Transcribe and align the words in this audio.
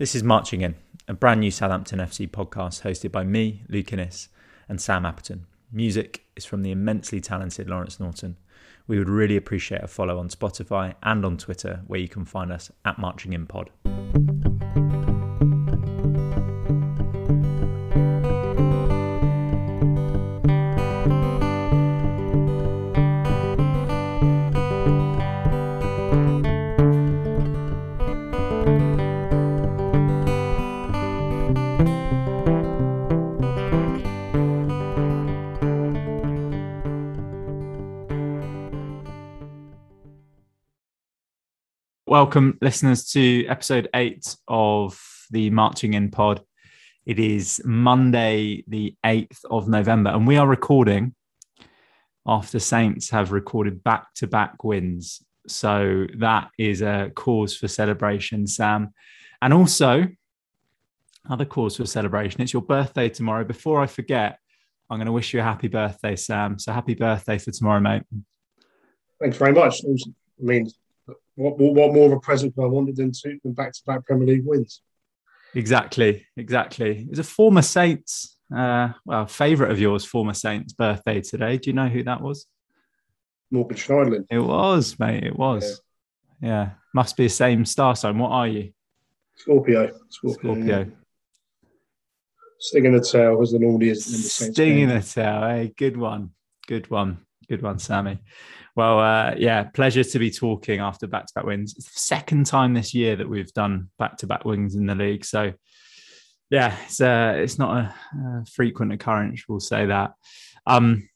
This 0.00 0.14
is 0.14 0.24
Marching 0.24 0.62
In, 0.62 0.76
a 1.08 1.12
brand 1.12 1.40
new 1.40 1.50
Southampton 1.50 1.98
FC 1.98 2.26
podcast 2.26 2.80
hosted 2.84 3.12
by 3.12 3.22
me, 3.22 3.64
Luke 3.68 3.92
Innes, 3.92 4.30
and 4.66 4.80
Sam 4.80 5.02
Apperton. 5.02 5.40
Music 5.70 6.24
is 6.34 6.46
from 6.46 6.62
the 6.62 6.70
immensely 6.70 7.20
talented 7.20 7.68
Lawrence 7.68 8.00
Norton. 8.00 8.38
We 8.86 8.98
would 8.98 9.10
really 9.10 9.36
appreciate 9.36 9.82
a 9.82 9.86
follow 9.86 10.18
on 10.18 10.30
Spotify 10.30 10.94
and 11.02 11.22
on 11.26 11.36
Twitter, 11.36 11.82
where 11.86 12.00
you 12.00 12.08
can 12.08 12.24
find 12.24 12.50
us 12.50 12.70
at 12.82 12.98
Marching 12.98 13.34
In 13.34 13.46
Pod. 13.46 13.68
Welcome, 42.30 42.58
listeners, 42.62 43.10
to 43.10 43.44
episode 43.48 43.88
eight 43.92 44.36
of 44.46 44.96
the 45.32 45.50
Marching 45.50 45.94
In 45.94 46.12
pod. 46.12 46.40
It 47.04 47.18
is 47.18 47.60
Monday, 47.64 48.62
the 48.68 48.94
8th 49.04 49.44
of 49.50 49.68
November, 49.68 50.10
and 50.10 50.28
we 50.28 50.36
are 50.36 50.46
recording 50.46 51.16
after 52.24 52.60
Saints 52.60 53.10
have 53.10 53.32
recorded 53.32 53.82
back 53.82 54.14
to 54.14 54.28
back 54.28 54.62
wins. 54.62 55.24
So 55.48 56.06
that 56.18 56.50
is 56.56 56.82
a 56.82 57.10
cause 57.16 57.56
for 57.56 57.66
celebration, 57.66 58.46
Sam. 58.46 58.94
And 59.42 59.52
also, 59.52 60.06
another 61.24 61.46
cause 61.46 61.78
for 61.78 61.86
celebration. 61.86 62.42
It's 62.42 62.52
your 62.52 62.62
birthday 62.62 63.08
tomorrow. 63.08 63.42
Before 63.42 63.80
I 63.80 63.88
forget, 63.88 64.38
I'm 64.88 64.98
going 64.98 65.06
to 65.06 65.12
wish 65.12 65.34
you 65.34 65.40
a 65.40 65.42
happy 65.42 65.66
birthday, 65.66 66.14
Sam. 66.14 66.60
So 66.60 66.72
happy 66.72 66.94
birthday 66.94 67.38
for 67.38 67.50
tomorrow, 67.50 67.80
mate. 67.80 68.04
Thanks 69.20 69.36
very 69.36 69.52
much. 69.52 69.82
I 69.84 69.96
mean, 70.38 70.70
what, 71.40 71.58
what 71.58 71.94
more 71.94 72.06
of 72.06 72.12
a 72.12 72.20
present 72.20 72.54
could 72.54 72.64
I 72.64 72.68
wanted 72.68 72.96
than 72.96 73.12
two 73.12 73.38
than 73.42 73.52
back 73.52 73.72
to 73.72 73.80
back 73.86 74.04
Premier 74.04 74.26
League 74.26 74.44
wins? 74.44 74.82
Exactly, 75.54 76.26
exactly. 76.36 77.00
It 77.00 77.10
was 77.10 77.18
a 77.18 77.24
former 77.24 77.62
Saints, 77.62 78.36
uh, 78.54 78.90
well, 79.04 79.26
favourite 79.26 79.72
of 79.72 79.80
yours, 79.80 80.04
former 80.04 80.34
Saints 80.34 80.72
birthday 80.72 81.20
today. 81.20 81.56
Do 81.56 81.70
you 81.70 81.74
know 81.74 81.88
who 81.88 82.04
that 82.04 82.20
was? 82.20 82.46
Morgan 83.50 83.76
Schneiderlin. 83.76 84.26
It 84.30 84.38
was, 84.38 84.98
mate. 84.98 85.24
It 85.24 85.36
was. 85.36 85.80
Yeah. 86.40 86.48
yeah. 86.48 86.70
Must 86.94 87.16
be 87.16 87.24
the 87.24 87.30
same 87.30 87.64
star 87.64 87.96
sign. 87.96 88.18
What 88.18 88.30
are 88.30 88.46
you? 88.46 88.72
Scorpio. 89.36 89.90
Scorpio. 90.08 90.54
Scorpio. 90.54 90.78
Yeah. 90.78 90.84
Sting 92.60 92.84
in 92.84 92.92
the 92.92 93.00
tail, 93.00 93.40
as 93.40 93.52
the 93.52 93.58
normally 93.58 93.88
is 93.88 94.06
in 94.06 94.12
the 94.12 94.28
Saints. 94.28 94.54
Sting 94.54 94.78
in 94.80 94.88
the 94.90 95.00
tail. 95.00 95.48
Hey, 95.48 95.72
good 95.76 95.96
one. 95.96 96.30
Good 96.66 96.90
one. 96.90 97.18
Good 97.48 97.62
one, 97.62 97.78
Sammy. 97.80 98.18
Well, 98.80 98.98
uh, 98.98 99.34
yeah, 99.36 99.64
pleasure 99.64 100.02
to 100.02 100.18
be 100.18 100.30
talking 100.30 100.80
after 100.80 101.06
back 101.06 101.26
to 101.26 101.34
back 101.34 101.44
wins. 101.44 101.74
It's 101.76 101.92
the 101.92 102.00
second 102.00 102.46
time 102.46 102.72
this 102.72 102.94
year 102.94 103.14
that 103.14 103.28
we've 103.28 103.52
done 103.52 103.90
back 103.98 104.16
to 104.16 104.26
back 104.26 104.46
wins 104.46 104.74
in 104.74 104.86
the 104.86 104.94
league. 104.94 105.22
So, 105.26 105.52
yeah, 106.48 106.74
it's 106.86 106.98
uh, 106.98 107.34
it's 107.36 107.58
not 107.58 107.76
a, 107.76 107.94
a 108.18 108.44
frequent 108.46 108.92
occurrence. 108.92 109.44
We'll 109.46 109.60
say 109.60 109.84
that. 109.84 110.12
Um, 110.66 111.10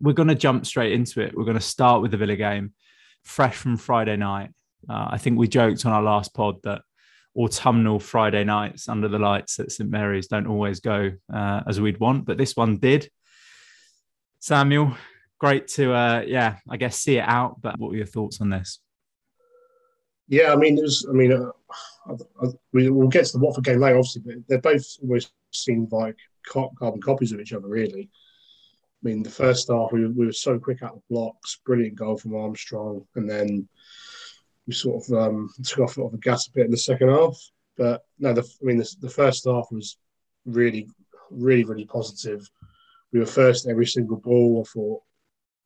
we're 0.00 0.12
going 0.12 0.28
to 0.28 0.36
jump 0.36 0.64
straight 0.64 0.92
into 0.92 1.22
it. 1.22 1.36
We're 1.36 1.42
going 1.42 1.58
to 1.58 1.60
start 1.60 2.02
with 2.02 2.12
the 2.12 2.18
Villa 2.18 2.36
game, 2.36 2.72
fresh 3.24 3.56
from 3.56 3.76
Friday 3.76 4.14
night. 4.14 4.50
Uh, 4.88 5.08
I 5.10 5.18
think 5.18 5.36
we 5.36 5.48
joked 5.48 5.84
on 5.84 5.92
our 5.92 6.04
last 6.04 6.34
pod 6.34 6.62
that 6.62 6.82
autumnal 7.34 7.98
Friday 7.98 8.44
nights 8.44 8.88
under 8.88 9.08
the 9.08 9.18
lights 9.18 9.58
at 9.58 9.72
St 9.72 9.90
Mary's 9.90 10.28
don't 10.28 10.46
always 10.46 10.78
go 10.78 11.10
uh, 11.32 11.62
as 11.66 11.80
we'd 11.80 11.98
want, 11.98 12.26
but 12.26 12.38
this 12.38 12.54
one 12.54 12.76
did. 12.76 13.10
Samuel, 14.38 14.96
great 15.38 15.68
to 15.68 15.92
uh, 15.92 16.24
yeah, 16.26 16.56
I 16.68 16.76
guess 16.76 16.98
see 16.98 17.18
it 17.18 17.28
out. 17.28 17.60
But 17.60 17.78
what 17.78 17.90
were 17.90 17.96
your 17.96 18.06
thoughts 18.06 18.40
on 18.40 18.50
this? 18.50 18.80
Yeah, 20.28 20.52
I 20.52 20.56
mean, 20.56 20.76
was. 20.76 21.06
I 21.08 21.12
mean, 21.12 21.32
uh, 21.32 21.50
I, 22.06 22.12
I, 22.42 22.48
we'll 22.72 23.08
get 23.08 23.26
to 23.26 23.32
the 23.32 23.44
Watford 23.44 23.64
game 23.64 23.80
later, 23.80 23.98
obviously, 23.98 24.22
but 24.24 24.34
they're 24.48 24.58
both 24.58 24.84
almost 25.02 25.32
seemed 25.52 25.92
like 25.92 26.16
carbon 26.46 27.00
copies 27.00 27.32
of 27.32 27.40
each 27.40 27.52
other, 27.52 27.68
really. 27.68 28.10
I 29.04 29.08
mean, 29.08 29.22
the 29.22 29.30
first 29.30 29.68
half 29.70 29.92
we, 29.92 30.06
we 30.06 30.26
were 30.26 30.32
so 30.32 30.58
quick 30.58 30.82
out 30.82 30.94
the 30.94 31.14
blocks, 31.14 31.60
brilliant 31.66 31.96
goal 31.96 32.16
from 32.16 32.36
Armstrong, 32.36 33.06
and 33.16 33.28
then 33.28 33.68
we 34.66 34.72
sort 34.72 35.04
of 35.04 35.12
um, 35.18 35.50
took 35.62 35.80
off, 35.80 35.98
off 35.98 36.12
the 36.12 36.18
gas 36.18 36.46
a 36.46 36.52
bit 36.52 36.66
in 36.66 36.70
the 36.70 36.76
second 36.76 37.10
half. 37.10 37.36
But 37.76 38.02
no, 38.18 38.32
the, 38.32 38.42
I 38.42 38.64
mean, 38.64 38.78
the, 38.78 38.96
the 39.00 39.10
first 39.10 39.44
half 39.44 39.66
was 39.70 39.98
really, 40.46 40.88
really, 41.30 41.64
really 41.64 41.84
positive. 41.84 42.48
We 43.12 43.20
were 43.20 43.26
first 43.26 43.68
every 43.68 43.86
single 43.86 44.16
ball. 44.16 44.64
I 44.64 44.70
thought 44.72 45.02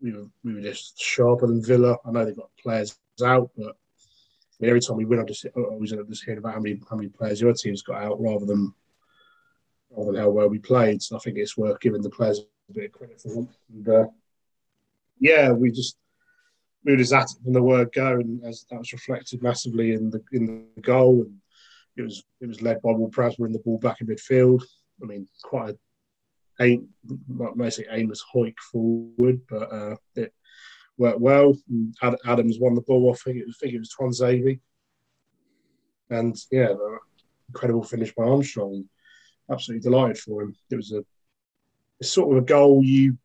we 0.00 0.12
were 0.12 0.26
we 0.44 0.54
were 0.54 0.60
just 0.60 1.00
sharper 1.00 1.46
than 1.46 1.64
Villa. 1.64 1.96
I 2.04 2.10
know 2.10 2.24
they've 2.24 2.36
got 2.36 2.50
players 2.62 2.98
out, 3.24 3.50
but 3.56 3.68
I 3.70 4.56
mean, 4.60 4.70
every 4.70 4.80
time 4.80 4.96
we 4.96 5.04
win, 5.04 5.20
I 5.20 5.24
just 5.24 5.46
always 5.56 5.92
end 5.92 6.00
up 6.00 6.08
just 6.08 6.24
hearing 6.24 6.38
about 6.38 6.54
how 6.54 6.60
many 6.60 6.80
how 6.88 6.96
many 6.96 7.08
players 7.08 7.40
your 7.40 7.52
team's 7.52 7.82
got 7.82 8.02
out 8.02 8.20
rather 8.20 8.46
than 8.46 8.72
rather 9.90 10.12
than 10.12 10.20
how 10.20 10.30
well 10.30 10.48
we 10.48 10.58
played. 10.58 11.02
So 11.02 11.16
I 11.16 11.20
think 11.20 11.38
it's 11.38 11.56
worth 11.56 11.80
giving 11.80 12.02
the 12.02 12.10
players 12.10 12.40
a 12.68 12.72
bit 12.72 12.86
of 12.86 12.92
credit 12.92 13.20
for 13.20 13.28
them. 13.28 13.48
And 13.72 13.88
uh, 13.88 14.06
yeah, 15.18 15.50
we 15.52 15.70
just 15.70 15.96
moved 16.84 17.00
as 17.00 17.12
at 17.12 17.28
from 17.42 17.52
the 17.52 17.62
word 17.62 17.92
go, 17.92 18.14
and 18.16 18.44
as 18.44 18.66
that 18.70 18.78
was 18.78 18.92
reflected 18.92 19.42
massively 19.42 19.92
in 19.92 20.10
the 20.10 20.22
in 20.32 20.66
the 20.74 20.82
goal, 20.82 21.22
and 21.22 21.36
it 21.96 22.02
was 22.02 22.24
it 22.40 22.46
was 22.46 22.62
led 22.62 22.80
by 22.82 22.92
Will 22.92 23.10
Prasma 23.10 23.46
in 23.46 23.52
the 23.52 23.58
ball 23.58 23.78
back 23.78 24.00
in 24.00 24.06
midfield. 24.06 24.62
I 25.02 25.06
mean, 25.06 25.28
quite 25.42 25.70
a 25.70 25.78
aim, 26.60 26.88
mostly 27.28 27.86
aim 27.90 28.12
Hoik 28.34 28.58
forward, 28.58 29.40
but 29.48 29.72
uh, 29.72 29.96
it 30.16 30.32
worked 30.96 31.20
well. 31.20 31.56
Adams 32.26 32.58
won 32.58 32.74
the 32.74 32.80
ball. 32.82 33.12
I 33.12 33.16
think 33.16 33.38
it 33.38 33.46
was, 33.46 33.56
I 33.60 33.66
think 33.66 33.74
it 33.74 33.78
was 33.78 33.94
Tuanzebe. 33.98 34.60
And 36.10 36.36
yeah, 36.50 36.74
incredible 37.48 37.84
finish 37.84 38.14
by 38.14 38.24
Armstrong. 38.24 38.88
Absolutely 39.50 39.82
delighted 39.82 40.18
for 40.18 40.42
him. 40.42 40.54
It 40.70 40.76
was 40.76 40.92
a 40.92 41.04
it's 42.00 42.10
sort 42.10 42.36
of 42.36 42.42
a 42.42 42.46
goal 42.46 42.84
you 42.84 43.18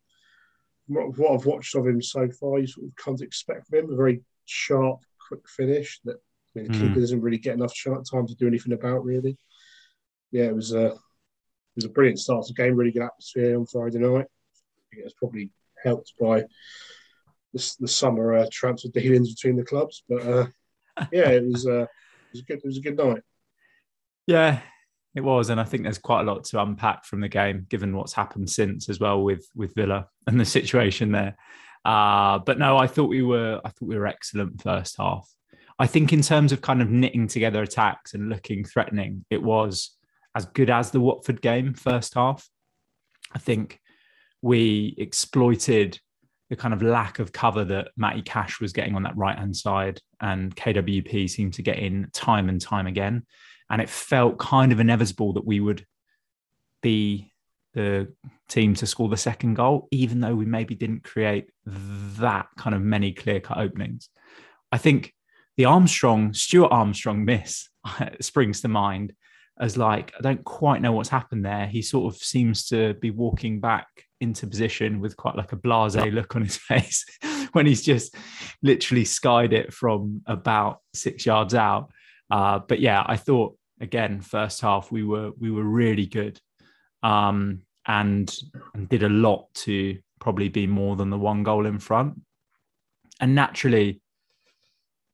what 0.86 1.32
I've 1.32 1.46
watched 1.46 1.74
of 1.76 1.86
him 1.86 2.02
so 2.02 2.28
far, 2.30 2.58
you 2.58 2.66
sort 2.66 2.86
of 2.86 2.96
can't 2.96 3.20
expect 3.22 3.66
from 3.66 3.78
him. 3.78 3.92
A 3.92 3.96
very 3.96 4.22
sharp, 4.44 5.00
quick 5.28 5.48
finish 5.48 6.00
that 6.04 6.16
I 6.16 6.60
mean, 6.60 6.70
the 6.70 6.78
mm. 6.78 6.80
keeper 6.88 7.00
doesn't 7.00 7.20
really 7.20 7.38
get 7.38 7.54
enough 7.54 7.74
time 7.84 8.26
to 8.26 8.34
do 8.34 8.46
anything 8.46 8.72
about. 8.72 9.04
Really, 9.04 9.36
yeah, 10.30 10.44
it 10.44 10.54
was 10.54 10.72
a 10.72 10.94
it 11.74 11.78
was 11.78 11.84
a 11.86 11.90
brilliant 11.90 12.20
start 12.20 12.46
to 12.46 12.52
the 12.52 12.62
game, 12.62 12.76
really 12.76 12.92
good 12.92 13.02
atmosphere 13.02 13.58
on 13.58 13.66
Friday 13.66 13.98
night. 13.98 14.26
I 14.26 14.80
think 14.90 15.00
it 15.00 15.04
was 15.04 15.14
probably 15.14 15.50
helped 15.82 16.12
by 16.20 16.44
the, 17.52 17.76
the 17.80 17.88
summer 17.88 18.34
uh, 18.36 18.46
transfer 18.52 18.88
dealings 18.88 19.34
between 19.34 19.56
the 19.56 19.64
clubs. 19.64 20.04
But 20.08 20.22
uh, 20.22 20.46
yeah, 21.12 21.30
it 21.30 21.44
was, 21.44 21.66
uh, 21.66 21.82
it 21.82 21.88
was 22.32 22.40
a 22.42 22.44
good 22.44 22.58
it 22.58 22.64
was 22.64 22.78
a 22.78 22.80
good 22.80 22.96
night. 22.96 23.22
Yeah, 24.28 24.60
it 25.16 25.22
was, 25.22 25.50
and 25.50 25.60
I 25.60 25.64
think 25.64 25.82
there's 25.82 25.98
quite 25.98 26.20
a 26.20 26.32
lot 26.32 26.44
to 26.44 26.62
unpack 26.62 27.04
from 27.04 27.20
the 27.20 27.28
game, 27.28 27.66
given 27.68 27.96
what's 27.96 28.12
happened 28.12 28.50
since 28.50 28.88
as 28.88 29.00
well 29.00 29.22
with 29.22 29.48
with 29.56 29.74
Villa 29.74 30.08
and 30.26 30.38
the 30.38 30.44
situation 30.44 31.10
there. 31.10 31.36
Uh, 31.84 32.38
but 32.38 32.58
no, 32.58 32.76
I 32.76 32.86
thought 32.86 33.08
we 33.08 33.22
were 33.22 33.60
I 33.64 33.68
thought 33.70 33.88
we 33.88 33.96
were 33.96 34.06
excellent 34.06 34.62
first 34.62 34.96
half. 34.98 35.28
I 35.76 35.88
think 35.88 36.12
in 36.12 36.22
terms 36.22 36.52
of 36.52 36.60
kind 36.60 36.80
of 36.80 36.90
knitting 36.90 37.26
together 37.26 37.60
attacks 37.60 38.14
and 38.14 38.28
looking 38.28 38.64
threatening, 38.64 39.24
it 39.28 39.42
was 39.42 39.90
as 40.34 40.46
good 40.46 40.70
as 40.70 40.90
the 40.90 41.00
Watford 41.00 41.40
game 41.40 41.74
first 41.74 42.14
half. 42.14 42.48
I 43.32 43.38
think 43.38 43.80
we 44.42 44.94
exploited 44.98 45.98
the 46.50 46.56
kind 46.56 46.74
of 46.74 46.82
lack 46.82 47.18
of 47.18 47.32
cover 47.32 47.64
that 47.64 47.88
Matty 47.96 48.22
Cash 48.22 48.60
was 48.60 48.72
getting 48.72 48.94
on 48.94 49.02
that 49.04 49.16
right 49.16 49.38
hand 49.38 49.56
side, 49.56 50.00
and 50.20 50.54
KWP 50.54 51.28
seemed 51.30 51.54
to 51.54 51.62
get 51.62 51.78
in 51.78 52.08
time 52.12 52.48
and 52.48 52.60
time 52.60 52.86
again. 52.86 53.24
And 53.70 53.80
it 53.80 53.88
felt 53.88 54.38
kind 54.38 54.72
of 54.72 54.80
inevitable 54.80 55.32
that 55.34 55.46
we 55.46 55.60
would 55.60 55.86
be 56.82 57.32
the 57.72 58.12
team 58.48 58.74
to 58.74 58.86
score 58.86 59.08
the 59.08 59.16
second 59.16 59.54
goal, 59.54 59.88
even 59.90 60.20
though 60.20 60.34
we 60.34 60.44
maybe 60.44 60.74
didn't 60.74 61.02
create 61.02 61.50
that 61.66 62.46
kind 62.56 62.74
of 62.74 62.82
many 62.82 63.12
clear 63.12 63.40
cut 63.40 63.58
openings. 63.58 64.10
I 64.70 64.78
think 64.78 65.12
the 65.56 65.64
Armstrong, 65.64 66.34
Stuart 66.34 66.68
Armstrong 66.68 67.24
miss 67.24 67.68
springs 68.20 68.60
to 68.60 68.68
mind 68.68 69.12
as 69.60 69.76
like 69.76 70.12
I 70.18 70.22
don't 70.22 70.44
quite 70.44 70.82
know 70.82 70.92
what's 70.92 71.08
happened 71.08 71.44
there. 71.44 71.66
He 71.66 71.82
sort 71.82 72.12
of 72.12 72.20
seems 72.20 72.66
to 72.66 72.94
be 72.94 73.10
walking 73.10 73.60
back 73.60 73.86
into 74.20 74.46
position 74.46 75.00
with 75.00 75.16
quite 75.16 75.36
like 75.36 75.52
a 75.52 75.56
blasé 75.56 76.12
look 76.12 76.34
on 76.34 76.42
his 76.42 76.56
face 76.68 77.04
when 77.52 77.66
he's 77.66 77.82
just 77.82 78.16
literally 78.62 79.04
skied 79.04 79.52
it 79.52 79.72
from 79.72 80.22
about 80.26 80.78
six 80.94 81.26
yards 81.26 81.54
out. 81.54 81.90
Uh, 82.30 82.58
but 82.58 82.80
yeah, 82.80 83.04
I 83.06 83.16
thought 83.16 83.56
again 83.80 84.20
first 84.20 84.60
half 84.60 84.90
we 84.90 85.04
were 85.04 85.32
we 85.38 85.50
were 85.50 85.64
really 85.64 86.06
good 86.06 86.40
um, 87.02 87.62
and 87.86 88.34
and 88.74 88.88
did 88.88 89.02
a 89.02 89.08
lot 89.08 89.52
to 89.54 89.98
probably 90.20 90.48
be 90.48 90.66
more 90.66 90.96
than 90.96 91.10
the 91.10 91.18
one 91.18 91.42
goal 91.42 91.66
in 91.66 91.78
front. 91.78 92.20
And 93.20 93.34
naturally, 93.34 94.00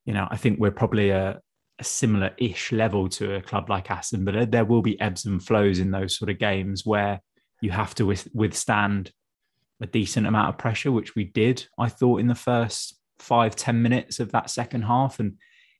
you 0.06 0.14
know, 0.14 0.26
I 0.30 0.36
think 0.36 0.58
we're 0.58 0.70
probably 0.70 1.10
a 1.10 1.40
a 1.80 1.84
similar-ish 1.84 2.72
level 2.72 3.08
to 3.08 3.34
a 3.34 3.42
club 3.42 3.70
like 3.70 3.90
Aston 3.90 4.24
Villa. 4.24 4.46
There 4.46 4.64
will 4.64 4.82
be 4.82 5.00
ebbs 5.00 5.24
and 5.24 5.42
flows 5.42 5.78
in 5.78 5.90
those 5.90 6.16
sort 6.16 6.30
of 6.30 6.38
games 6.38 6.84
where 6.84 7.20
you 7.60 7.70
have 7.70 7.94
to 7.96 8.14
withstand 8.34 9.12
a 9.80 9.86
decent 9.86 10.26
amount 10.26 10.50
of 10.50 10.58
pressure, 10.58 10.92
which 10.92 11.14
we 11.14 11.24
did. 11.24 11.66
I 11.78 11.88
thought 11.88 12.20
in 12.20 12.28
the 12.28 12.34
first 12.34 12.98
five 13.18 13.56
ten 13.56 13.82
minutes 13.82 14.20
of 14.20 14.32
that 14.32 14.50
second 14.50 14.82
half, 14.82 15.20
and 15.20 15.38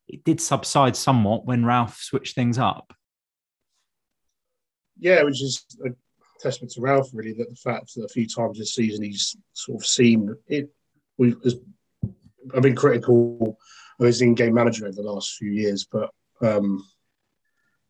it 0.08 0.24
did 0.24 0.40
subside 0.40 0.96
somewhat 0.96 1.46
when 1.46 1.64
Ralph 1.64 1.96
switched 1.96 2.34
things 2.34 2.58
up. 2.58 2.92
Yeah, 4.98 5.22
which 5.22 5.42
is 5.42 5.64
a 5.84 5.90
testament 6.40 6.72
to 6.72 6.80
Ralph, 6.80 7.10
really, 7.12 7.32
that 7.34 7.48
the 7.48 7.56
fact 7.56 7.94
that 7.94 8.04
a 8.04 8.08
few 8.08 8.26
times 8.26 8.58
this 8.58 8.74
season 8.74 9.04
he's 9.04 9.36
sort 9.52 9.80
of 9.80 9.86
seen 9.86 10.34
it. 10.48 10.70
We've, 11.18 11.36
I've 12.54 12.62
been 12.62 12.74
critical 12.74 13.58
of 14.00 14.06
his 14.06 14.22
in-game 14.22 14.54
manager 14.54 14.86
over 14.86 14.96
the 14.96 15.02
last 15.02 15.36
few 15.36 15.50
years, 15.50 15.86
but 15.90 16.10
um, 16.42 16.84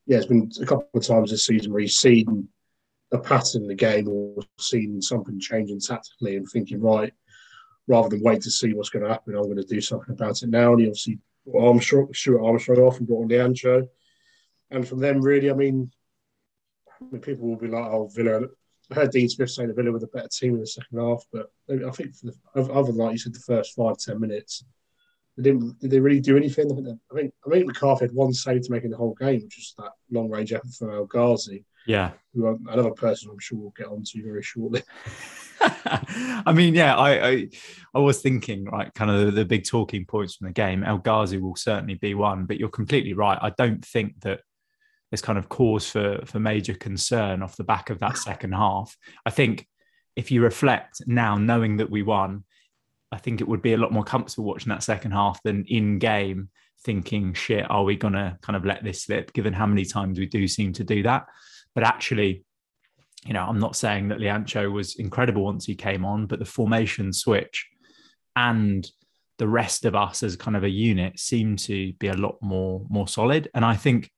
yeah, 0.06 0.16
it's 0.16 0.26
been 0.26 0.50
a 0.60 0.66
couple 0.66 0.88
of 0.92 1.06
times 1.06 1.30
this 1.30 1.46
season 1.46 1.72
where 1.72 1.82
he's 1.82 1.98
seen 1.98 2.48
a 3.12 3.18
pattern 3.18 3.62
in 3.62 3.68
the 3.68 3.74
game 3.74 4.08
or 4.08 4.42
seen 4.58 5.00
something 5.00 5.38
changing 5.38 5.80
tactically 5.80 6.36
and 6.36 6.48
thinking, 6.48 6.80
right, 6.80 7.12
rather 7.86 8.08
than 8.08 8.22
wait 8.22 8.42
to 8.42 8.50
see 8.50 8.72
what's 8.72 8.90
going 8.90 9.04
to 9.04 9.10
happen, 9.10 9.34
I'm 9.34 9.44
going 9.44 9.56
to 9.56 9.64
do 9.64 9.80
something 9.80 10.12
about 10.12 10.42
it 10.42 10.48
now. 10.48 10.72
And 10.72 10.80
he 10.80 10.86
obviously 10.86 11.18
Armstrong, 11.58 12.12
Stuart 12.12 12.44
Armstrong 12.44 12.78
off 12.78 12.98
and 12.98 13.06
brought 13.06 13.22
on 13.22 13.28
Lyanco. 13.28 13.88
And 14.70 14.86
from 14.86 15.00
them, 15.00 15.20
really, 15.20 15.50
I 15.50 15.54
mean, 15.54 15.90
I 17.00 17.04
mean, 17.10 17.20
people 17.20 17.48
will 17.48 17.56
be 17.56 17.68
like, 17.68 17.84
oh, 17.84 18.08
Villa. 18.12 18.46
I 18.90 18.94
heard 18.94 19.12
Dean 19.12 19.28
Smith 19.28 19.50
saying 19.50 19.68
the 19.68 19.74
Villa 19.74 19.92
with 19.92 20.02
a 20.02 20.08
better 20.08 20.28
team 20.28 20.54
in 20.54 20.60
the 20.60 20.66
second 20.66 20.98
half, 20.98 21.24
but 21.32 21.52
I 21.68 21.90
think 21.90 22.18
the, 22.20 22.34
other 22.56 22.90
than 22.90 22.96
like 22.96 23.12
you 23.12 23.18
said, 23.18 23.34
the 23.34 23.38
first 23.38 23.76
five 23.76 23.96
ten 23.98 24.18
minutes, 24.20 24.64
they 25.42 25.50
didn't. 25.50 25.78
Did 25.78 25.90
they 25.90 26.00
really 26.00 26.20
do 26.20 26.36
anything? 26.36 26.70
I 26.70 26.74
think 26.74 27.00
I 27.10 27.14
think, 27.14 27.34
I 27.46 27.50
think 27.50 27.66
McCarthy 27.66 28.06
had 28.06 28.14
one 28.14 28.32
save 28.32 28.62
to 28.62 28.72
make 28.72 28.84
in 28.84 28.90
the 28.90 28.96
whole 28.96 29.14
game, 29.14 29.42
which 29.42 29.56
was 29.56 29.74
that 29.78 29.92
long 30.10 30.30
range 30.30 30.52
effort 30.52 30.72
from 30.72 30.90
El 30.90 31.06
Ghazi. 31.06 31.64
Yeah, 31.86 32.12
who 32.34 32.46
uh, 32.46 32.56
another 32.68 32.90
person 32.90 33.30
I'm 33.30 33.38
sure 33.38 33.58
we'll 33.58 33.74
get 33.76 33.86
onto 33.86 34.22
very 34.22 34.42
shortly. 34.42 34.82
I 35.60 36.52
mean, 36.54 36.74
yeah, 36.74 36.96
I, 36.96 37.28
I, 37.28 37.48
I 37.94 37.98
was 37.98 38.22
thinking 38.22 38.64
right, 38.64 38.92
kind 38.94 39.10
of 39.10 39.26
the, 39.26 39.30
the, 39.32 39.44
big 39.44 39.66
talking 39.66 40.06
points 40.06 40.36
from 40.36 40.46
the 40.46 40.54
game. 40.54 40.82
El 40.82 40.98
Ghazi 40.98 41.36
will 41.36 41.56
certainly 41.56 41.96
be 41.96 42.14
one, 42.14 42.46
but 42.46 42.58
you're 42.58 42.70
completely 42.70 43.12
right. 43.12 43.38
I 43.40 43.50
don't 43.50 43.84
think 43.84 44.20
that 44.22 44.40
there's 45.10 45.20
kind 45.20 45.38
of 45.38 45.48
cause 45.48 45.90
for 45.90 46.20
for 46.24 46.38
major 46.38 46.74
concern 46.74 47.42
off 47.42 47.56
the 47.56 47.64
back 47.64 47.90
of 47.90 47.98
that 48.00 48.16
second 48.18 48.52
half. 48.52 48.96
I 49.26 49.30
think 49.30 49.66
if 50.16 50.30
you 50.30 50.42
reflect 50.42 51.02
now, 51.06 51.36
knowing 51.36 51.78
that 51.78 51.90
we 51.90 52.02
won, 52.02 52.44
I 53.12 53.18
think 53.18 53.40
it 53.40 53.48
would 53.48 53.62
be 53.62 53.72
a 53.72 53.78
lot 53.78 53.92
more 53.92 54.04
comfortable 54.04 54.44
watching 54.44 54.70
that 54.70 54.82
second 54.82 55.12
half 55.12 55.42
than 55.42 55.64
in 55.66 55.98
game 55.98 56.48
thinking, 56.84 57.34
shit, 57.34 57.68
are 57.70 57.84
we 57.84 57.96
going 57.96 58.14
to 58.14 58.38
kind 58.42 58.56
of 58.56 58.64
let 58.64 58.84
this 58.84 59.02
slip, 59.02 59.32
given 59.32 59.52
how 59.52 59.66
many 59.66 59.84
times 59.84 60.18
we 60.18 60.26
do 60.26 60.46
seem 60.46 60.72
to 60.74 60.84
do 60.84 61.02
that? 61.02 61.26
But 61.74 61.84
actually, 61.84 62.44
you 63.26 63.34
know, 63.34 63.44
I'm 63.44 63.58
not 63.58 63.76
saying 63.76 64.08
that 64.08 64.18
Lyanco 64.18 64.72
was 64.72 64.96
incredible 64.96 65.44
once 65.44 65.66
he 65.66 65.74
came 65.74 66.04
on, 66.04 66.26
but 66.26 66.38
the 66.38 66.44
formation 66.44 67.12
switch 67.12 67.68
and 68.36 68.88
the 69.38 69.48
rest 69.48 69.84
of 69.84 69.94
us 69.94 70.22
as 70.22 70.36
kind 70.36 70.56
of 70.56 70.64
a 70.64 70.70
unit 70.70 71.18
seem 71.18 71.56
to 71.56 71.92
be 71.94 72.08
a 72.08 72.14
lot 72.14 72.36
more 72.40 72.86
more 72.88 73.08
solid. 73.08 73.48
And 73.54 73.64
I 73.64 73.74
think 73.74 74.10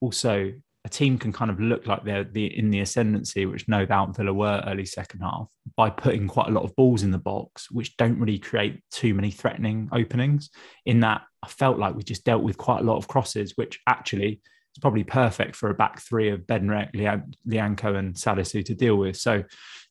also 0.00 0.52
a 0.86 0.88
team 0.88 1.18
can 1.18 1.32
kind 1.32 1.50
of 1.50 1.58
look 1.58 1.88
like 1.88 2.04
they're 2.04 2.22
the, 2.22 2.46
in 2.56 2.70
the 2.70 2.78
ascendancy, 2.78 3.44
which 3.44 3.66
no 3.66 3.84
doubt 3.84 4.16
Villa 4.16 4.32
were 4.32 4.62
early 4.68 4.84
second 4.84 5.18
half, 5.18 5.50
by 5.76 5.90
putting 5.90 6.28
quite 6.28 6.46
a 6.46 6.52
lot 6.52 6.62
of 6.62 6.76
balls 6.76 7.02
in 7.02 7.10
the 7.10 7.18
box, 7.18 7.68
which 7.72 7.96
don't 7.96 8.20
really 8.20 8.38
create 8.38 8.80
too 8.92 9.12
many 9.12 9.32
threatening 9.32 9.88
openings. 9.90 10.48
In 10.84 11.00
that, 11.00 11.22
I 11.42 11.48
felt 11.48 11.80
like 11.80 11.96
we 11.96 12.04
just 12.04 12.24
dealt 12.24 12.44
with 12.44 12.56
quite 12.56 12.82
a 12.82 12.84
lot 12.84 12.98
of 12.98 13.08
crosses, 13.08 13.54
which 13.56 13.80
actually 13.88 14.40
is 14.76 14.80
probably 14.80 15.02
perfect 15.02 15.56
for 15.56 15.70
a 15.70 15.74
back 15.74 16.00
three 16.00 16.28
of 16.28 16.42
Bednarek, 16.42 16.94
Lyanco, 16.94 17.96
and 17.96 18.14
Salisu 18.14 18.64
to 18.64 18.74
deal 18.76 18.94
with. 18.94 19.16
So, 19.16 19.42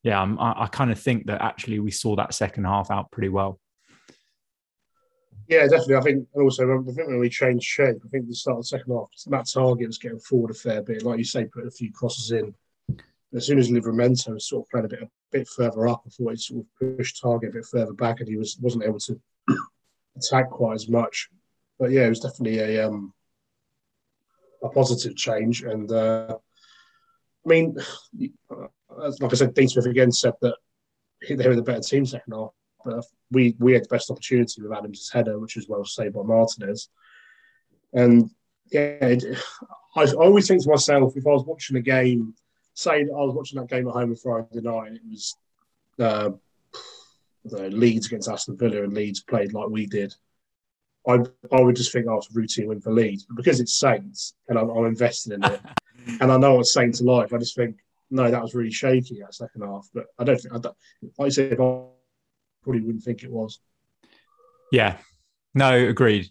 yeah, 0.02 0.24
I, 0.40 0.64
I 0.64 0.68
kind 0.68 0.92
of 0.92 1.00
think 1.00 1.26
that 1.26 1.42
actually 1.42 1.82
we 1.82 1.92
saw 1.92 2.16
that 2.16 2.34
second 2.34 2.64
half 2.64 2.90
out 2.90 3.12
pretty 3.12 3.30
well. 3.30 3.60
Yeah, 5.48 5.68
definitely. 5.68 5.96
I 5.96 6.02
think, 6.02 6.28
and 6.34 6.44
also 6.44 6.64
I 6.64 6.92
think 6.94 7.08
when 7.08 7.20
we 7.20 7.30
changed 7.30 7.66
shape, 7.66 7.98
I 8.04 8.08
think 8.10 8.28
the 8.28 8.36
start 8.36 8.58
of 8.58 8.64
the 8.64 8.68
second 8.68 8.94
half, 8.94 9.10
Matt 9.28 9.46
Targett 9.46 9.88
was 9.88 10.00
getting 10.00 10.20
forward 10.20 10.52
a 10.52 10.56
fair 10.56 10.82
bit. 10.82 11.04
Like 11.04 11.20
you 11.20 11.24
say, 11.24 11.46
put 11.46 11.68
a 11.68 11.72
few 11.72 11.92
crosses 11.92 12.32
in. 12.32 12.54
As 13.34 13.46
soon 13.46 13.60
as 13.60 13.70
Livramento 13.70 14.34
was 14.34 14.48
sort 14.48 14.66
of 14.66 14.70
playing 14.70 14.86
a 14.86 14.90
bit 14.90 15.04
a 15.04 15.10
bit 15.32 15.48
further 15.48 15.88
up, 15.88 16.04
I 16.06 16.10
thought 16.10 16.32
he 16.32 16.38
sort 16.38 16.62
of 16.62 16.98
pushed 16.98 17.22
Targett 17.22 17.50
a 17.50 17.54
bit 17.54 17.66
further 17.66 17.94
back, 17.94 18.20
and 18.20 18.30
he 18.30 18.38
was 18.38 18.58
wasn't 18.60 18.86
able 18.86 19.00
to 19.00 19.20
attack 20.18 20.50
quite 20.50 20.76
as 20.76 20.90
much. 20.90 21.30
But 21.78 21.92
yeah, 21.92 22.06
it 22.06 22.10
was 22.10 22.22
definitely 22.22 22.60
a 22.60 22.88
um, 22.88 23.14
a 24.64 24.70
positive 24.70 25.16
change. 25.16 25.62
And 25.64 25.92
uh, 25.92 26.38
I 27.46 27.50
mean, 27.50 27.78
like 28.50 29.32
I 29.32 29.36
said, 29.36 29.54
Dean 29.54 29.68
Smith 29.68 29.86
again 29.86 30.12
said 30.12 30.34
that 30.42 30.56
they 31.30 31.48
were 31.48 31.56
the 31.56 31.62
better 31.62 31.82
team 31.82 32.06
second 32.06 32.34
half. 32.34 32.52
But 32.86 33.04
we 33.32 33.56
we 33.60 33.74
had 33.74 33.84
the 33.84 33.90
best 33.90 34.12
opportunity 34.12 34.62
with 34.62 34.72
Adams' 34.72 35.10
header, 35.12 35.40
which 35.40 35.56
was 35.56 35.68
well 35.68 35.84
saved 35.84 36.14
by 36.14 36.22
Martinez. 36.22 36.90
And 37.94 38.30
yeah, 38.72 38.82
it, 38.82 39.24
I, 39.96 40.04
I, 40.04 40.14
always 40.14 40.48
think 40.48 40.64
to 40.64 40.70
myself, 40.70 41.14
if 41.16 41.26
I 41.26 41.32
was 41.32 41.46
watching 41.46 41.78
a 41.78 41.82
game, 41.82 42.34
say 42.74 43.02
I 43.02 43.06
was 43.06 43.36
watching 43.36 43.60
that 43.60 43.70
game 43.70 43.88
at 43.88 43.94
home 43.94 44.10
on 44.12 44.16
Friday 44.16 44.62
night, 44.62 44.88
and 44.88 44.98
it 44.98 45.02
was 45.10 45.38
uh, 46.00 46.30
the 47.46 47.70
Leeds 47.70 48.08
against 48.08 48.30
Aston 48.30 48.58
Villa, 48.58 48.84
and 48.84 48.94
Leeds 48.94 49.22
played 49.22 49.54
like 49.54 49.70
we 49.70 49.86
did. 49.86 50.14
I, 51.08 51.20
I 51.52 51.62
would 51.62 51.76
just 51.76 51.92
think, 51.92 52.08
oh, 52.10 52.18
it's 52.18 52.30
a 52.30 52.34
routine 52.34 52.68
win 52.68 52.82
for 52.82 52.92
Leeds. 52.92 53.26
But 53.26 53.38
because 53.38 53.60
it's 53.60 53.76
Saints 53.76 54.34
and 54.48 54.58
I'm, 54.58 54.70
I'm 54.70 54.86
invested 54.86 55.34
in 55.34 55.44
it, 55.44 55.62
and 56.20 56.32
I 56.32 56.38
know 56.38 56.56
what 56.56 56.66
Saints 56.66 57.02
are 57.02 57.06
like, 57.06 57.32
I 57.32 57.38
just 57.38 57.56
think, 57.56 57.78
no, 58.10 58.30
that 58.30 58.42
was 58.42 58.56
really 58.56 58.72
shaky 58.72 59.20
that 59.20 59.36
second 59.36 59.62
half. 59.62 59.88
But 59.94 60.06
I 60.18 60.24
don't 60.24 60.40
think, 60.40 60.54
I 60.54 60.60
don't, 60.60 60.76
like 61.18 61.28
I 61.28 61.30
said, 61.30 61.54
if 61.54 61.60
I 61.60 61.86
probably 62.66 62.82
wouldn't 62.82 63.04
think 63.04 63.24
it 63.24 63.32
was. 63.32 63.60
Yeah, 64.72 64.98
no, 65.54 65.74
agreed. 65.74 66.28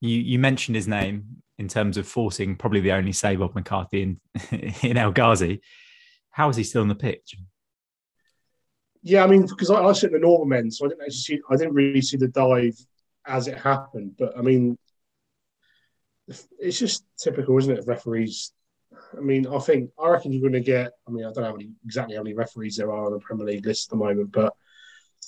You 0.00 0.16
you 0.18 0.38
mentioned 0.38 0.76
his 0.76 0.88
name 0.88 1.42
in 1.58 1.68
terms 1.68 1.96
of 1.96 2.06
forcing 2.06 2.56
probably 2.56 2.80
the 2.80 2.92
only 2.92 3.12
save 3.12 3.40
of 3.40 3.54
McCarthy 3.54 4.02
in 4.02 4.20
in 4.82 4.96
El 4.96 5.12
Ghazi. 5.12 5.60
How 6.30 6.48
is 6.48 6.56
he 6.56 6.64
still 6.64 6.82
on 6.82 6.88
the 6.88 6.94
pitch? 6.94 7.36
Yeah, 9.02 9.24
I 9.24 9.26
mean, 9.26 9.46
because 9.46 9.70
I, 9.70 9.82
I 9.82 9.92
sit 9.92 10.08
in 10.08 10.14
the 10.14 10.26
northern 10.26 10.52
end, 10.52 10.74
so 10.74 10.84
I 10.84 10.88
didn't 10.88 11.02
actually 11.02 11.16
see, 11.16 11.40
I 11.50 11.56
didn't 11.56 11.74
really 11.74 12.02
see 12.02 12.16
the 12.16 12.28
dive 12.28 12.76
as 13.26 13.48
it 13.48 13.58
happened. 13.58 14.16
But 14.18 14.36
I 14.36 14.42
mean, 14.42 14.76
it's 16.58 16.78
just 16.78 17.04
typical, 17.18 17.58
isn't 17.58 17.78
it? 17.78 17.84
Referees. 17.86 18.52
I 19.16 19.20
mean, 19.20 19.46
I 19.46 19.58
think 19.58 19.90
I 19.98 20.08
reckon 20.08 20.32
you're 20.32 20.40
going 20.40 20.52
to 20.52 20.60
get. 20.60 20.92
I 21.06 21.10
mean, 21.10 21.24
I 21.24 21.32
don't 21.32 21.42
know 21.42 21.50
how 21.50 21.56
many, 21.56 21.70
exactly 21.84 22.16
how 22.16 22.22
many 22.22 22.34
referees 22.34 22.76
there 22.76 22.92
are 22.92 23.06
on 23.06 23.12
the 23.12 23.18
Premier 23.18 23.46
League 23.46 23.66
list 23.66 23.88
at 23.88 23.90
the 23.90 24.04
moment, 24.04 24.32
but 24.32 24.54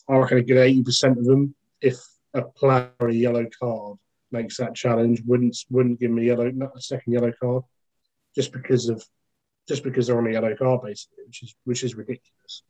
I 0.09 0.17
reckon 0.17 0.39
a 0.39 0.43
good 0.43 0.59
eighty 0.59 0.83
percent 0.83 1.19
of 1.19 1.25
them, 1.25 1.55
if 1.81 1.99
a 2.35 2.43
player 2.43 2.91
a 3.01 3.13
yellow 3.13 3.47
card 3.61 3.99
makes 4.31 4.57
that 4.59 4.75
challenge, 4.75 5.23
wouldn't 5.27 5.57
wouldn't 5.71 6.01
give 6.01 6.11
me 6.11 6.23
a 6.23 6.27
yellow 6.35 6.51
a 6.75 6.81
second 6.81 7.13
yellow 7.13 7.33
card, 7.41 7.65
just 8.35 8.53
because 8.53 8.89
of 8.89 9.05
just 9.69 9.85
because 9.85 10.07
they're 10.07 10.19
on 10.19 10.27
a 10.27 10.33
yellow 10.33 10.55
card 10.57 10.83
basically, 10.83 11.25
which 11.27 11.43
is 11.43 11.55
which 11.65 11.85
is 11.85 11.95
ridiculous. 11.95 12.63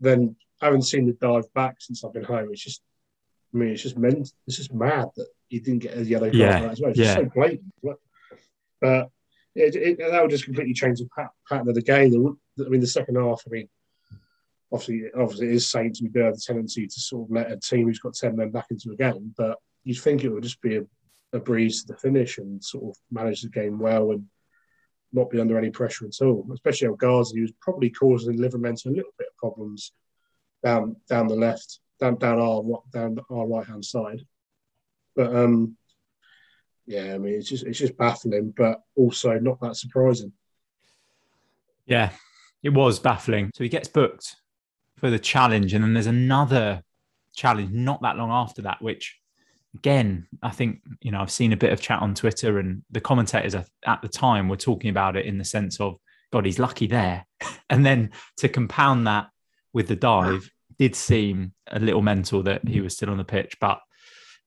Then 0.00 0.36
I 0.60 0.66
haven't 0.66 0.82
seen 0.82 1.06
the 1.06 1.12
dive 1.12 1.52
back 1.54 1.76
since 1.80 2.04
I've 2.04 2.12
been 2.12 2.24
home. 2.24 2.48
It's 2.50 2.62
just 2.62 2.82
I 3.54 3.58
mean, 3.58 3.70
it's 3.70 3.82
just 3.82 3.98
meant 3.98 4.32
it's 4.46 4.56
just 4.56 4.72
mad 4.72 5.08
that 5.16 5.26
he 5.48 5.60
didn't 5.60 5.80
get 5.80 5.96
a 5.96 6.04
yellow 6.04 6.26
card 6.26 6.34
yeah. 6.34 6.68
as 6.70 6.80
well. 6.80 6.90
It's 6.90 6.98
yeah. 6.98 7.14
so 7.14 7.24
blatant. 7.24 7.72
But 8.80 9.10
it, 9.54 9.74
it, 9.74 9.98
that 9.98 10.22
would 10.22 10.30
just 10.30 10.44
completely 10.44 10.74
change 10.74 11.00
the 11.00 11.08
pattern 11.48 11.68
of 11.68 11.74
the 11.74 11.82
game. 11.82 12.38
I 12.58 12.68
mean, 12.68 12.80
the 12.80 12.86
second 12.86 13.16
half. 13.16 13.42
I 13.46 13.50
mean, 13.50 13.68
obviously, 14.72 15.10
obviously, 15.16 15.48
it 15.48 15.54
is 15.54 15.70
Saints. 15.70 16.02
We 16.02 16.08
do 16.08 16.20
have 16.20 16.34
the 16.34 16.40
tendency 16.40 16.86
to 16.86 17.00
sort 17.00 17.28
of 17.28 17.34
let 17.34 17.50
a 17.50 17.56
team 17.56 17.86
who's 17.86 17.98
got 17.98 18.14
ten 18.14 18.36
men 18.36 18.50
back 18.50 18.66
into 18.70 18.92
a 18.92 18.96
game, 18.96 19.34
but 19.36 19.58
you'd 19.84 20.00
think 20.00 20.24
it 20.24 20.28
would 20.28 20.42
just 20.42 20.60
be 20.60 20.76
a, 20.76 20.82
a 21.32 21.40
breeze 21.40 21.82
to 21.82 21.92
the 21.92 21.98
finish 21.98 22.38
and 22.38 22.62
sort 22.62 22.84
of 22.84 22.96
manage 23.10 23.42
the 23.42 23.48
game 23.48 23.78
well 23.78 24.12
and 24.12 24.26
not 25.12 25.30
be 25.30 25.40
under 25.40 25.58
any 25.58 25.70
pressure 25.70 26.06
at 26.06 26.24
all. 26.24 26.46
Especially 26.52 26.88
El 26.88 26.96
who 26.96 27.40
was 27.40 27.52
probably 27.60 27.90
causing 27.90 28.38
Livramento 28.38 28.86
a 28.86 28.90
little 28.90 29.12
bit 29.18 29.28
of 29.28 29.36
problems 29.36 29.92
down 30.62 30.96
down 31.08 31.26
the 31.26 31.34
left, 31.34 31.80
down 31.98 32.16
down 32.16 32.38
our 32.38 32.62
down 32.92 33.18
our 33.30 33.46
right 33.46 33.66
hand 33.66 33.84
side. 33.84 34.20
But 35.16 35.34
um, 35.34 35.76
yeah, 36.86 37.14
I 37.14 37.18
mean, 37.18 37.34
it's 37.34 37.48
just 37.48 37.64
it's 37.64 37.78
just 37.78 37.96
baffling, 37.96 38.54
but 38.56 38.80
also 38.96 39.38
not 39.38 39.60
that 39.60 39.76
surprising. 39.76 40.32
Yeah, 41.86 42.10
it 42.62 42.70
was 42.70 43.00
baffling. 43.00 43.50
So 43.54 43.64
he 43.64 43.68
gets 43.68 43.88
booked 43.88 44.36
for 45.00 45.10
the 45.10 45.18
challenge. 45.18 45.74
And 45.74 45.82
then 45.82 45.94
there's 45.94 46.06
another 46.06 46.82
challenge 47.34 47.70
not 47.72 48.02
that 48.02 48.16
long 48.16 48.30
after 48.30 48.62
that, 48.62 48.80
which 48.82 49.18
again, 49.74 50.26
I 50.42 50.50
think, 50.50 50.80
you 51.00 51.10
know, 51.10 51.20
I've 51.20 51.30
seen 51.30 51.52
a 51.52 51.56
bit 51.56 51.72
of 51.72 51.80
chat 51.80 52.02
on 52.02 52.14
Twitter 52.14 52.58
and 52.58 52.82
the 52.90 53.00
commentators 53.00 53.54
at 53.54 54.02
the 54.02 54.08
time 54.08 54.48
were 54.48 54.56
talking 54.56 54.90
about 54.90 55.16
it 55.16 55.26
in 55.26 55.38
the 55.38 55.44
sense 55.44 55.80
of, 55.80 55.96
God, 56.32 56.46
he's 56.46 56.58
lucky 56.58 56.86
there. 56.86 57.26
and 57.70 57.84
then 57.84 58.10
to 58.38 58.48
compound 58.48 59.06
that 59.06 59.28
with 59.72 59.88
the 59.88 59.96
dive 59.96 60.50
did 60.78 60.94
seem 60.94 61.52
a 61.68 61.78
little 61.78 62.02
mental 62.02 62.42
that 62.42 62.66
he 62.66 62.80
was 62.80 62.94
still 62.94 63.10
on 63.10 63.18
the 63.18 63.24
pitch. 63.24 63.56
But 63.60 63.80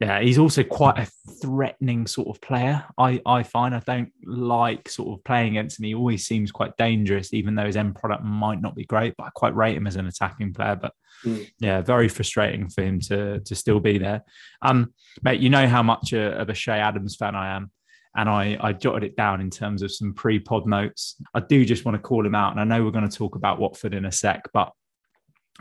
Yeah, 0.03 0.19
he's 0.19 0.38
also 0.38 0.63
quite 0.63 0.98
a 0.98 1.07
threatening 1.41 2.07
sort 2.07 2.27
of 2.27 2.41
player. 2.41 2.83
I, 2.98 3.22
I 3.25 3.41
find 3.43 3.74
I 3.74 3.79
don't 3.79 4.12
like 4.25 4.89
sort 4.89 5.17
of 5.17 5.24
playing 5.24 5.51
against 5.57 5.79
him. 5.79 5.86
He 5.86 5.95
always 5.95 6.27
seems 6.27 6.51
quite 6.51 6.75
dangerous, 6.75 7.33
even 7.33 7.55
though 7.55 7.67
his 7.67 7.77
end 7.77 7.95
product 7.95 8.22
might 8.22 8.62
not 8.62 8.75
be 8.75 8.83
great. 8.83 9.13
But 9.17 9.27
I 9.27 9.29
quite 9.33 9.55
rate 9.55 9.77
him 9.77 9.88
as 9.88 9.95
an 9.95 10.05
attacking 10.05 10.53
player. 10.53 10.75
But 10.75 10.91
mm. 11.24 11.50
yeah, 11.60 11.79
very 11.79 12.10
frustrating 12.10 12.67
for 12.67 12.81
him 12.81 13.00
to 13.01 13.39
to 13.39 13.55
still 13.55 13.79
be 13.79 13.98
there. 13.98 14.24
Um, 14.62 14.93
mate, 15.22 15.39
you 15.39 15.50
know 15.50 15.69
how 15.69 15.81
much 15.81 16.12
a, 16.12 16.38
of 16.38 16.50
a 16.50 16.53
Che 16.53 16.74
Adams 16.74 17.15
fan 17.15 17.33
I 17.33 17.55
am 17.55 17.72
and 18.13 18.27
I, 18.29 18.57
I 18.60 18.74
jotted 18.74 19.05
it 19.05 19.15
down 19.15 19.39
in 19.39 19.50
terms 19.50 19.81
of 19.83 19.91
some 19.91 20.13
pre-pod 20.13 20.67
notes. 20.67 21.15
I 21.33 21.39
do 21.39 21.63
just 21.63 21.86
want 21.86 21.95
to 21.95 22.01
call 22.01 22.25
him 22.25 22.36
out, 22.36 22.51
and 22.51 22.60
I 22.60 22.65
know 22.65 22.83
we're 22.83 22.91
going 22.91 23.10
to 23.10 23.17
talk 23.17 23.36
about 23.36 23.57
Watford 23.57 23.93
in 23.93 24.03
a 24.03 24.12
sec, 24.12 24.50
but 24.53 24.72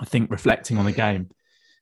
I 0.01 0.05
think 0.05 0.33
reflecting 0.33 0.79
on 0.79 0.85
the 0.85 0.93
game, 0.93 1.31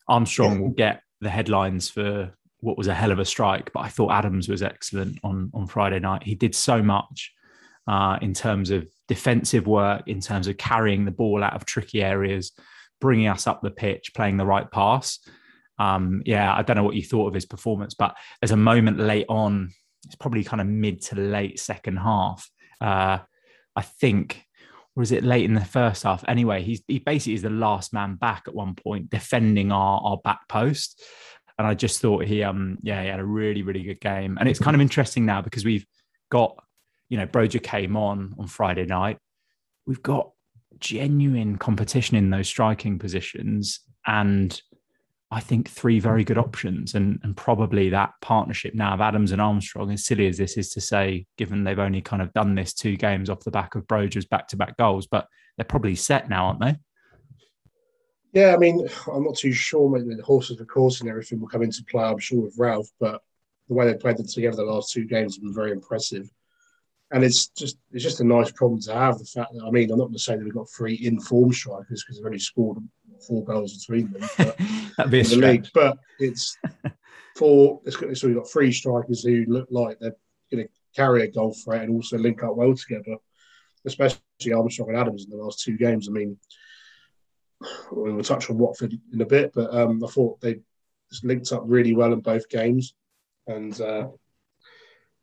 Armstrong 0.07 0.61
will 0.61 0.71
get 0.71 1.00
the 1.23 1.31
headlines 1.31 1.88
for 1.88 2.35
what 2.61 2.79
was 2.79 2.87
a 2.87 2.95
hell 2.95 3.12
of 3.12 3.19
a 3.19 3.25
strike, 3.25 3.73
but 3.73 3.81
I 3.81 3.88
thought 3.88 4.12
Adams 4.12 4.49
was 4.49 4.62
excellent 4.62 5.19
on 5.23 5.50
on 5.55 5.67
Friday 5.67 5.99
night. 5.99 6.23
He 6.23 6.35
did 6.35 6.55
so 6.55 6.83
much 6.83 7.33
uh, 7.87 8.19
in 8.23 8.35
terms 8.35 8.71
of 8.71 8.88
defensive 9.09 9.67
work, 9.67 10.02
in 10.07 10.21
terms 10.21 10.47
of 10.47 10.57
carrying 10.57 11.05
the 11.05 11.11
ball 11.11 11.43
out 11.43 11.55
of 11.55 11.64
tricky 11.64 12.02
areas, 12.02 12.52
bringing 13.00 13.29
us 13.29 13.47
up 13.47 13.62
the 13.62 13.71
pitch, 13.71 14.12
playing 14.14 14.37
the 14.37 14.47
right 14.47 14.71
pass. 14.71 15.19
Um, 15.79 16.23
yeah, 16.26 16.55
I 16.55 16.62
don't 16.62 16.76
know 16.76 16.85
what 16.85 16.95
you 16.95 17.02
thought 17.02 17.29
of 17.29 17.35
his 17.35 17.47
performance, 17.47 17.95
but 17.95 18.14
there's 18.40 18.50
a 18.50 18.57
moment 18.57 18.99
late 18.99 19.26
on 19.29 19.73
it's 20.05 20.14
probably 20.14 20.45
kind 20.45 20.61
of 20.61 20.67
mid 20.67 21.02
to 21.02 21.17
late 21.17 21.59
second 21.59 21.99
half. 21.99 22.49
Uh, 22.81 23.19
I 23.76 23.83
think, 23.83 24.45
or 24.97 25.02
is 25.02 25.12
it 25.12 25.25
late 25.25 25.45
in 25.45 25.55
the 25.55 25.64
first 25.64 26.02
half? 26.02 26.25
Anyway, 26.26 26.62
he's 26.62 26.83
he 26.87 26.99
basically 26.99 27.35
is 27.35 27.43
the 27.43 27.50
last 27.50 27.93
man 27.93 28.17
back 28.17 28.45
at 28.47 28.55
one 28.55 28.75
point, 28.75 29.11
defending 29.11 29.73
our 29.73 30.00
our 30.02 30.17
back 30.19 30.49
post. 30.49 31.02
And 31.61 31.67
I 31.67 31.75
just 31.75 32.00
thought 32.00 32.25
he 32.25 32.43
um 32.43 32.79
yeah, 32.81 33.02
he 33.02 33.09
had 33.09 33.21
a 33.21 33.25
really, 33.25 33.61
really 33.61 33.83
good 33.83 34.00
game. 34.00 34.38
And 34.40 34.49
it's 34.49 34.59
kind 34.59 34.75
of 34.75 34.81
interesting 34.81 35.26
now 35.26 35.43
because 35.43 35.62
we've 35.62 35.85
got, 36.31 36.57
you 37.11 37.19
know, 37.19 37.26
Broja 37.26 37.62
came 37.62 37.99
on 37.99 38.35
on 38.38 38.47
Friday 38.47 38.87
night. 38.87 39.19
We've 39.87 40.02
got 40.02 40.31
genuine 40.79 41.59
competition 41.59 42.17
in 42.17 42.31
those 42.31 42.49
striking 42.49 42.99
positions. 42.99 43.81
And 44.07 44.59
I 45.31 45.40
think 45.40 45.69
three 45.69 46.00
very 46.00 46.25
good 46.25 46.38
options, 46.38 46.95
and 46.95 47.21
and 47.23 47.37
probably 47.37 47.90
that 47.90 48.14
partnership 48.23 48.75
now 48.75 48.95
of 48.95 49.02
Adams 49.02 49.31
and 49.31 49.43
Armstrong, 49.43 49.93
as 49.93 50.07
silly 50.07 50.29
as 50.29 50.38
this 50.38 50.57
is 50.57 50.71
to 50.71 50.81
say, 50.81 51.26
given 51.37 51.62
they've 51.62 51.79
only 51.79 52.00
kind 52.00 52.23
of 52.23 52.33
done 52.33 52.55
this 52.55 52.73
two 52.73 52.97
games 52.97 53.29
off 53.29 53.45
the 53.45 53.50
back 53.50 53.75
of 53.75 53.87
Broja's 53.87 54.25
back-to-back 54.25 54.79
goals, 54.79 55.07
but 55.07 55.26
they're 55.59 55.67
probably 55.67 55.95
set 55.95 56.31
now, 56.31 56.47
aren't 56.47 56.61
they? 56.61 56.76
Yeah, 58.33 58.55
I 58.55 58.59
mean, 58.59 58.87
I'm 59.13 59.25
not 59.25 59.37
too 59.37 59.53
sure. 59.53 59.91
Maybe 59.91 60.15
the 60.15 60.23
horses 60.23 60.59
for 60.59 60.65
course 60.65 61.01
and 61.01 61.11
everything 61.11 61.41
will 61.41 61.49
come 61.49 61.63
into 61.63 61.85
play. 61.85 62.05
I'm 62.05 62.19
sure 62.19 62.43
with 62.43 62.59
Ralph, 62.59 62.89
but 63.01 63.23
the 63.69 63.75
way 63.75 63.87
they 63.87 63.95
played 63.95 64.19
them 64.19 64.27
together 64.27 64.57
the 64.57 64.65
last 64.65 64.93
two 64.93 65.05
games 65.05 65.37
have 65.37 65.43
been 65.43 65.55
very 65.55 65.73
impressive. 65.73 66.29
And 67.13 67.25
it's 67.25 67.49
just 67.49 67.77
it's 67.91 68.05
just 68.05 68.21
a 68.21 68.25
nice 68.25 68.53
problem 68.53 68.81
to 68.83 68.95
have. 68.95 69.19
The 69.19 69.25
fact 69.25 69.53
that 69.53 69.65
I 69.65 69.71
mean, 69.71 69.91
I'm 69.91 69.99
not 69.99 70.07
going 70.07 70.15
to 70.15 70.19
say 70.21 70.37
that 70.37 70.45
we've 70.45 70.55
got 70.55 70.71
three 70.71 70.99
informed 71.03 71.55
strikers 71.55 72.05
because 72.05 72.17
they've 72.17 72.27
only 72.27 72.39
scored 72.39 72.79
four 73.27 73.45
goals 73.45 73.85
between 73.85 74.13
them. 74.13 74.29
But 74.39 74.57
That'd 74.97 75.11
be 75.11 75.21
a 75.21 75.25
the 75.25 75.37
league. 75.37 75.67
But 75.75 75.99
it's 76.21 76.57
four. 77.37 77.81
So 78.15 78.29
we've 78.29 78.37
got 78.37 78.51
three 78.51 78.71
strikers 78.71 79.25
who 79.25 79.45
look 79.49 79.67
like 79.71 79.99
they're 79.99 80.15
going 80.53 80.65
to 80.65 80.71
carry 80.95 81.23
a 81.23 81.29
goal 81.29 81.53
threat 81.65 81.83
and 81.83 81.95
also 81.95 82.17
link 82.17 82.45
up 82.45 82.55
well 82.55 82.75
together. 82.75 83.17
Especially 83.85 84.21
Armstrong 84.55 84.91
and 84.91 84.99
Adams 84.99 85.25
in 85.25 85.31
the 85.31 85.43
last 85.43 85.65
two 85.65 85.77
games. 85.77 86.09
I 86.09 86.13
mean, 86.13 86.37
we'll 87.90 88.23
touch 88.23 88.50
on 88.50 88.59
Watford 88.59 88.99
in 89.12 89.21
a 89.21 89.26
bit, 89.26 89.52
but 89.55 89.73
um, 89.75 90.02
I 90.05 90.09
thought 90.09 90.40
they 90.40 90.61
just 91.11 91.25
linked 91.25 91.52
up 91.52 91.62
really 91.67 91.95
well 91.95 92.12
in 92.12 92.21
both 92.21 92.49
games, 92.49 92.95
and 93.47 93.79
uh, 93.81 94.09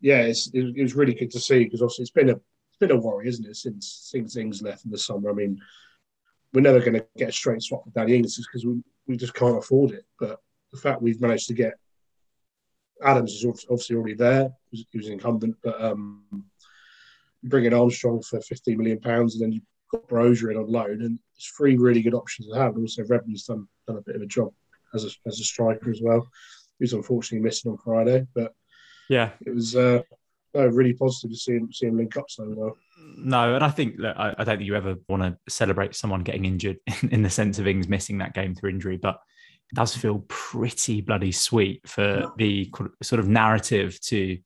yeah, 0.01 0.22
it, 0.22 0.38
it, 0.53 0.82
was 0.82 0.96
really 0.96 1.13
good 1.13 1.32
to 1.32 1.39
see 1.39 1.63
because 1.63 1.82
obviously 1.82 2.03
it's 2.03 2.12
been 2.12 2.29
a 2.29 2.34
it's 2.36 2.77
been 2.79 2.91
a 2.91 2.98
worry, 2.98 3.27
isn't 3.27 3.48
it, 3.48 3.56
since 3.56 4.10
since 4.12 4.38
Ings 4.38 4.62
left 4.62 4.86
in 4.86 4.91
the 4.91 4.98
summer. 4.98 5.29
I 5.29 5.34
mean, 5.34 5.60
we're 6.53 6.62
never 6.62 6.79
going 6.79 6.94
to 6.94 7.06
get 7.17 7.29
a 7.29 7.34
straight 7.34 7.62
swap 7.62 7.84
for 7.84 7.89
Danny 7.91 8.15
Ings 8.15 8.38
because 8.38 8.65
we, 8.65 8.82
we 9.08 9.17
just 9.17 9.34
can't 9.34 9.58
afford 9.58 9.91
it. 9.91 10.06
But 10.20 10.39
the 10.72 10.77
fact 10.77 11.01
we've 11.01 11.22
managed 11.22 11.48
to 11.48 11.53
get 11.53 11.74
Adams 13.03 13.34
is 13.34 13.46
obviously 13.70 13.96
already 13.96 14.15
there. 14.15 14.51
He 14.72 14.86
was, 14.94 15.08
an 15.08 15.13
incumbent, 15.13 15.56
but 15.63 15.82
um, 15.82 16.24
bringing 17.44 17.74
Armstrong 17.74 18.22
for 18.22 18.41
15 18.41 18.77
million 18.77 19.00
pounds 19.00 19.36
and 19.36 19.44
then 19.44 19.51
you've 19.51 19.63
got 19.91 20.08
Broja 20.08 20.51
in 20.51 20.58
on 20.58 20.72
loan, 20.72 21.01
and 21.01 21.20
it's 21.36 21.48
three 21.48 21.77
really 21.77 22.01
good 22.01 22.13
options 22.13 22.50
to 22.50 22.56
have. 22.56 22.75
And 22.75 22.84
also, 22.84 23.03
Redmond's 23.03 23.46
done, 23.46 23.67
done 23.88 23.98
a 23.98 24.01
bit 24.01 24.15
of 24.15 24.22
a 24.22 24.27
job 24.27 24.51
as 24.94 25.06
a, 25.06 25.10
as 25.27 25.39
a 25.39 25.44
striker 25.44 25.89
as 25.89 26.01
well. 26.01 26.27
He 26.79 26.84
was 26.84 26.94
unfortunately 26.94 27.44
missing 27.44 27.72
on 27.72 27.77
Friday, 27.77 28.27
but 28.36 28.53
yeah, 29.10 29.32
it 29.46 29.53
was 29.53 29.75
uh, 29.75 30.01
no, 30.53 30.67
really 30.67 30.94
positive 30.94 31.32
to 31.32 31.38
see 31.38 31.53
him 31.53 31.72
see 31.72 31.88
him 31.88 31.98
link 31.98 32.17
up 32.17 32.29
so 32.29 32.46
well. 32.48 32.77
No, 33.17 33.56
and 33.56 33.63
I 33.63 33.70
think 33.70 34.01
that 34.01 34.20
I, 34.20 34.34
I, 34.38 34.44
don't 34.44 34.58
think 34.58 34.67
you 34.67 34.75
ever 34.75 34.96
want 35.08 35.24
to 35.24 35.38
celebrate 35.51 35.96
someone 35.96 36.24
getting 36.24 36.46
injured 36.46 36.77
in, 37.01 37.10
in, 37.12 37.22
the 37.22 37.29
sense 37.29 37.60
of 37.60 37.67
Ings 37.67 37.88
missing 37.88 38.17
that 38.20 38.34
game 38.34 38.56
through 38.56 38.72
injury, 38.72 38.98
but 38.98 39.20
it 39.72 39.75
does 39.75 39.96
feel 39.96 40.25
pretty 40.27 41.01
bloody 41.01 41.32
sweet 41.32 41.88
for 41.88 42.32
the 42.38 42.72
sort 43.03 43.20
of 43.20 43.27
narrative 43.27 44.00
to, 44.01 44.38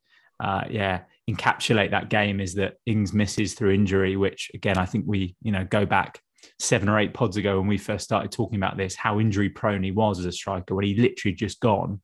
uh, 0.44 0.64
yeah, 0.70 1.02
encapsulate 1.30 1.92
that 1.92 2.10
game 2.10 2.40
is 2.40 2.56
that 2.56 2.76
Ings 2.86 3.14
misses 3.14 3.54
through 3.54 3.74
injury, 3.74 4.16
which 4.16 4.52
again 4.54 4.78
I 4.78 4.86
think 4.86 5.06
we 5.08 5.36
you 5.42 5.52
know 5.52 5.66
go 5.66 5.86
back 5.86 6.20
seven 6.60 6.90
or 6.90 7.00
eight 7.00 7.14
pods 7.14 7.38
ago 7.38 7.60
when 7.60 7.68
we 7.68 7.78
first 7.78 8.04
started 8.04 8.32
talking 8.32 8.58
about 8.58 8.78
this, 8.78 8.96
how 8.96 9.20
injury 9.20 9.50
prone 9.50 9.84
he 9.84 9.92
was 9.92 10.20
as 10.20 10.26
a 10.26 10.32
striker 10.32 10.76
when 10.76 10.86
he 10.86 10.96
literally 10.96 11.36
just 11.36 11.60
gone. 11.60 12.02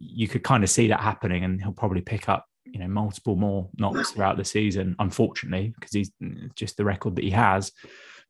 You 0.00 0.28
could 0.28 0.44
kind 0.44 0.62
of 0.62 0.70
see 0.70 0.88
that 0.88 1.00
happening, 1.00 1.44
and 1.44 1.60
he'll 1.60 1.72
probably 1.72 2.02
pick 2.02 2.28
up 2.28 2.46
you 2.72 2.78
know 2.78 2.88
multiple 2.88 3.36
more 3.36 3.68
knocks 3.78 4.10
throughout 4.10 4.36
the 4.36 4.44
season 4.44 4.94
unfortunately 4.98 5.72
because 5.74 5.92
he's 5.92 6.10
mm, 6.22 6.54
just 6.54 6.76
the 6.76 6.84
record 6.84 7.16
that 7.16 7.24
he 7.24 7.30
has 7.30 7.72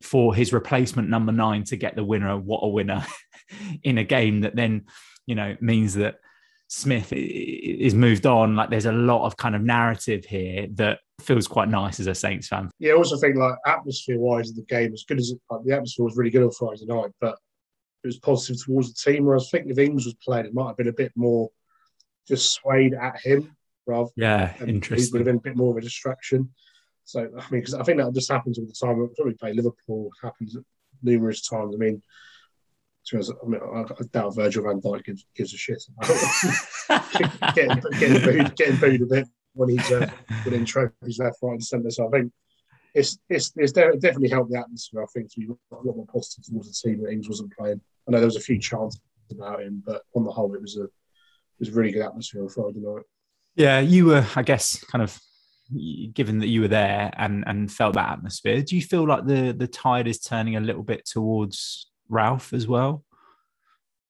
for 0.01 0.33
his 0.33 0.53
replacement 0.53 1.09
number 1.09 1.31
nine 1.31 1.63
to 1.63 1.75
get 1.75 1.95
the 1.95 2.03
winner 2.03 2.37
what 2.37 2.61
a 2.63 2.67
winner 2.67 3.05
in 3.83 3.97
a 3.97 4.03
game 4.03 4.41
that 4.41 4.55
then 4.55 4.85
you 5.25 5.35
know 5.35 5.55
means 5.59 5.95
that 5.95 6.15
smith 6.69 7.11
is 7.11 7.95
moved 7.95 8.25
on 8.25 8.55
like 8.55 8.69
there's 8.69 8.85
a 8.85 8.91
lot 8.91 9.25
of 9.25 9.35
kind 9.37 9.55
of 9.55 9.61
narrative 9.61 10.23
here 10.25 10.67
that 10.71 10.99
feels 11.19 11.47
quite 11.47 11.67
nice 11.67 11.99
as 11.99 12.07
a 12.07 12.15
saints 12.15 12.47
fan 12.47 12.69
yeah 12.79 12.93
i 12.93 12.95
also 12.95 13.17
think 13.17 13.35
like 13.35 13.55
atmosphere 13.65 14.19
wise 14.19 14.53
the 14.53 14.61
game 14.63 14.93
as 14.93 15.03
good 15.07 15.17
as 15.17 15.31
it 15.31 15.39
like, 15.49 15.63
the 15.65 15.73
atmosphere 15.73 16.05
was 16.05 16.15
really 16.15 16.29
good 16.29 16.43
on 16.43 16.51
friday 16.51 16.85
night 16.85 17.11
but 17.19 17.37
it 18.03 18.07
was 18.07 18.19
positive 18.19 18.63
towards 18.63 18.93
the 18.93 19.11
team 19.11 19.25
whereas 19.25 19.49
i 19.51 19.57
think 19.57 19.69
if 19.69 19.77
ings 19.77 20.05
was 20.05 20.15
playing 20.23 20.45
it 20.45 20.53
might 20.53 20.67
have 20.67 20.77
been 20.77 20.87
a 20.87 20.93
bit 20.93 21.11
more 21.15 21.49
just 22.29 22.53
swayed 22.53 22.93
at 22.93 23.19
him 23.19 23.57
rather. 23.89 24.09
Yeah, 24.15 24.53
interesting. 24.65 25.07
It 25.07 25.11
would 25.11 25.19
have 25.19 25.25
been 25.25 25.37
a 25.37 25.53
bit 25.53 25.57
more 25.57 25.71
of 25.71 25.77
a 25.77 25.81
distraction. 25.81 26.49
So 27.03 27.21
I 27.21 27.23
mean, 27.23 27.61
because 27.61 27.73
I 27.73 27.83
think 27.83 27.97
that 27.97 28.13
just 28.13 28.31
happens 28.31 28.59
all 28.59 28.65
the 28.65 28.73
time. 28.73 28.99
When 28.99 29.09
we 29.25 29.33
play 29.33 29.53
Liverpool, 29.53 30.11
happens 30.21 30.55
numerous 31.01 31.41
times. 31.41 31.75
I 31.75 31.77
mean, 31.77 32.01
I, 33.13 33.47
mean, 33.47 33.59
I 33.63 33.85
doubt 34.11 34.35
Virgil 34.35 34.63
Van 34.63 34.81
Dijk 34.81 35.03
gives, 35.03 35.25
gives 35.35 35.53
a 35.53 35.57
shit 35.57 35.83
about 35.97 36.15
getting, 37.55 37.81
getting, 37.99 38.21
booed, 38.21 38.55
getting 38.55 38.75
booed 38.75 39.01
a 39.01 39.05
bit 39.05 39.27
when 39.53 39.69
he's 39.69 39.91
uh, 39.91 40.09
winning 40.45 40.65
trophies 40.65 41.19
left, 41.19 41.37
right, 41.41 41.53
and 41.53 41.63
centre. 41.63 41.89
So 41.89 42.07
I 42.07 42.11
think 42.11 42.31
it's 42.93 43.17
it's, 43.29 43.51
it's 43.55 43.71
definitely 43.71 44.29
helped 44.29 44.51
the 44.51 44.59
atmosphere. 44.59 45.03
I 45.03 45.07
think 45.07 45.31
to 45.33 45.39
be 45.39 45.47
a 45.47 45.75
lot 45.75 45.95
more 45.95 46.05
positive 46.05 46.45
towards 46.45 46.67
the 46.67 46.89
team 46.89 47.01
that 47.03 47.11
Ings 47.11 47.29
wasn't 47.29 47.55
playing. 47.57 47.81
I 48.07 48.11
know 48.11 48.17
there 48.17 48.25
was 48.25 48.35
a 48.35 48.41
few 48.41 48.59
chances 48.59 49.01
about 49.31 49.61
him, 49.61 49.83
but 49.85 50.03
on 50.15 50.23
the 50.23 50.31
whole, 50.31 50.53
it 50.55 50.61
was 50.61 50.77
a 50.77 50.83
it 50.83 50.89
was 51.59 51.69
a 51.69 51.73
really 51.73 51.91
good 51.91 52.05
atmosphere 52.05 52.43
on 52.43 52.49
Friday 52.49 52.79
night. 52.79 53.03
Yeah, 53.55 53.79
you 53.79 54.05
were, 54.05 54.25
I 54.35 54.43
guess, 54.43 54.83
kind 54.85 55.01
of 55.01 55.19
given 56.13 56.39
that 56.39 56.47
you 56.47 56.61
were 56.61 56.67
there 56.67 57.11
and 57.17 57.43
and 57.45 57.71
felt 57.71 57.95
that 57.95 58.11
atmosphere. 58.11 58.61
Do 58.61 58.75
you 58.75 58.81
feel 58.81 59.07
like 59.07 59.25
the 59.25 59.51
the 59.51 59.67
tide 59.67 60.07
is 60.07 60.19
turning 60.19 60.55
a 60.55 60.61
little 60.61 60.83
bit 60.83 61.05
towards 61.05 61.88
Ralph 62.09 62.53
as 62.53 62.67
well? 62.67 63.03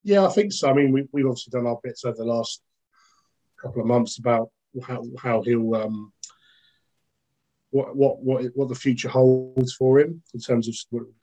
Yeah, 0.03 0.25
I 0.25 0.29
think 0.29 0.53
so. 0.53 0.70
I 0.70 0.74
mean, 0.74 0.91
we, 0.91 1.08
we've 1.12 1.25
obviously 1.25 1.51
done 1.51 1.68
our 1.68 1.79
bits 1.84 2.06
over 2.06 2.18
the 2.18 2.24
last 2.24 2.62
couple 3.62 3.82
of 3.82 3.88
months 3.88 4.18
about 4.18 4.50
how 4.88 5.03
how 5.22 5.41
he'll 5.41 5.75
um, 5.75 6.13
what 7.72 7.96
what 7.96 8.24
what 8.24 8.46
what 8.56 8.70
the 8.70 8.75
future 8.75 9.10
holds 9.10 9.74
for 9.74 10.00
him 10.00 10.24
in 10.34 10.39
terms 10.39 10.68
of 10.68 10.75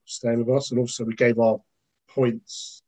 staying 0.04 0.44
with 0.44 0.54
us, 0.54 0.70
and 0.70 0.80
also 0.80 1.04
we 1.04 1.14
gave 1.14 1.38
our 1.38 1.58
points 2.08 2.82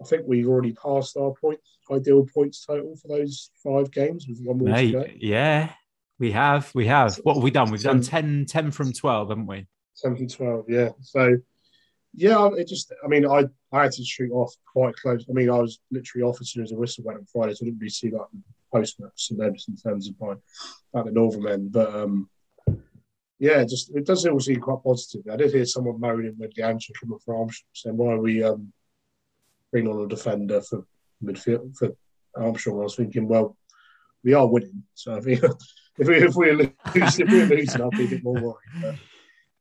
I 0.00 0.04
think 0.04 0.24
we've 0.26 0.46
already 0.46 0.72
passed 0.72 1.16
our 1.16 1.32
points, 1.32 1.78
ideal 1.90 2.24
points 2.32 2.64
total 2.64 2.96
for 2.96 3.08
those 3.08 3.50
five 3.62 3.90
games 3.90 4.26
with 4.28 4.40
one 4.44 4.58
more 4.58 4.68
Mate, 4.68 4.92
to 4.92 4.98
go. 4.98 5.06
Yeah, 5.16 5.72
we 6.18 6.30
have. 6.32 6.70
We 6.74 6.86
have. 6.86 7.16
What 7.16 7.34
have 7.34 7.42
we 7.42 7.50
done? 7.50 7.70
We've 7.70 7.82
10, 7.82 7.96
done 7.96 8.02
10, 8.02 8.46
10 8.46 8.70
from 8.70 8.92
12, 8.92 9.28
haven't 9.30 9.46
we? 9.46 9.66
10 10.00 10.16
from 10.16 10.28
12, 10.28 10.64
yeah. 10.68 10.90
So, 11.00 11.36
yeah, 12.14 12.48
it 12.56 12.68
just, 12.68 12.92
I 13.04 13.08
mean, 13.08 13.26
I, 13.26 13.44
I 13.72 13.82
had 13.84 13.92
to 13.92 14.04
shoot 14.04 14.32
off 14.32 14.54
quite 14.72 14.96
close. 14.96 15.24
I 15.28 15.32
mean, 15.32 15.50
I 15.50 15.58
was 15.58 15.80
literally 15.90 16.24
off 16.24 16.40
as 16.40 16.50
soon 16.50 16.64
as 16.64 16.70
the 16.70 16.76
whistle 16.76 17.04
went 17.04 17.18
on 17.18 17.26
Friday, 17.26 17.54
so 17.54 17.64
I 17.64 17.66
didn't 17.66 17.80
really 17.80 17.90
see 17.90 18.10
like 18.10 18.26
post 18.72 19.00
match 19.00 19.30
celebs 19.30 19.68
in 19.68 19.76
terms 19.76 20.08
of 20.08 20.14
my, 20.20 20.34
like 20.92 21.04
the 21.04 21.12
Northern 21.12 21.48
end. 21.48 21.72
But, 21.72 21.94
um, 21.94 22.28
yeah, 23.38 23.62
just 23.64 23.94
it 23.94 24.04
does 24.04 24.26
all 24.26 24.40
seem 24.40 24.60
quite 24.60 24.82
positive. 24.82 25.22
I 25.30 25.36
did 25.36 25.52
hear 25.52 25.64
someone 25.64 26.00
moaning 26.00 26.34
with 26.38 26.54
the 26.54 26.64
answer 26.64 26.92
coming 26.98 27.18
from 27.20 27.36
Armstrong 27.36 27.68
saying, 27.72 27.96
why 27.96 28.12
are 28.14 28.20
we 28.20 28.42
um, 28.42 28.72
bring 29.70 29.86
on 29.86 30.04
a 30.04 30.08
defender 30.08 30.60
for 30.60 30.84
midfield 31.22 31.76
for 31.76 31.90
Armstrong, 32.36 32.80
I 32.80 32.84
was 32.84 32.96
thinking, 32.96 33.28
well, 33.28 33.56
we 34.22 34.34
are 34.34 34.46
winning. 34.46 34.84
So 34.94 35.16
I 35.16 35.20
think 35.20 35.42
if 35.98 36.08
we 36.08 36.16
if 36.16 36.34
we 36.36 36.52
lose, 36.52 36.70
if 36.94 37.30
we're 37.30 37.46
losing, 37.46 37.80
I'll 37.80 37.90
be 37.90 38.06
a 38.06 38.08
bit 38.08 38.24
more 38.24 38.34
worried. 38.34 38.54
But, 38.82 38.94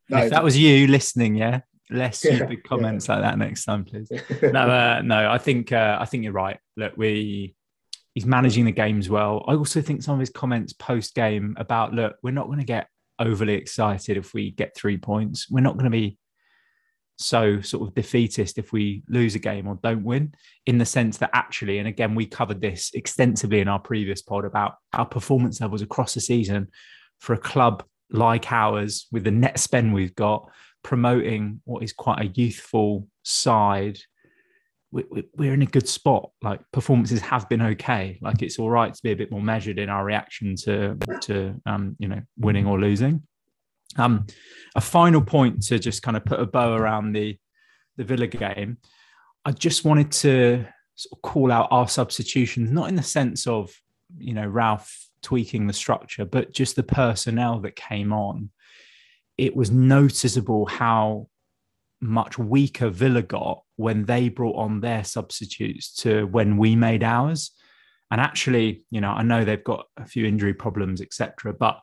no, 0.09 0.17
if 0.23 0.29
that 0.31 0.43
was 0.43 0.57
you 0.57 0.87
listening, 0.87 1.35
yeah, 1.35 1.61
less 1.89 2.23
yeah, 2.23 2.35
stupid 2.35 2.63
comments 2.63 3.07
yeah. 3.07 3.15
like 3.15 3.23
that 3.23 3.37
next 3.37 3.65
time, 3.65 3.85
please. 3.85 4.11
no, 4.41 4.61
uh, 4.61 5.01
no, 5.03 5.29
I 5.29 5.37
think 5.37 5.71
uh, 5.71 5.97
I 5.99 6.05
think 6.05 6.23
you're 6.23 6.33
right. 6.33 6.59
Look, 6.75 6.93
we 6.97 7.55
he's 8.13 8.25
managing 8.25 8.65
the 8.65 8.71
games 8.71 9.09
well. 9.09 9.45
I 9.47 9.53
also 9.53 9.81
think 9.81 10.01
some 10.01 10.15
of 10.15 10.19
his 10.19 10.29
comments 10.29 10.73
post 10.73 11.13
game 11.13 11.55
about 11.57 11.93
look, 11.93 12.15
we're 12.23 12.31
not 12.31 12.47
going 12.47 12.59
to 12.59 12.65
get 12.65 12.87
overly 13.19 13.53
excited 13.53 14.17
if 14.17 14.33
we 14.33 14.51
get 14.51 14.75
three 14.75 14.97
points. 14.97 15.49
We're 15.49 15.61
not 15.61 15.73
going 15.73 15.85
to 15.85 15.91
be 15.91 16.17
so 17.17 17.61
sort 17.61 17.87
of 17.87 17.95
defeatist 17.95 18.57
if 18.57 18.71
we 18.71 19.03
lose 19.09 19.35
a 19.35 19.39
game 19.39 19.67
or 19.67 19.79
don't 19.81 20.03
win, 20.03 20.33
in 20.65 20.77
the 20.77 20.85
sense 20.85 21.17
that 21.17 21.31
actually, 21.33 21.79
and 21.79 21.87
again, 21.87 22.15
we 22.15 22.25
covered 22.25 22.61
this 22.61 22.91
extensively 22.93 23.59
in 23.59 23.67
our 23.67 23.79
previous 23.79 24.21
pod 24.21 24.45
about 24.45 24.75
our 24.93 25.05
performance 25.05 25.59
levels 25.59 25.81
across 25.81 26.13
the 26.13 26.21
season 26.21 26.67
for 27.19 27.33
a 27.33 27.39
club 27.39 27.83
like 28.09 28.51
ours 28.51 29.07
with 29.11 29.23
the 29.23 29.31
net 29.31 29.59
spend 29.59 29.93
we've 29.93 30.15
got, 30.15 30.49
promoting 30.87 31.59
what 31.65 31.83
is 31.83 31.91
quite 31.91 32.21
a 32.21 32.27
youthful 32.27 33.05
side. 33.21 33.99
We're 34.93 35.53
in 35.53 35.61
a 35.61 35.65
good 35.65 35.85
spot. 35.85 36.31
Like 36.41 36.61
performances 36.71 37.19
have 37.19 37.49
been 37.49 37.61
okay. 37.61 38.17
Like 38.21 38.41
it's 38.41 38.57
all 38.57 38.69
right 38.69 38.93
to 38.93 39.03
be 39.03 39.11
a 39.11 39.15
bit 39.17 39.29
more 39.29 39.41
measured 39.41 39.79
in 39.79 39.89
our 39.89 40.05
reaction 40.05 40.55
to 40.63 40.97
to 41.23 41.61
um, 41.65 41.97
you 41.99 42.07
know 42.07 42.21
winning 42.37 42.65
or 42.65 42.79
losing. 42.79 43.23
Um, 43.97 44.27
a 44.77 44.81
final 44.81 45.21
point 45.21 45.61
to 45.63 45.77
just 45.77 46.03
kind 46.03 46.15
of 46.15 46.23
put 46.23 46.39
a 46.39 46.45
bow 46.45 46.73
around 46.73 47.11
the 47.11 47.37
the 47.97 48.05
Villa 48.05 48.27
game. 48.27 48.77
I 49.43 49.51
just 49.51 49.83
wanted 49.83 50.13
to 50.23 50.65
sort 50.95 51.17
of 51.17 51.21
call 51.21 51.51
out 51.51 51.67
our 51.69 51.89
substitutions, 51.89 52.71
not 52.71 52.87
in 52.87 52.95
the 52.95 53.03
sense 53.03 53.45
of 53.45 53.73
you 54.17 54.33
know 54.33 54.47
Ralph 54.47 55.09
tweaking 55.21 55.67
the 55.67 55.73
structure, 55.73 56.23
but 56.23 56.53
just 56.53 56.77
the 56.77 56.83
personnel 56.83 57.59
that 57.59 57.75
came 57.75 58.13
on. 58.13 58.51
It 59.37 59.55
was 59.55 59.71
noticeable 59.71 60.65
how 60.65 61.27
much 62.01 62.37
weaker 62.37 62.89
Villa 62.89 63.21
got 63.21 63.63
when 63.75 64.05
they 64.05 64.29
brought 64.29 64.55
on 64.55 64.81
their 64.81 65.03
substitutes 65.03 65.93
to 65.95 66.25
when 66.27 66.57
we 66.57 66.75
made 66.75 67.03
ours. 67.03 67.51
And 68.09 68.21
actually, 68.21 68.83
you 68.89 69.01
know, 69.01 69.11
I 69.11 69.23
know 69.23 69.43
they've 69.43 69.63
got 69.63 69.85
a 69.97 70.05
few 70.05 70.25
injury 70.25 70.53
problems, 70.53 71.01
etc. 71.01 71.53
But 71.53 71.79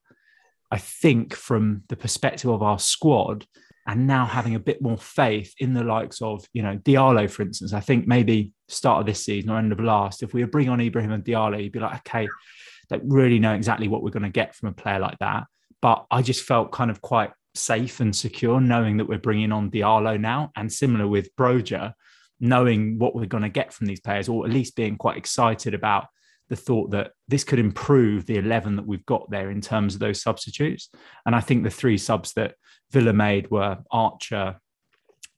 I 0.70 0.78
think 0.78 1.34
from 1.34 1.82
the 1.88 1.96
perspective 1.96 2.50
of 2.50 2.62
our 2.62 2.78
squad 2.78 3.46
and 3.86 4.06
now 4.06 4.24
having 4.24 4.54
a 4.54 4.60
bit 4.60 4.80
more 4.80 4.96
faith 4.96 5.52
in 5.58 5.74
the 5.74 5.84
likes 5.84 6.22
of, 6.22 6.46
you 6.52 6.62
know, 6.62 6.78
Diallo, 6.78 7.30
for 7.30 7.42
instance, 7.42 7.74
I 7.74 7.80
think 7.80 8.06
maybe 8.06 8.52
start 8.68 9.00
of 9.00 9.06
this 9.06 9.24
season 9.24 9.50
or 9.50 9.58
end 9.58 9.72
of 9.72 9.80
last, 9.80 10.22
if 10.22 10.32
we 10.32 10.42
bring 10.44 10.70
on 10.70 10.80
Ibrahim 10.80 11.12
and 11.12 11.24
Diallo, 11.24 11.62
you'd 11.62 11.72
be 11.72 11.80
like, 11.80 11.98
okay, 11.98 12.26
don't 12.88 13.02
really 13.06 13.38
know 13.38 13.54
exactly 13.54 13.88
what 13.88 14.02
we're 14.02 14.10
going 14.10 14.22
to 14.22 14.30
get 14.30 14.54
from 14.54 14.70
a 14.70 14.72
player 14.72 14.98
like 14.98 15.18
that. 15.18 15.44
But 15.82 16.06
I 16.10 16.22
just 16.22 16.44
felt 16.44 16.72
kind 16.72 16.90
of 16.90 17.02
quite 17.02 17.30
safe 17.54 18.00
and 18.00 18.14
secure 18.14 18.60
knowing 18.60 18.96
that 18.96 19.08
we're 19.08 19.18
bringing 19.18 19.52
on 19.52 19.70
Diallo 19.70 20.20
now 20.20 20.50
and 20.56 20.72
similar 20.72 21.06
with 21.06 21.34
Broja, 21.36 21.94
knowing 22.40 22.98
what 22.98 23.14
we're 23.14 23.26
going 23.26 23.42
to 23.42 23.48
get 23.48 23.72
from 23.72 23.86
these 23.86 24.00
players 24.00 24.28
or 24.28 24.44
at 24.44 24.52
least 24.52 24.76
being 24.76 24.96
quite 24.96 25.16
excited 25.16 25.74
about 25.74 26.06
the 26.48 26.56
thought 26.56 26.90
that 26.90 27.12
this 27.28 27.44
could 27.44 27.58
improve 27.58 28.26
the 28.26 28.36
11 28.36 28.76
that 28.76 28.86
we've 28.86 29.06
got 29.06 29.30
there 29.30 29.50
in 29.50 29.60
terms 29.60 29.94
of 29.94 30.00
those 30.00 30.20
substitutes. 30.20 30.90
And 31.24 31.34
I 31.34 31.40
think 31.40 31.62
the 31.62 31.70
three 31.70 31.96
subs 31.96 32.32
that 32.34 32.54
Villa 32.90 33.12
made 33.12 33.50
were 33.50 33.78
Archer. 33.90 34.56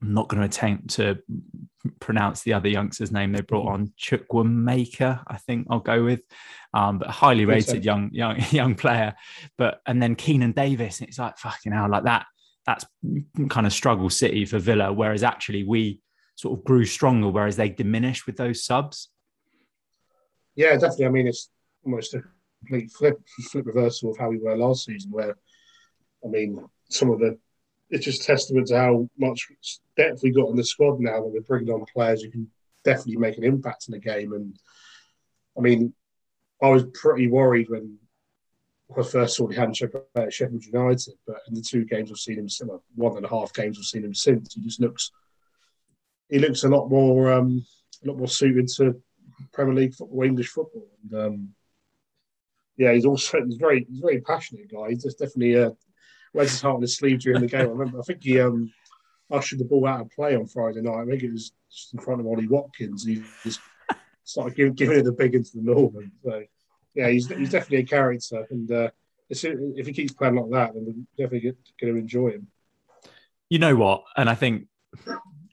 I'm 0.02 0.12
not 0.12 0.28
going 0.28 0.40
to 0.40 0.46
attempt 0.46 0.90
to 0.96 1.18
pronounce 2.00 2.42
the 2.42 2.52
other 2.52 2.68
youngster's 2.68 3.12
name 3.12 3.32
they 3.32 3.40
brought 3.40 3.68
on, 3.72 3.92
Chukwuemeka, 3.98 5.22
I 5.26 5.36
think 5.38 5.66
I'll 5.70 5.80
go 5.80 6.04
with, 6.04 6.20
um, 6.74 6.98
but 6.98 7.08
highly 7.08 7.44
rated 7.44 7.84
young 7.84 8.10
young 8.12 8.38
young 8.50 8.74
player. 8.74 9.14
But 9.56 9.80
and 9.86 10.02
then 10.02 10.16
Keinan 10.16 10.54
Davis, 10.54 11.00
it's 11.00 11.18
like 11.18 11.38
fucking 11.38 11.72
hell, 11.72 11.88
like 11.88 12.04
that. 12.04 12.26
That's 12.66 12.84
kind 13.48 13.66
of 13.66 13.72
struggle 13.72 14.10
city 14.10 14.44
for 14.44 14.58
Villa. 14.58 14.92
Whereas 14.92 15.22
actually 15.22 15.64
we 15.64 16.00
sort 16.34 16.58
of 16.58 16.64
grew 16.64 16.84
stronger, 16.84 17.28
whereas 17.28 17.56
they 17.56 17.68
diminished 17.68 18.26
with 18.26 18.36
those 18.36 18.64
subs. 18.64 19.08
Yeah, 20.56 20.72
definitely. 20.72 21.06
I 21.06 21.10
mean, 21.10 21.26
it's 21.28 21.50
almost 21.84 22.14
a 22.14 22.22
complete 22.60 22.90
flip 22.90 23.20
flip 23.50 23.66
reversal 23.66 24.10
of 24.10 24.18
how 24.18 24.30
we 24.30 24.38
were 24.38 24.56
last 24.56 24.84
season. 24.84 25.10
Where, 25.12 25.36
I 26.24 26.28
mean, 26.28 26.64
some 26.90 27.10
of 27.10 27.20
the 27.20 27.38
it's 27.90 28.04
just 28.04 28.24
testament 28.24 28.68
to 28.68 28.76
how 28.76 29.08
much 29.18 29.48
depth 29.96 30.22
we 30.22 30.30
got 30.30 30.50
in 30.50 30.56
the 30.56 30.64
squad 30.64 31.00
now 31.00 31.20
that 31.20 31.32
we're 31.32 31.40
bringing 31.42 31.72
on 31.72 31.84
players 31.92 32.22
who 32.22 32.30
can 32.30 32.50
definitely 32.84 33.16
make 33.16 33.38
an 33.38 33.44
impact 33.44 33.86
in 33.88 33.92
the 33.92 33.98
game. 33.98 34.32
And 34.32 34.56
I 35.56 35.60
mean, 35.60 35.92
I 36.62 36.68
was 36.68 36.84
pretty 36.94 37.28
worried 37.28 37.68
when 37.68 37.98
I 38.96 39.02
first 39.02 39.36
saw 39.36 39.46
the 39.46 39.56
handshake 39.56 39.90
at 40.14 40.32
Sheffield 40.32 40.64
United, 40.64 41.14
but 41.26 41.36
in 41.48 41.54
the 41.54 41.60
two 41.60 41.84
games 41.84 42.10
I've 42.10 42.18
seen 42.18 42.38
him, 42.38 42.48
well, 42.64 42.82
one 42.94 43.16
and 43.16 43.26
a 43.26 43.28
half 43.28 43.52
games 43.52 43.78
I've 43.78 43.84
seen 43.84 44.04
him 44.04 44.14
since, 44.14 44.54
he 44.54 44.60
just 44.60 44.80
looks 44.80 45.10
he 46.28 46.38
looks 46.38 46.64
a 46.64 46.68
lot 46.68 46.88
more 46.88 47.32
um, 47.32 47.64
a 48.04 48.08
lot 48.08 48.18
more 48.18 48.28
suited 48.28 48.68
to 48.76 49.00
Premier 49.52 49.74
League 49.74 49.94
football, 49.94 50.22
English 50.22 50.48
football. 50.48 50.88
And 51.02 51.20
um, 51.20 51.48
yeah, 52.76 52.92
he's 52.92 53.06
also 53.06 53.44
he's 53.44 53.56
very 53.56 53.86
he's 53.88 53.98
a 53.98 54.06
very 54.06 54.20
passionate 54.20 54.70
guy. 54.70 54.90
He's 54.90 55.02
just 55.02 55.18
definitely 55.18 55.56
uh, 55.56 55.70
wears 56.36 56.50
his 56.50 56.60
heart 56.60 56.76
on 56.76 56.82
his 56.82 56.96
sleeve 56.96 57.20
during 57.20 57.40
the 57.40 57.48
game. 57.48 57.62
I 57.62 57.64
remember 57.64 57.98
I 57.98 58.02
think 58.02 58.22
he 58.22 58.40
um, 58.40 58.72
ushered 59.30 59.58
the 59.58 59.64
ball 59.64 59.86
out 59.86 60.02
of 60.02 60.10
play 60.10 60.36
on 60.36 60.46
Friday 60.46 60.82
night. 60.82 61.02
I 61.02 61.06
think 61.06 61.22
it 61.22 61.32
was 61.32 61.52
just 61.70 61.94
in 61.94 62.00
front 62.00 62.20
of 62.20 62.26
Ollie 62.26 62.46
Watkins. 62.46 63.04
He 63.04 63.22
just 63.42 63.60
started 64.24 64.54
giving, 64.56 64.74
giving 64.74 64.98
it 64.98 65.04
the 65.04 65.12
big 65.12 65.34
into 65.34 65.50
the 65.54 65.62
Northern. 65.62 66.12
So 66.22 66.42
yeah, 66.94 67.08
he's 67.08 67.28
he's 67.28 67.50
definitely 67.50 67.78
a 67.78 67.86
character, 67.86 68.46
and 68.50 68.70
uh, 68.70 68.90
if 69.28 69.86
he 69.86 69.92
keeps 69.92 70.12
playing 70.12 70.36
like 70.36 70.50
that, 70.50 70.74
then 70.74 70.84
we're 70.86 71.24
definitely 71.24 71.56
going 71.80 71.94
to 71.94 72.00
enjoy 72.00 72.30
him. 72.30 72.46
You 73.50 73.58
know 73.58 73.76
what? 73.76 74.04
And 74.16 74.30
I 74.30 74.34
think 74.34 74.66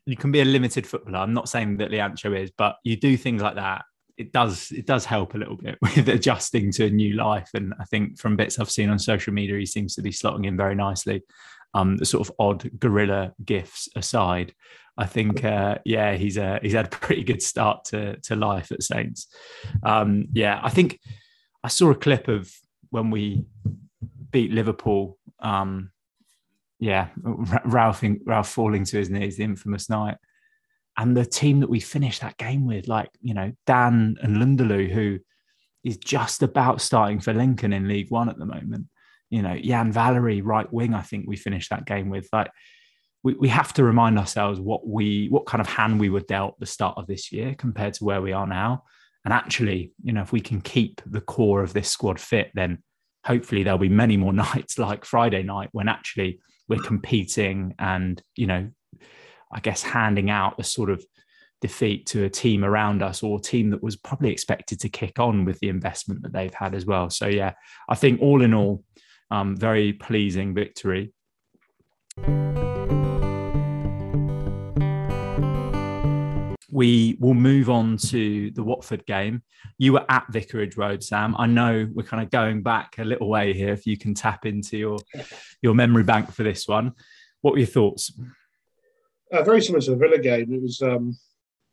you 0.06 0.15
can 0.15 0.32
be 0.32 0.41
a 0.41 0.46
limited 0.46 0.86
footballer. 0.86 1.19
I'm 1.19 1.34
not 1.34 1.50
saying 1.50 1.78
that 1.78 1.91
Lyanco 1.91 2.39
is, 2.39 2.52
but 2.52 2.78
you 2.84 2.96
do 2.98 3.17
things 3.17 3.41
like 3.41 3.56
that. 3.56 3.84
It 4.17 4.32
does 4.32 4.71
it 4.71 4.86
does 4.86 5.06
help 5.06 5.34
a 5.34 5.38
little 5.38 5.58
bit 5.58 5.78
with 5.82 6.10
adjusting 6.10 6.71
to 6.73 6.86
a 6.86 6.89
new 6.89 7.15
life. 7.15 7.49
And 7.54 7.73
I 7.80 7.86
think 7.86 8.19
from 8.19 8.36
bits 8.36 8.60
I've 8.60 8.71
seen 8.71 8.89
on 8.89 8.99
social 8.99 9.34
media, 9.34 9.58
he 9.58 9.65
seems 9.65 9.95
to 9.95 10.02
be 10.02 10.12
slotting 10.12 10.45
in 10.45 10.58
very 10.58 10.76
nicely. 10.76 11.23
Um, 11.76 11.97
the 11.97 12.06
sort 12.06 12.28
of 12.28 12.36
odd 12.38 12.80
guerrilla 12.80 13.34
gifts 13.43 13.89
aside, 13.95 14.54
I 14.95 15.08
think 15.08 15.43
uh, 15.43 15.80
yeah, 15.86 16.13
he's 16.13 16.38
a 16.38 16.60
he's 16.62 16.73
had 16.73 16.86
a 16.86 16.89
pretty 16.89 17.23
good 17.23 17.41
start 17.41 17.86
to 17.86 18.17
to 18.21 18.36
life 18.36 18.71
at 18.71 18.84
Saints. 18.84 19.28
Um, 19.84 20.28
yeah, 20.34 20.60
I 20.62 20.69
think 20.69 20.99
I 21.63 21.69
saw 21.69 21.89
a 21.89 21.95
clip 21.95 22.28
of 22.28 22.52
when 22.91 23.10
we 23.10 23.45
beat 24.30 24.52
Liverpool 24.52 25.17
um, 25.39 25.91
yeah, 26.80 27.10
Ralph 27.65 28.04
Ralph 28.26 28.49
falling 28.49 28.86
to 28.86 28.97
his 28.97 29.10
knees, 29.10 29.38
the 29.38 29.43
infamous 29.43 29.89
night, 29.89 30.17
and 30.97 31.17
the 31.17 31.25
team 31.25 31.60
that 31.62 31.69
we 31.69 31.79
finished 31.79 32.21
that 32.21 32.38
game 32.38 32.65
with, 32.65 32.88
like 32.88 33.10
you 33.21 33.34
know 33.34 33.51
Dan 33.65 34.17
N'Lundulu, 34.23 34.91
who 34.91 35.19
is 35.84 35.97
just 35.97 36.43
about 36.43 36.82
starting 36.82 37.19
for 37.19 37.34
Lincoln 37.34 37.73
in 37.73 37.88
League 37.88 38.12
One 38.12 38.29
at 38.29 38.38
the 38.38 38.45
moment. 38.45 38.88
You 39.29 39.41
know, 39.41 39.53
Yan 39.53 39.91
Valery, 39.91 40.41
right 40.41 40.71
wing, 40.71 40.93
I 40.93 41.01
think 41.01 41.25
we 41.27 41.36
finished 41.36 41.71
that 41.71 41.86
game 41.86 42.10
with. 42.10 42.29
Like, 42.32 42.51
we, 43.23 43.34
we 43.34 43.47
have 43.49 43.73
to 43.73 43.84
remind 43.84 44.19
ourselves 44.19 44.60
what 44.60 44.88
we 44.88 45.27
what 45.29 45.45
kind 45.45 45.62
of 45.62 45.67
hand 45.67 45.99
we 45.99 46.10
were 46.10 46.21
dealt 46.21 46.60
the 46.60 46.65
start 46.65 46.97
of 46.97 47.08
this 47.08 47.32
year 47.32 47.56
compared 47.58 47.95
to 47.95 48.03
where 48.03 48.21
we 48.21 48.32
are 48.32 48.47
now. 48.47 48.84
And 49.25 49.34
actually, 49.34 49.93
you 50.03 50.13
know, 50.13 50.21
if 50.21 50.32
we 50.32 50.41
can 50.41 50.62
keep 50.62 51.01
the 51.06 51.21
core 51.21 51.63
of 51.63 51.73
this 51.73 51.89
squad 51.89 52.19
fit, 52.19 52.51
then 52.53 52.84
hopefully 53.25 53.63
there'll 53.63 53.79
be 53.79 53.89
many 53.89 54.17
more 54.17 54.34
nights 54.53 54.77
like 54.77 55.06
Friday 55.06 55.43
night 55.43 55.69
when 55.71 55.88
actually 55.88 56.39
we're 56.67 56.79
competing 56.79 57.75
and 57.77 58.21
you 58.36 58.47
know 58.47 58.69
i 59.54 59.60
guess 59.60 59.82
handing 59.82 60.30
out 60.30 60.56
a 60.60 60.63
sort 60.63 60.89
of 60.89 61.04
defeat 61.62 62.06
to 62.06 62.26
a 62.26 62.30
team 62.30 62.66
around 62.66 63.02
us 63.02 63.24
or 63.24 63.38
a 63.39 63.42
team 63.42 63.70
that 63.70 63.82
was 63.82 63.96
probably 63.96 64.30
expected 64.30 64.80
to 64.82 64.89
kick 64.89 65.18
on 65.18 65.46
with 65.46 65.58
the 65.60 65.70
investment 65.70 66.22
that 66.22 66.34
they've 66.34 66.54
had 66.54 66.76
as 66.76 66.86
well 66.86 67.10
so 67.10 67.28
yeah 67.28 67.54
i 67.88 67.96
think 67.96 68.22
all 68.22 68.42
in 68.42 68.54
all 68.54 68.84
um, 69.32 69.56
very 69.56 69.94
pleasing 69.94 70.54
victory 70.54 71.13
we 76.74 77.16
will 77.20 77.36
move 77.36 77.70
on 77.70 77.98
to 77.98 78.50
the 78.52 78.63
Watford 78.63 79.06
game. 79.06 79.44
You 79.78 79.94
were 79.94 80.06
at 80.10 80.26
Vicarage 80.32 80.76
Road, 80.76 81.04
Sam. 81.04 81.36
I 81.38 81.46
know 81.46 81.88
we're 81.94 82.04
kind 82.04 82.24
of 82.24 82.32
going 82.32 82.63
back 82.63 82.96
a 82.98 83.04
little 83.04 83.30
way 83.30 83.54
here. 83.54 83.72
If 83.72 83.86
you 83.86 83.96
can 83.96 84.16
tap 84.16 84.46
into 84.46 84.78
your 84.78 84.98
your 85.62 85.76
memory 85.76 86.04
bank 86.04 86.32
for 86.32 86.42
this 86.44 86.68
one, 86.68 86.94
what 87.42 87.52
were 87.52 87.60
your 87.60 87.68
thoughts? 87.68 88.12
Uh, 89.34 89.43
very 89.43 89.62
similar 89.62 89.82
to 89.82 89.91
the 89.91 89.98
Villa 89.98 90.19
game. 90.19 90.54
It 90.54 90.62
was. 90.62 90.82
Um, 90.82 91.17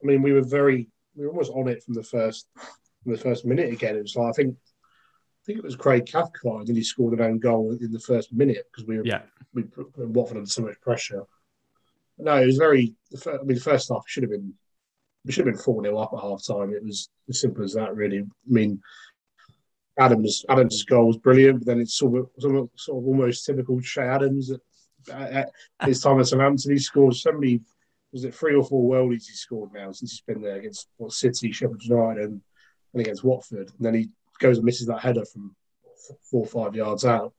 I 0.03 0.07
mean, 0.07 0.23
we 0.23 0.33
were 0.33 0.43
very. 0.43 0.89
We 1.15 1.27
were 1.27 1.33
almost 1.33 1.53
on 1.53 1.69
it 1.69 1.83
from 1.83 1.95
the 1.95 2.03
first 2.03 2.47
from 3.03 3.13
the 3.13 3.19
first 3.19 3.45
minute. 3.45 3.73
Again, 3.73 3.97
it 3.97 4.03
was 4.03 4.17
like 4.17 4.31
I 4.31 4.33
think. 4.33 4.57
I 4.57 5.43
think 5.47 5.59
it 5.59 5.65
was 5.65 5.77
Craig 5.77 6.07
Cathcart, 6.07 6.69
and 6.69 6.77
he 6.77 6.83
scored 6.83 7.19
an 7.19 7.25
own 7.25 7.39
goal 7.39 7.77
in 7.81 7.93
the 7.93 7.99
first 7.99 8.33
minute 8.33 8.67
because 8.71 8.87
we 8.87 8.99
were 8.99 9.05
yeah. 9.05 9.23
we 9.55 9.63
put 9.63 9.97
Watford 9.97 10.37
under 10.37 10.49
so 10.49 10.63
much 10.63 10.81
pressure. 10.81 11.25
No, 12.19 12.37
it 12.37 12.47
was 12.47 12.57
very. 12.57 12.95
I 13.27 13.43
mean, 13.45 13.55
the 13.57 13.61
first 13.61 13.91
half 13.91 14.05
should 14.07 14.23
have 14.23 14.31
been 14.31 14.55
we 15.25 15.33
should 15.33 15.47
have 15.47 15.55
been 15.55 15.63
4 15.63 15.83
0 15.83 15.99
up 15.99 16.13
at 16.15 16.21
half 16.21 16.45
time. 16.47 16.73
It 16.73 16.85
was 16.85 17.11
as 17.29 17.41
simple 17.41 17.65
as 17.65 17.75
that, 17.75 17.95
really. 17.95 18.21
I 18.21 18.25
mean, 18.47 18.81
Adams 19.99 20.45
Adams' 20.49 20.85
goal 20.85 21.09
was 21.09 21.19
brilliant, 21.19 21.61
but 21.61 21.67
then 21.67 21.81
it's 21.81 21.95
sort 21.95 22.19
of, 22.19 22.31
sort 22.39 22.57
of, 22.57 22.71
sort 22.77 23.03
of 23.03 23.07
almost 23.07 23.45
typical 23.45 23.81
Che 23.81 24.01
Adams. 24.01 24.51
At, 24.51 24.61
at 25.13 25.51
his 25.85 26.01
time 26.01 26.21
at 26.21 26.27
Southampton, 26.27 26.73
he 26.73 26.79
scored 26.79 27.15
so 27.15 27.33
many, 27.33 27.61
was 28.13 28.25
it 28.25 28.35
three 28.35 28.55
or 28.55 28.65
four 28.65 28.91
worldies 28.91 29.27
he 29.27 29.35
scored 29.35 29.73
now 29.73 29.93
since 29.93 30.13
he's 30.13 30.21
been 30.21 30.43
there 30.43 30.57
against 30.57 30.89
what, 30.97 31.13
City, 31.13 31.53
Sheffield 31.53 31.83
United, 31.85 32.25
and, 32.25 32.41
and 32.93 33.01
against 33.01 33.25
Watford. 33.25 33.71
And 33.77 33.87
then 33.87 33.95
he 33.95 34.11
goes 34.39 34.59
and 34.59 34.65
misses 34.65 34.87
that 34.89 35.01
header 35.01 35.25
from 35.25 35.55
four 36.31 36.43
or 36.43 36.47
five 36.47 36.75
yards 36.75 37.05
out. 37.05 37.33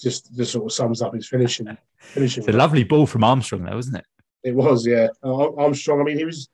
Just 0.00 0.34
just 0.36 0.52
sort 0.52 0.66
of 0.66 0.72
sums 0.72 1.02
up 1.02 1.14
his 1.14 1.28
finishing. 1.28 1.76
finishing 1.98 2.44
it's 2.44 2.54
a 2.54 2.56
lovely 2.56 2.84
ball 2.84 3.06
from 3.06 3.24
Armstrong, 3.24 3.64
though, 3.64 3.74
wasn't 3.74 3.96
it? 3.96 4.06
It 4.44 4.54
was, 4.54 4.86
yeah. 4.86 5.08
Uh, 5.24 5.54
Armstrong. 5.56 6.00
I 6.00 6.04
mean, 6.04 6.18
he 6.18 6.24
was 6.24 6.48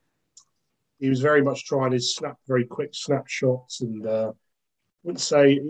he 0.98 1.11
was 1.11 1.20
very 1.20 1.42
much 1.42 1.66
trying 1.66 1.92
his 1.92 2.14
snap, 2.14 2.38
very 2.48 2.64
quick 2.64 2.90
snapshots, 2.94 3.83
and 3.83 4.07
uh, 4.07 4.33
wouldn't 5.05 5.21
say 5.21 5.61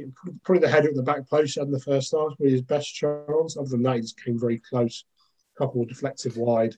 probably 0.44 0.61
the 0.61 0.70
header 0.70 0.88
at 0.88 0.94
the 0.94 1.03
back 1.03 1.29
post 1.29 1.57
in 1.57 1.70
the 1.70 1.81
first 1.81 2.12
half 2.12 2.33
was 2.38 2.53
his 2.53 2.62
best 2.62 2.94
chance. 2.94 3.57
Other 3.57 3.68
than 3.68 3.83
that, 3.83 3.97
he 3.97 4.03
just 4.03 4.23
came 4.23 4.38
very 4.38 4.59
close, 4.59 5.05
a 5.57 5.59
couple 5.59 5.85
deflected 5.85 6.37
wide. 6.37 6.77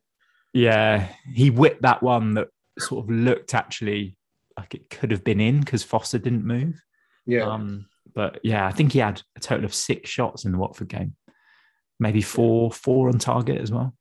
Yeah, 0.52 1.08
he 1.32 1.50
whipped 1.50 1.82
that 1.82 2.02
one 2.02 2.34
that 2.34 2.48
sort 2.78 3.04
of 3.04 3.10
looked 3.10 3.54
actually 3.54 4.16
like 4.58 4.74
it 4.74 4.88
could 4.88 5.10
have 5.10 5.22
been 5.22 5.40
in 5.40 5.60
because 5.60 5.82
Foster 5.82 6.18
didn't 6.18 6.46
move. 6.46 6.82
Yeah. 7.26 7.42
Um, 7.42 7.86
but 8.14 8.40
yeah, 8.42 8.66
I 8.66 8.72
think 8.72 8.92
he 8.92 9.00
had 9.00 9.20
a 9.36 9.40
total 9.40 9.66
of 9.66 9.74
six 9.74 10.08
shots 10.08 10.46
in 10.46 10.52
the 10.52 10.58
Watford 10.58 10.88
game, 10.88 11.14
maybe 12.00 12.22
four, 12.22 12.72
four 12.72 13.08
on 13.08 13.18
target 13.18 13.60
as 13.60 13.70
well. 13.70 13.94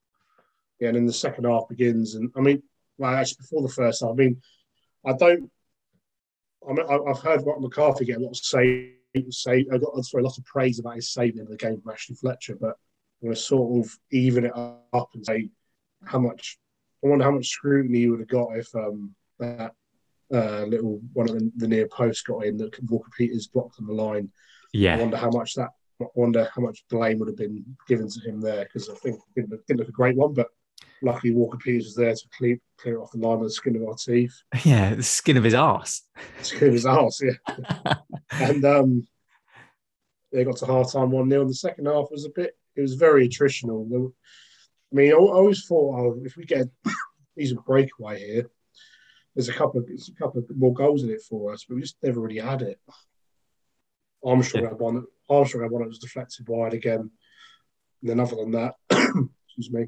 Yeah, 0.79 0.89
and 0.89 0.97
then 0.97 1.05
the 1.05 1.13
second 1.13 1.43
half 1.43 1.67
begins, 1.67 2.15
and 2.15 2.31
I 2.37 2.39
mean, 2.39 2.63
well, 2.97 3.13
actually 3.13 3.37
before 3.41 3.61
the 3.61 3.73
first 3.73 4.01
half, 4.01 4.11
I 4.11 4.15
mean, 4.15 4.41
I 5.05 5.13
don't 5.13 5.51
I 6.67 6.73
mean, 6.73 6.85
I've 6.89 7.19
heard 7.19 7.45
Mark 7.45 7.61
McCarthy 7.61 8.05
get 8.05 8.17
a 8.17 8.19
lot 8.19 8.31
of 8.31 8.37
say, 8.37 8.93
say 9.29 9.65
I 9.71 9.77
got 9.77 10.03
sorry, 10.05 10.23
a 10.23 10.25
lot 10.25 10.37
of 10.37 10.45
praise 10.45 10.79
about 10.79 10.95
his 10.95 11.11
saving 11.11 11.39
in 11.39 11.49
the 11.49 11.57
game 11.57 11.79
from 11.81 11.91
Ashley 11.91 12.15
Fletcher, 12.15 12.55
but 12.59 12.75
I'm 13.21 13.27
going 13.27 13.35
to 13.35 13.41
sort 13.41 13.85
of 13.85 13.97
even 14.11 14.45
it 14.45 14.53
up 14.55 15.09
and 15.13 15.25
say 15.25 15.49
how 16.05 16.19
much. 16.19 16.57
I 17.03 17.07
wonder 17.07 17.25
how 17.25 17.31
much 17.31 17.47
scrutiny 17.47 17.99
he 17.99 18.09
would 18.09 18.21
have 18.21 18.29
got 18.29 18.57
if 18.57 18.73
um, 18.73 19.13
that 19.39 19.73
uh, 20.33 20.63
little 20.63 21.01
one 21.13 21.29
of 21.29 21.35
the, 21.35 21.51
the, 21.57 21.67
near 21.67 21.87
post 21.87 22.25
got 22.25 22.45
in 22.45 22.57
that 22.57 22.81
Walker 22.89 23.11
Peters 23.15 23.47
blocked 23.47 23.75
on 23.79 23.85
the 23.85 23.93
line. 23.93 24.31
Yeah, 24.73 24.95
I 24.95 24.99
wonder 24.99 25.17
how 25.17 25.29
much 25.29 25.53
that. 25.55 25.69
I 26.01 26.05
wonder 26.15 26.49
how 26.53 26.61
much 26.61 26.83
blame 26.89 27.19
would 27.19 27.29
have 27.29 27.37
been 27.37 27.63
given 27.87 28.09
to 28.09 28.19
him 28.21 28.41
there 28.41 28.65
because 28.65 28.89
I 28.89 28.95
think 28.95 29.19
it 29.35 29.49
didn't 29.67 29.79
look 29.79 29.89
a 29.89 29.93
great 29.93 30.17
one, 30.17 30.33
but 30.33 30.47
luckily 31.01 31.33
Walker 31.33 31.57
Peters 31.57 31.85
was 31.85 31.95
there 31.95 32.13
to 32.13 32.27
clear, 32.37 32.57
clear 32.77 33.01
off 33.01 33.11
the 33.11 33.19
line 33.19 33.39
with 33.39 33.49
the 33.49 33.53
skin 33.53 33.75
of 33.75 33.83
our 33.83 33.95
teeth. 33.95 34.35
Yeah, 34.65 34.95
the 34.95 35.03
skin 35.03 35.37
of 35.37 35.43
his 35.43 35.53
ass. 35.53 36.01
Skin 36.41 36.69
of 36.69 36.73
his 36.73 36.85
ass, 36.85 37.21
yeah. 37.21 37.95
and 38.31 38.65
um, 38.65 39.07
they 40.31 40.43
got 40.43 40.57
to 40.57 40.65
half 40.65 40.91
time 40.91 41.11
1 41.11 41.29
0. 41.29 41.41
And 41.41 41.49
the 41.49 41.55
second 41.55 41.85
half 41.85 42.07
was 42.11 42.25
a 42.25 42.29
bit, 42.29 42.57
it 42.75 42.81
was 42.81 42.95
very 42.95 43.27
attritional. 43.27 44.11
I 44.91 44.95
mean, 44.95 45.11
I 45.11 45.15
always 45.15 45.65
thought, 45.65 45.99
oh, 45.99 46.21
if 46.23 46.35
we 46.37 46.45
get 46.45 46.67
a 46.85 46.91
decent 47.37 47.65
breakaway 47.65 48.19
here, 48.19 48.49
there's 49.35 49.49
a 49.49 49.53
couple 49.53 49.81
of 49.81 49.89
a 49.89 50.11
couple 50.13 50.39
of 50.39 50.57
more 50.57 50.73
goals 50.73 51.03
in 51.03 51.09
it 51.09 51.21
for 51.21 51.51
us, 51.51 51.65
but 51.67 51.75
we 51.75 51.81
just 51.81 51.97
never 52.01 52.21
really 52.21 52.39
had 52.39 52.61
it. 52.61 52.79
Armstrong 54.23 54.63
yeah. 54.63 54.69
had 54.69 54.79
one. 54.79 55.05
Armstrong 55.29 55.63
had 55.63 55.71
one 55.71 55.81
that 55.81 55.89
was 55.89 55.99
deflected 55.99 56.47
wide 56.47 56.73
again. 56.73 57.11
And 58.01 58.09
then 58.09 58.19
other 58.19 58.37
than 58.37 58.51
that, 58.51 58.75
excuse 58.89 59.71
me, 59.71 59.87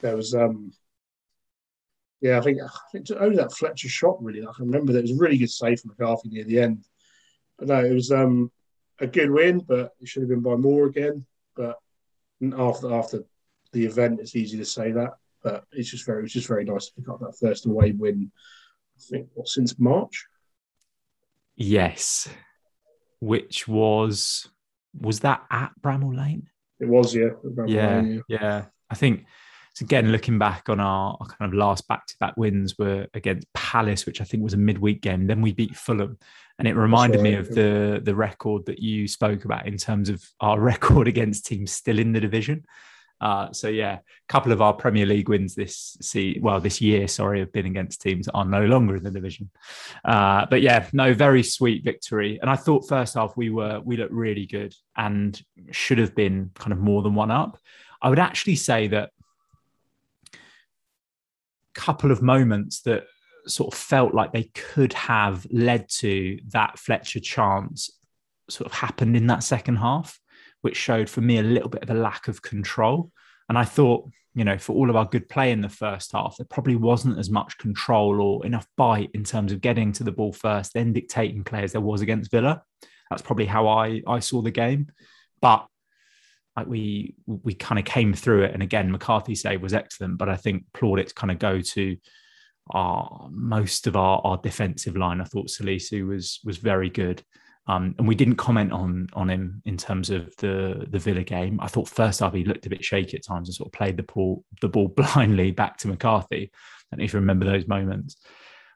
there 0.00 0.16
was 0.16 0.34
um 0.34 0.72
yeah, 2.20 2.38
I 2.38 2.40
think 2.40 2.58
I 2.62 2.68
think 2.92 3.06
only 3.18 3.36
that 3.36 3.52
Fletcher 3.52 3.88
shot 3.88 4.22
really. 4.22 4.42
I 4.42 4.52
can 4.56 4.66
remember 4.66 4.92
that 4.92 5.00
it 5.00 5.02
was 5.02 5.12
a 5.12 5.16
really 5.16 5.38
good 5.38 5.50
save 5.50 5.80
from 5.80 5.90
McCarthy 5.90 6.30
near 6.30 6.44
the 6.44 6.60
end. 6.60 6.84
But 7.58 7.68
no, 7.68 7.84
it 7.84 7.92
was 7.92 8.10
um 8.10 8.50
a 9.00 9.06
good 9.06 9.30
win, 9.30 9.60
but 9.60 9.92
it 10.00 10.08
should 10.08 10.22
have 10.22 10.30
been 10.30 10.40
by 10.40 10.56
more 10.56 10.86
again. 10.86 11.26
But 11.54 11.78
after 12.56 12.92
after 12.92 13.24
the 13.72 13.84
event, 13.84 14.20
it's 14.20 14.36
easy 14.36 14.56
to 14.58 14.64
say 14.64 14.92
that. 14.92 15.14
But 15.42 15.64
it's 15.72 15.90
just 15.90 16.06
very 16.06 16.24
it's 16.24 16.32
just 16.32 16.48
very 16.48 16.64
nice 16.64 16.86
to 16.86 16.94
pick 16.94 17.08
up 17.08 17.20
that 17.20 17.38
first 17.38 17.66
away 17.66 17.92
win. 17.92 18.32
I 18.96 19.00
think 19.10 19.28
what 19.34 19.48
since 19.48 19.78
March. 19.78 20.26
Yes, 21.54 22.28
which 23.20 23.68
was 23.68 24.48
was 24.98 25.20
that 25.20 25.44
at 25.50 25.72
Bramall 25.80 26.16
Lane? 26.16 26.48
It 26.78 26.88
was, 26.88 27.14
yeah. 27.14 27.30
Yeah, 27.66 27.96
Lane, 27.96 28.24
yeah, 28.28 28.40
yeah. 28.40 28.64
I 28.90 28.94
think 28.94 29.26
so 29.76 29.84
again, 29.84 30.10
looking 30.10 30.38
back 30.38 30.70
on 30.70 30.80
our, 30.80 31.18
our 31.20 31.26
kind 31.26 31.52
of 31.52 31.54
last 31.54 31.86
back-to-back 31.86 32.38
wins 32.38 32.78
were 32.78 33.08
against 33.12 33.52
Palace, 33.52 34.06
which 34.06 34.22
I 34.22 34.24
think 34.24 34.42
was 34.42 34.54
a 34.54 34.56
midweek 34.56 35.02
game. 35.02 35.26
Then 35.26 35.42
we 35.42 35.52
beat 35.52 35.76
Fulham, 35.76 36.16
and 36.58 36.66
it 36.66 36.74
reminded 36.74 37.18
right. 37.18 37.24
me 37.24 37.34
of 37.34 37.50
the 37.50 38.00
the 38.02 38.14
record 38.14 38.64
that 38.66 38.78
you 38.78 39.06
spoke 39.06 39.44
about 39.44 39.66
in 39.66 39.76
terms 39.76 40.08
of 40.08 40.24
our 40.40 40.58
record 40.72 41.08
against 41.08 41.44
teams 41.44 41.72
still 41.72 41.98
in 41.98 42.14
the 42.14 42.20
division. 42.20 42.64
Uh, 43.20 43.52
so 43.52 43.68
yeah, 43.68 43.96
a 43.96 44.32
couple 44.32 44.50
of 44.50 44.62
our 44.62 44.72
Premier 44.72 45.04
League 45.04 45.28
wins 45.28 45.54
this 45.54 45.98
see 46.00 46.38
well 46.40 46.58
this 46.58 46.80
year, 46.80 47.06
sorry, 47.06 47.40
have 47.40 47.52
been 47.52 47.66
against 47.66 48.00
teams 48.00 48.24
that 48.24 48.32
are 48.32 48.46
no 48.46 48.64
longer 48.64 48.96
in 48.96 49.02
the 49.02 49.10
division. 49.10 49.50
Uh, 50.06 50.46
but 50.48 50.62
yeah, 50.62 50.88
no, 50.94 51.12
very 51.12 51.42
sweet 51.42 51.84
victory. 51.84 52.38
And 52.40 52.48
I 52.48 52.56
thought 52.56 52.88
first 52.88 53.12
half 53.12 53.36
we 53.36 53.50
were 53.50 53.82
we 53.84 53.98
looked 53.98 54.14
really 54.14 54.46
good 54.46 54.74
and 54.96 55.38
should 55.70 55.98
have 55.98 56.14
been 56.14 56.50
kind 56.54 56.72
of 56.72 56.78
more 56.78 57.02
than 57.02 57.14
one 57.14 57.30
up. 57.30 57.58
I 58.00 58.08
would 58.08 58.18
actually 58.18 58.56
say 58.56 58.88
that 58.88 59.10
couple 61.76 62.10
of 62.10 62.22
moments 62.22 62.82
that 62.82 63.04
sort 63.46 63.72
of 63.72 63.78
felt 63.78 64.14
like 64.14 64.32
they 64.32 64.50
could 64.54 64.92
have 64.92 65.46
led 65.50 65.88
to 65.88 66.38
that 66.48 66.78
Fletcher 66.78 67.20
chance 67.20 67.90
sort 68.50 68.66
of 68.66 68.76
happened 68.76 69.16
in 69.16 69.26
that 69.28 69.42
second 69.42 69.76
half, 69.76 70.18
which 70.62 70.76
showed 70.76 71.08
for 71.08 71.20
me 71.20 71.38
a 71.38 71.42
little 71.42 71.68
bit 71.68 71.82
of 71.82 71.90
a 71.90 71.94
lack 71.94 72.28
of 72.28 72.42
control. 72.42 73.10
And 73.48 73.56
I 73.56 73.64
thought, 73.64 74.08
you 74.34 74.44
know, 74.44 74.58
for 74.58 74.74
all 74.74 74.90
of 74.90 74.96
our 74.96 75.04
good 75.04 75.28
play 75.28 75.52
in 75.52 75.60
the 75.60 75.68
first 75.68 76.12
half, 76.12 76.36
there 76.36 76.46
probably 76.50 76.76
wasn't 76.76 77.18
as 77.18 77.30
much 77.30 77.58
control 77.58 78.20
or 78.20 78.44
enough 78.44 78.66
bite 78.76 79.10
in 79.14 79.24
terms 79.24 79.52
of 79.52 79.60
getting 79.60 79.92
to 79.92 80.04
the 80.04 80.12
ball 80.12 80.32
first, 80.32 80.74
then 80.74 80.92
dictating 80.92 81.44
play 81.44 81.62
as 81.62 81.72
there 81.72 81.80
was 81.80 82.00
against 82.00 82.30
Villa. 82.30 82.62
That's 83.10 83.22
probably 83.22 83.46
how 83.46 83.68
I, 83.68 84.02
I 84.06 84.18
saw 84.18 84.42
the 84.42 84.50
game. 84.50 84.88
But 85.40 85.66
like 86.56 86.66
we 86.66 87.14
we 87.26 87.54
kind 87.54 87.78
of 87.78 87.84
came 87.84 88.14
through 88.14 88.44
it. 88.44 88.54
And 88.54 88.62
again, 88.62 88.90
McCarthy's 88.90 89.42
save 89.42 89.62
was 89.62 89.74
excellent, 89.74 90.18
but 90.18 90.28
I 90.28 90.36
think 90.36 90.64
plaudits 90.72 91.12
kind 91.12 91.30
of 91.30 91.38
go 91.38 91.60
to 91.60 91.96
our 92.70 93.28
most 93.30 93.86
of 93.86 93.96
our, 93.96 94.20
our 94.24 94.38
defensive 94.38 94.96
line. 94.96 95.20
I 95.20 95.24
thought 95.24 95.48
Salisu 95.48 96.08
was 96.08 96.40
was 96.44 96.56
very 96.56 96.90
good. 96.90 97.22
Um, 97.68 97.96
and 97.98 98.06
we 98.06 98.14
didn't 98.14 98.36
comment 98.36 98.72
on 98.72 99.08
on 99.12 99.28
him 99.28 99.60
in 99.64 99.76
terms 99.76 100.08
of 100.08 100.34
the 100.36 100.86
the 100.88 100.98
Villa 100.98 101.24
game. 101.24 101.60
I 101.60 101.66
thought 101.66 101.88
first 101.88 102.20
half 102.20 102.32
he 102.32 102.44
looked 102.44 102.66
a 102.66 102.70
bit 102.70 102.84
shaky 102.84 103.16
at 103.16 103.24
times 103.24 103.48
and 103.48 103.54
sort 103.54 103.68
of 103.68 103.72
played 103.72 103.96
the 103.96 104.04
ball 104.04 104.44
the 104.60 104.68
ball 104.68 104.88
blindly 104.96 105.50
back 105.50 105.76
to 105.78 105.88
McCarthy. 105.88 106.50
I 106.52 106.96
don't 106.96 107.00
know 107.00 107.04
if 107.04 107.12
you 107.12 107.20
remember 107.20 107.44
those 107.44 107.66
moments, 107.66 108.16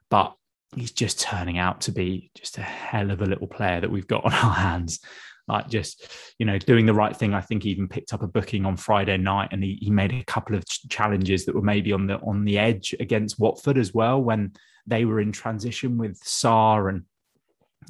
but 0.09 0.35
he's 0.75 0.91
just 0.91 1.19
turning 1.19 1.57
out 1.57 1.81
to 1.81 1.91
be 1.91 2.31
just 2.35 2.57
a 2.57 2.61
hell 2.61 3.11
of 3.11 3.21
a 3.21 3.25
little 3.25 3.47
player 3.47 3.81
that 3.81 3.91
we've 3.91 4.07
got 4.07 4.25
on 4.25 4.33
our 4.33 4.53
hands 4.53 4.99
like 5.51 5.69
just 5.69 6.07
you 6.39 6.45
know 6.45 6.57
doing 6.57 6.85
the 6.85 6.93
right 6.93 7.15
thing. 7.15 7.33
I 7.33 7.41
think 7.41 7.63
he 7.63 7.69
even 7.69 7.87
picked 7.87 8.13
up 8.13 8.23
a 8.23 8.27
booking 8.27 8.65
on 8.65 8.77
friday 8.77 9.17
night 9.17 9.49
and 9.51 9.63
he, 9.63 9.77
he 9.81 9.89
made 9.89 10.13
a 10.13 10.23
couple 10.23 10.55
of 10.55 10.65
ch- 10.65 10.87
challenges 10.89 11.45
that 11.45 11.55
were 11.55 11.61
maybe 11.61 11.91
on 11.91 12.07
the 12.07 12.17
on 12.19 12.45
the 12.45 12.57
edge 12.57 12.95
against 12.99 13.39
watford 13.39 13.77
as 13.77 13.93
well 13.93 14.21
when 14.21 14.53
they 14.87 15.05
were 15.05 15.19
in 15.19 15.31
transition 15.31 15.97
with 15.97 16.19
Sarr 16.23 16.89
and 16.89 17.03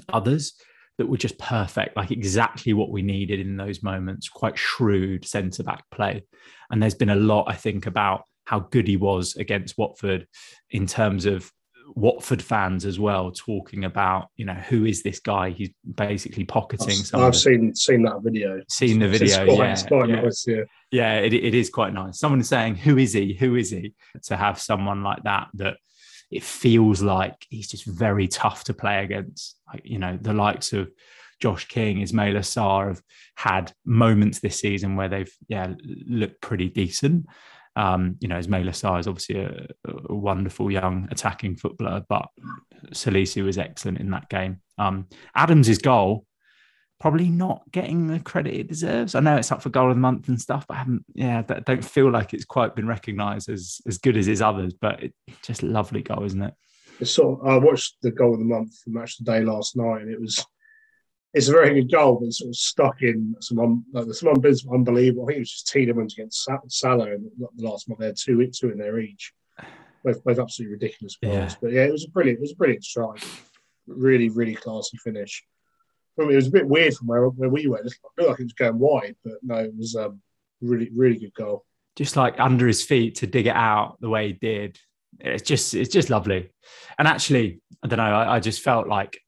others 0.09 0.53
that 0.97 1.07
were 1.07 1.17
just 1.17 1.37
perfect 1.37 1.95
like 1.95 2.11
exactly 2.11 2.73
what 2.73 2.91
we 2.91 3.01
needed 3.01 3.39
in 3.39 3.57
those 3.57 3.81
moments 3.81 4.29
quite 4.29 4.57
shrewd 4.57 5.25
centre 5.25 5.63
back 5.63 5.83
play. 5.91 6.23
And 6.69 6.81
there's 6.81 6.95
been 6.95 7.09
a 7.09 7.15
lot 7.15 7.45
i 7.47 7.53
think 7.53 7.85
about 7.85 8.23
how 8.45 8.59
good 8.59 8.87
he 8.87 8.97
was 8.97 9.35
against 9.37 9.77
watford 9.77 10.27
in 10.71 10.85
terms 10.85 11.25
of 11.25 11.51
Watford 11.95 12.41
fans 12.41 12.85
as 12.85 12.99
well 12.99 13.31
talking 13.31 13.85
about, 13.85 14.29
you 14.37 14.45
know, 14.45 14.53
who 14.53 14.85
is 14.85 15.03
this 15.03 15.19
guy? 15.19 15.49
He's 15.49 15.71
basically 15.95 16.45
pocketing. 16.45 16.97
I've, 17.13 17.21
I've 17.21 17.35
seen 17.35 17.75
seen 17.75 18.03
that 18.03 18.21
video. 18.23 18.61
Seen 18.69 18.99
the 18.99 19.07
video, 19.07 19.45
quite, 19.45 19.57
yeah, 19.57 19.87
quite 19.87 20.09
yeah. 20.09 20.21
Nice, 20.21 20.45
yeah. 20.47 20.63
Yeah, 20.91 21.19
it, 21.19 21.33
it 21.33 21.53
is 21.53 21.69
quite 21.69 21.93
nice. 21.93 22.19
Someone 22.19 22.43
saying, 22.43 22.75
"Who 22.75 22.97
is 22.97 23.13
he? 23.13 23.33
Who 23.33 23.55
is 23.55 23.71
he?" 23.71 23.93
To 24.23 24.37
have 24.37 24.59
someone 24.59 25.03
like 25.03 25.23
that, 25.23 25.49
that 25.55 25.77
it 26.29 26.43
feels 26.43 27.01
like 27.01 27.45
he's 27.49 27.67
just 27.67 27.85
very 27.85 28.27
tough 28.27 28.63
to 28.65 28.73
play 28.73 29.03
against. 29.03 29.57
Like, 29.67 29.81
you 29.83 29.99
know, 29.99 30.17
the 30.19 30.33
likes 30.33 30.73
of 30.73 30.91
Josh 31.39 31.67
King, 31.67 31.97
Ismaila 31.97 32.39
Sarr 32.39 32.87
have 32.87 33.01
had 33.35 33.73
moments 33.83 34.39
this 34.39 34.59
season 34.59 34.95
where 34.95 35.09
they've 35.09 35.33
yeah 35.47 35.73
looked 36.07 36.41
pretty 36.41 36.69
decent. 36.69 37.25
Um, 37.75 38.17
you 38.19 38.27
know, 38.27 38.37
Ismaila 38.37 38.71
Sarr 38.71 38.99
is 38.99 39.07
obviously 39.07 39.39
a, 39.39 39.67
a, 40.09 40.13
wonderful 40.13 40.69
young 40.69 41.07
attacking 41.09 41.55
footballer, 41.55 42.03
but 42.09 42.27
Salisu 42.87 43.45
was 43.45 43.57
excellent 43.57 43.99
in 43.99 44.11
that 44.11 44.29
game. 44.29 44.59
Um, 44.77 45.07
Adams' 45.35 45.77
goal, 45.77 46.25
probably 46.99 47.29
not 47.29 47.63
getting 47.71 48.07
the 48.07 48.19
credit 48.19 48.53
it 48.53 48.67
deserves. 48.67 49.15
I 49.15 49.21
know 49.21 49.37
it's 49.37 49.53
up 49.53 49.61
for 49.61 49.69
goal 49.69 49.89
of 49.89 49.95
the 49.95 50.01
month 50.01 50.27
and 50.27 50.39
stuff, 50.39 50.67
but 50.67 50.75
I 50.75 50.77
haven't, 50.79 51.05
yeah, 51.13 51.43
don't 51.43 51.85
feel 51.85 52.11
like 52.11 52.33
it's 52.33 52.45
quite 52.45 52.75
been 52.75 52.87
recognised 52.87 53.49
as 53.49 53.79
as 53.87 53.97
good 53.97 54.17
as 54.17 54.25
his 54.25 54.41
others. 54.41 54.73
But 54.73 55.03
it, 55.03 55.13
just 55.41 55.63
lovely 55.63 56.01
goal, 56.01 56.25
isn't 56.25 56.41
it? 56.41 56.53
it's 57.01 57.11
sort 57.11 57.41
I 57.45 57.57
watched 57.57 57.97
the 58.01 58.11
goal 58.11 58.33
of 58.33 58.39
the 58.39 58.45
month 58.45 58.73
Match 58.85 59.17
the 59.17 59.23
Day 59.23 59.41
last 59.41 59.75
night, 59.75 60.03
and 60.03 60.11
it 60.11 60.21
was 60.21 60.45
it's 61.33 61.47
a 61.47 61.51
very 61.51 61.73
good 61.73 61.91
goal, 61.91 62.19
but 62.19 62.27
it's 62.27 62.39
sort 62.39 62.49
of 62.49 62.55
stuck 62.55 63.01
in 63.01 63.35
some 63.39 63.59
un, 63.59 63.83
like 63.93 64.05
there's 64.05 64.19
some 64.19 64.73
unbelievable. 64.73 65.23
I 65.23 65.27
think 65.27 65.37
it 65.37 65.39
was 65.39 65.51
just 65.51 65.67
Tielemans 65.67 66.13
against 66.13 66.49
Salah 66.67 67.13
in 67.13 67.31
the 67.37 67.67
last 67.67 67.87
month. 67.87 67.99
They 67.99 68.07
had 68.07 68.17
two 68.17 68.45
two 68.47 68.71
in 68.71 68.77
there 68.77 68.99
each, 68.99 69.33
both 70.03 70.23
both 70.23 70.39
absolutely 70.39 70.73
ridiculous 70.73 71.17
goals. 71.21 71.33
Yeah. 71.33 71.55
But 71.61 71.71
yeah, 71.71 71.83
it 71.83 71.91
was 71.91 72.05
a 72.05 72.09
brilliant, 72.09 72.39
it 72.39 72.41
was 72.41 72.51
a 72.51 72.55
brilliant 72.55 72.83
strike. 72.83 73.23
Really, 73.87 74.29
really 74.29 74.55
classy 74.55 74.97
finish. 74.97 75.43
I 76.19 76.23
mean, 76.23 76.33
it 76.33 76.35
was 76.35 76.47
a 76.47 76.51
bit 76.51 76.67
weird 76.67 76.93
from 76.93 77.07
where, 77.07 77.27
where 77.27 77.49
we 77.49 77.67
were. 77.67 77.79
It 77.79 77.85
looked 77.85 78.29
like 78.29 78.39
it 78.39 78.43
was 78.43 78.53
going 78.53 78.77
wide, 78.77 79.15
but 79.23 79.35
no, 79.41 79.55
it 79.55 79.75
was 79.75 79.95
um, 79.95 80.21
really, 80.61 80.89
really 80.93 81.17
good 81.17 81.33
goal. 81.33 81.65
Just 81.95 82.15
like 82.15 82.39
under 82.39 82.67
his 82.67 82.83
feet 82.83 83.15
to 83.15 83.27
dig 83.27 83.47
it 83.47 83.55
out 83.55 83.97
the 83.99 84.09
way 84.09 84.27
he 84.27 84.33
did. 84.33 84.79
It's 85.19 85.41
just, 85.41 85.73
it's 85.73 85.91
just 85.91 86.09
lovely. 86.09 86.51
And 86.99 87.07
actually, 87.07 87.61
I 87.83 87.87
don't 87.87 87.97
know. 87.97 88.03
I, 88.03 88.35
I 88.35 88.39
just 88.39 88.61
felt 88.61 88.87
like 88.87 89.19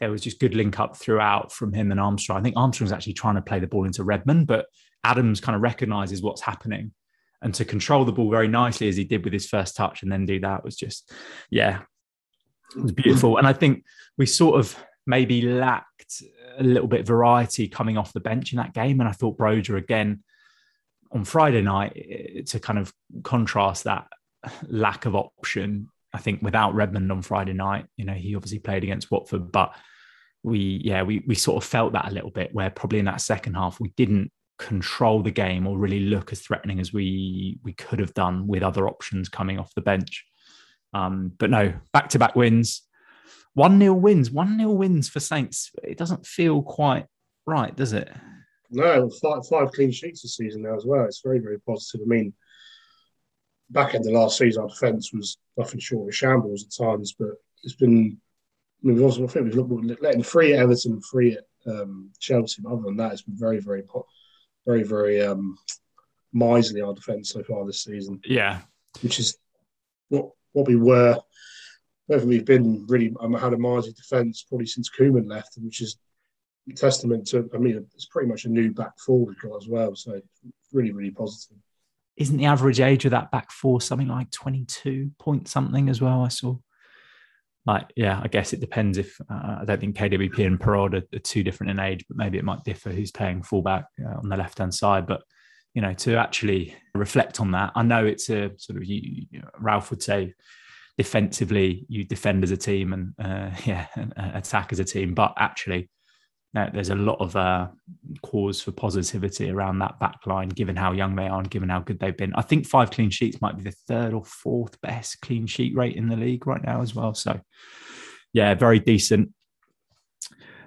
there 0.00 0.10
was 0.10 0.22
just 0.22 0.40
good 0.40 0.54
link 0.54 0.78
up 0.78 0.96
throughout 0.96 1.52
from 1.52 1.72
him 1.72 1.90
and 1.90 2.00
Armstrong. 2.00 2.38
I 2.38 2.42
think 2.42 2.56
Armstrong's 2.56 2.92
actually 2.92 3.14
trying 3.14 3.36
to 3.36 3.42
play 3.42 3.58
the 3.58 3.66
ball 3.66 3.84
into 3.84 4.04
Redmond, 4.04 4.46
but 4.46 4.66
Adams 5.04 5.40
kind 5.40 5.56
of 5.56 5.62
recognizes 5.62 6.22
what's 6.22 6.42
happening 6.42 6.92
and 7.42 7.54
to 7.54 7.64
control 7.64 8.04
the 8.04 8.12
ball 8.12 8.30
very 8.30 8.48
nicely 8.48 8.88
as 8.88 8.96
he 8.96 9.04
did 9.04 9.24
with 9.24 9.32
his 9.32 9.48
first 9.48 9.76
touch 9.76 10.02
and 10.02 10.10
then 10.10 10.26
do 10.26 10.40
that 10.40 10.64
was 10.64 10.76
just, 10.76 11.12
yeah, 11.50 11.80
it 12.74 12.82
was 12.82 12.92
beautiful. 12.92 13.36
And 13.36 13.46
I 13.46 13.52
think 13.52 13.84
we 14.18 14.26
sort 14.26 14.58
of 14.58 14.76
maybe 15.06 15.42
lacked 15.42 16.22
a 16.58 16.62
little 16.62 16.88
bit 16.88 17.00
of 17.00 17.06
variety 17.06 17.68
coming 17.68 17.96
off 17.96 18.12
the 18.12 18.20
bench 18.20 18.52
in 18.52 18.56
that 18.56 18.74
game. 18.74 19.00
And 19.00 19.08
I 19.08 19.12
thought 19.12 19.38
Broja 19.38 19.76
again 19.76 20.22
on 21.12 21.24
Friday 21.24 21.62
night 21.62 21.92
eh, 21.96 22.42
to 22.46 22.58
kind 22.58 22.78
of 22.78 22.92
contrast 23.22 23.84
that 23.84 24.06
lack 24.68 25.06
of 25.06 25.14
option 25.14 25.88
I 26.16 26.18
think 26.18 26.40
without 26.40 26.74
Redmond 26.74 27.12
on 27.12 27.20
Friday 27.20 27.52
night, 27.52 27.84
you 27.98 28.06
know, 28.06 28.14
he 28.14 28.34
obviously 28.34 28.58
played 28.58 28.82
against 28.82 29.10
Watford, 29.10 29.52
but 29.52 29.76
we, 30.42 30.80
yeah, 30.82 31.02
we 31.02 31.22
we 31.26 31.34
sort 31.34 31.62
of 31.62 31.68
felt 31.68 31.92
that 31.92 32.08
a 32.08 32.14
little 32.14 32.30
bit 32.30 32.54
where 32.54 32.70
probably 32.70 33.00
in 33.00 33.04
that 33.04 33.20
second 33.20 33.52
half 33.52 33.78
we 33.78 33.90
didn't 33.98 34.32
control 34.58 35.22
the 35.22 35.30
game 35.30 35.66
or 35.66 35.76
really 35.76 36.00
look 36.00 36.32
as 36.32 36.40
threatening 36.40 36.80
as 36.80 36.90
we 36.90 37.58
we 37.62 37.74
could 37.74 37.98
have 37.98 38.14
done 38.14 38.46
with 38.46 38.62
other 38.62 38.88
options 38.88 39.28
coming 39.28 39.58
off 39.58 39.74
the 39.74 39.82
bench. 39.82 40.24
Um, 40.94 41.32
but 41.36 41.50
no, 41.50 41.74
back 41.92 42.08
to 42.10 42.18
back 42.18 42.34
wins, 42.34 42.80
one 43.52 43.78
0 43.78 43.92
wins, 43.92 44.30
one 44.30 44.56
0 44.56 44.70
wins 44.70 45.10
for 45.10 45.20
Saints. 45.20 45.70
It 45.84 45.98
doesn't 45.98 46.26
feel 46.26 46.62
quite 46.62 47.04
right, 47.46 47.76
does 47.76 47.92
it? 47.92 48.10
No, 48.70 49.10
five, 49.22 49.46
five 49.46 49.70
clean 49.72 49.90
sheets 49.90 50.22
this 50.22 50.36
season 50.36 50.62
now 50.62 50.76
as 50.76 50.86
well. 50.86 51.04
It's 51.04 51.20
very 51.22 51.40
very 51.40 51.60
positive. 51.60 52.06
I 52.06 52.08
mean 52.08 52.32
back 53.70 53.94
in 53.94 54.02
the 54.02 54.10
last 54.10 54.38
season, 54.38 54.62
our 54.62 54.68
defence 54.68 55.12
was 55.12 55.38
nothing 55.56 55.80
short 55.80 56.08
of 56.08 56.14
shambles 56.14 56.64
at 56.64 56.84
times, 56.84 57.14
but 57.18 57.30
it's 57.62 57.74
been. 57.74 58.18
I 58.82 58.86
mean, 58.86 58.96
we've 58.96 59.04
also, 59.04 59.24
I 59.24 59.26
think 59.26 59.46
we've 59.46 59.54
looked 59.54 60.02
letting 60.02 60.22
free 60.22 60.52
at 60.52 60.60
Everton, 60.60 61.00
free 61.00 61.32
at 61.32 61.44
um, 61.66 62.10
Chelsea. 62.20 62.62
But 62.62 62.72
other 62.72 62.82
than 62.82 62.98
that, 62.98 63.12
it's 63.12 63.22
been 63.22 63.36
very, 63.36 63.58
very, 63.58 63.82
very, 64.66 64.82
very 64.82 65.22
um, 65.22 65.56
miserly 66.32 66.82
our 66.82 66.94
defence 66.94 67.30
so 67.30 67.42
far 67.42 67.64
this 67.64 67.82
season. 67.82 68.20
Yeah, 68.24 68.60
which 69.00 69.18
is 69.18 69.38
what 70.08 70.30
what 70.52 70.66
we 70.66 70.76
were. 70.76 71.18
Whether 72.06 72.26
we've 72.26 72.44
been 72.44 72.86
really 72.86 73.12
um, 73.18 73.32
had 73.32 73.54
a 73.54 73.58
miserly 73.58 73.94
defence 73.94 74.44
probably 74.48 74.66
since 74.66 74.90
Koeman 74.90 75.28
left, 75.28 75.56
which 75.58 75.80
is 75.80 75.96
testament 76.76 77.26
to. 77.28 77.48
I 77.54 77.58
mean, 77.58 77.84
it's 77.94 78.06
pretty 78.06 78.28
much 78.28 78.44
a 78.44 78.48
new 78.48 78.72
back 78.72 78.98
four 78.98 79.24
we've 79.24 79.40
got 79.40 79.56
as 79.56 79.68
well. 79.68 79.96
So 79.96 80.20
really, 80.72 80.92
really 80.92 81.10
positive 81.10 81.56
isn't 82.16 82.36
the 82.36 82.46
average 82.46 82.80
age 82.80 83.04
of 83.04 83.10
that 83.10 83.30
back 83.30 83.50
four 83.50 83.80
something 83.80 84.08
like 84.08 84.30
22 84.30 85.10
point 85.18 85.48
something 85.48 85.88
as 85.88 86.00
well? 86.00 86.22
I 86.22 86.28
saw. 86.28 86.56
Like, 87.66 87.92
yeah, 87.96 88.20
I 88.22 88.28
guess 88.28 88.52
it 88.52 88.60
depends 88.60 88.96
if 88.96 89.20
uh, 89.28 89.58
I 89.60 89.64
don't 89.66 89.80
think 89.80 89.96
KWP 89.96 90.46
and 90.46 90.58
Perraud 90.58 90.94
are, 90.94 91.16
are, 91.16 91.18
too 91.18 91.42
different 91.42 91.72
in 91.72 91.80
age, 91.80 92.04
but 92.08 92.16
maybe 92.16 92.38
it 92.38 92.44
might 92.44 92.62
differ 92.62 92.90
who's 92.90 93.10
playing 93.10 93.42
fullback 93.42 93.86
uh, 94.00 94.18
on 94.18 94.28
the 94.28 94.36
left 94.36 94.58
hand 94.58 94.72
side. 94.72 95.04
But, 95.04 95.22
you 95.74 95.82
know, 95.82 95.92
to 95.92 96.16
actually 96.16 96.76
reflect 96.94 97.40
on 97.40 97.50
that, 97.50 97.72
I 97.74 97.82
know 97.82 98.06
it's 98.06 98.30
a 98.30 98.52
sort 98.56 98.76
of, 98.76 98.84
you, 98.84 99.26
you 99.30 99.40
know, 99.40 99.48
Ralph 99.58 99.90
would 99.90 100.02
say, 100.02 100.34
defensively, 100.96 101.84
you 101.88 102.04
defend 102.04 102.44
as 102.44 102.52
a 102.52 102.56
team 102.56 102.92
and, 102.92 103.14
uh, 103.18 103.50
yeah, 103.64 103.86
attack 104.16 104.70
as 104.70 104.78
a 104.78 104.84
team. 104.84 105.14
But 105.14 105.34
actually, 105.36 105.90
there's 106.72 106.90
a 106.90 106.94
lot 106.94 107.20
of 107.20 107.36
uh, 107.36 107.68
cause 108.22 108.62
for 108.62 108.72
positivity 108.72 109.50
around 109.50 109.78
that 109.78 109.98
back 110.00 110.26
line, 110.26 110.48
given 110.48 110.76
how 110.76 110.92
young 110.92 111.14
they 111.14 111.26
are 111.26 111.38
and 111.38 111.50
given 111.50 111.68
how 111.68 111.80
good 111.80 111.98
they've 111.98 112.16
been. 112.16 112.34
I 112.34 112.42
think 112.42 112.66
five 112.66 112.90
clean 112.90 113.10
sheets 113.10 113.40
might 113.40 113.56
be 113.56 113.62
the 113.62 113.76
third 113.86 114.14
or 114.14 114.24
fourth 114.24 114.80
best 114.80 115.20
clean 115.20 115.46
sheet 115.46 115.76
rate 115.76 115.96
in 115.96 116.08
the 116.08 116.16
league 116.16 116.46
right 116.46 116.62
now 116.64 116.80
as 116.82 116.94
well. 116.94 117.14
So, 117.14 117.40
yeah, 118.32 118.54
very 118.54 118.78
decent. 118.78 119.32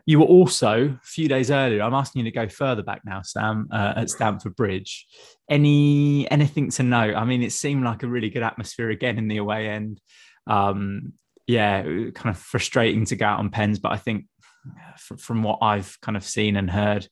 You 0.06 0.20
were 0.20 0.26
also 0.26 0.86
a 0.86 1.00
few 1.04 1.28
days 1.28 1.52
earlier. 1.52 1.84
I'm 1.84 1.94
asking 1.94 2.26
you 2.26 2.32
to 2.32 2.36
go 2.36 2.48
further 2.48 2.84
back 2.84 3.02
now, 3.06 3.22
Sam, 3.22 3.68
uh, 3.72 3.94
at 3.96 4.10
Stamford 4.10 4.56
Bridge. 4.56 5.06
Any 5.50 6.30
anything 6.32 6.72
to 6.72 6.84
note? 6.84 7.16
I 7.16 7.26
mean, 7.26 7.44
it 7.44 7.52
seemed 7.52 7.84
like 7.84 8.04
a 8.04 8.08
really 8.08 8.30
good 8.30 8.44
atmosphere 8.44 8.90
again 8.90 9.18
in 9.18 9.28
the 9.28 9.38
away 9.38 9.70
end. 9.70 10.02
Um, 10.48 11.14
yeah, 11.48 11.82
kind 11.82 12.30
of 12.30 12.38
frustrating 12.38 13.06
to 13.06 13.16
go 13.16 13.26
out 13.26 13.40
on 13.40 13.50
pens, 13.50 13.80
but 13.80 13.92
I 13.92 13.98
think 13.98 14.26
from 15.18 15.44
what 15.44 15.60
I've 15.62 16.00
kind 16.02 16.18
of 16.18 16.24
seen 16.24 16.56
and 16.56 16.70
heard, 16.70 17.08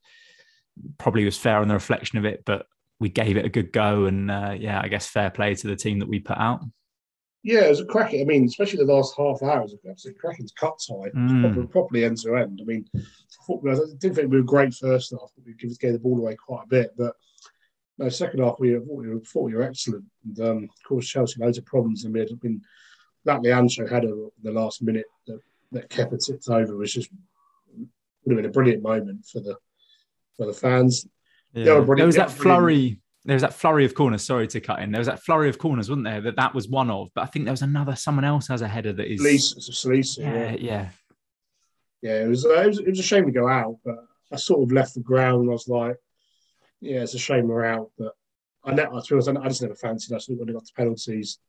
probably 0.98 1.26
was 1.26 1.38
fair 1.38 1.58
on 1.58 1.68
the 1.68 1.74
reflection 1.74 2.18
of 2.18 2.26
it, 2.26 2.44
but 2.46 2.66
we 3.00 3.10
gave 3.10 3.38
it 3.38 3.46
a 3.46 3.50
good 3.50 3.72
go. 3.72 4.06
And 4.06 4.30
uh, 4.32 4.56
yeah, 4.58 4.82
I 4.84 4.88
guess 4.88 5.08
fair 5.08 5.30
play 5.30 5.56
to 5.56 5.68
the 5.68 5.76
team 5.76 6.00
that 6.00 6.10
we 6.10 6.20
put 6.20 6.38
out. 6.38 6.62
Yeah, 7.44 7.62
it 7.62 7.70
was 7.70 7.80
a 7.80 7.86
cracking. 7.86 8.22
I 8.22 8.26
mean, 8.26 8.46
especially 8.46 8.84
the 8.84 8.94
last 8.94 9.16
half 9.16 9.42
hour 9.42 9.62
was 9.62 9.76
absolutely 9.90 10.20
cracking. 10.20 10.50
Cut 10.60 10.82
tight, 10.86 11.14
mm. 11.14 11.42
properly, 11.42 11.68
properly, 11.68 12.06
end 12.06 12.18
to 12.20 12.36
end. 12.36 12.60
I 12.62 12.66
mean, 12.66 12.86
I, 12.96 13.54
I 13.54 13.76
didn't 14.00 14.16
think 14.16 14.32
we 14.32 14.38
were 14.38 14.44
great 14.44 14.74
first 14.74 15.12
half, 15.12 15.32
but 15.36 15.46
we 15.46 15.54
gave 15.54 15.94
the 15.94 16.00
ball 16.00 16.18
away 16.18 16.36
quite 16.36 16.66
a 16.66 16.68
bit. 16.68 16.92
But 16.98 17.14
no, 17.98 18.10
second 18.10 18.42
half 18.42 18.60
we, 18.60 18.78
we, 18.78 19.08
were, 19.08 19.20
thought 19.22 19.44
we 19.44 19.56
were 19.56 19.64
excellent. 19.64 20.06
And 20.26 20.40
um, 20.42 20.64
of 20.64 20.84
course, 20.88 21.08
Chelsea 21.08 21.40
loads 21.40 21.58
of 21.58 21.66
problems, 21.66 22.04
and 22.04 22.14
we 22.14 22.20
had 22.20 22.40
been 22.40 22.62
that 23.26 23.42
Leandro 23.42 23.88
had 23.88 24.06
a, 24.06 24.28
the 24.42 24.52
last 24.52 24.82
minute 24.82 25.06
that, 25.28 25.40
that 25.72 25.90
Kepa 25.90 26.24
tipped 26.24 26.50
over 26.50 26.76
was 26.76 26.94
just 26.94 27.10
would 28.28 28.38
have 28.38 28.44
been 28.44 28.50
a 28.50 28.54
brilliant 28.54 28.84
moment 28.84 29.26
for 29.26 29.40
the 29.40 29.56
for 30.36 30.46
the 30.46 30.54
fans. 30.54 31.08
Yeah. 31.54 31.82
there 31.96 32.06
was 32.06 32.16
that 32.16 32.32
flurry. 32.32 33.00
There 33.26 33.34
was 33.36 33.42
that 33.42 33.54
flurry 33.54 33.84
of 33.84 33.94
corners. 33.94 34.24
Sorry 34.24 34.48
to 34.48 34.62
cut 34.62 34.80
in. 34.80 34.92
There 34.92 35.00
was 35.00 35.08
that 35.08 35.22
flurry 35.24 35.50
of 35.50 35.58
corners, 35.58 35.90
wasn't 35.90 36.06
there? 36.06 36.22
That 36.22 36.38
that 36.38 36.54
was 36.54 36.70
one 36.70 36.90
of. 36.90 37.10
But 37.14 37.22
I 37.24 37.26
think 37.26 37.46
there 37.46 37.54
was 37.54 37.62
another. 37.62 37.96
Someone 37.96 38.24
else 38.24 38.48
has 38.48 38.62
a 38.62 38.68
header 38.68 38.94
that 38.94 39.12
is. 39.12 39.22
Salisu, 39.22 40.20
yeah, 40.20 40.34
yeah, 40.34 40.56
yeah. 40.60 40.90
Yeah, 42.02 42.24
it 42.24 42.28
was, 42.28 42.46
uh, 42.46 42.62
it 42.62 42.68
was. 42.68 42.80
It 42.80 42.88
was 42.90 43.00
a 43.00 43.04
shame 43.04 43.26
to 43.26 43.32
go 43.32 43.48
out, 43.50 43.78
but 43.84 43.96
I 44.32 44.38
sort 44.38 44.64
of 44.64 44.72
left 44.72 44.94
the 44.94 45.02
ground 45.02 45.50
I 45.50 45.54
was 45.54 45.68
like, 45.68 45.98
yeah, 46.80 47.02
it's 47.02 47.16
a 47.16 47.20
shame 47.20 47.48
we're 47.48 47.66
out. 47.66 47.92
But 47.98 48.14
I, 48.64 48.74
ne- 48.74 48.84
I, 48.84 48.98
I 48.98 49.48
just 49.48 49.62
never 49.62 49.76
fancied 49.76 50.14
us. 50.16 50.30
Would 50.30 50.48
have 50.48 50.56
got 50.56 50.66
the 50.66 50.72
penalties. 50.76 51.40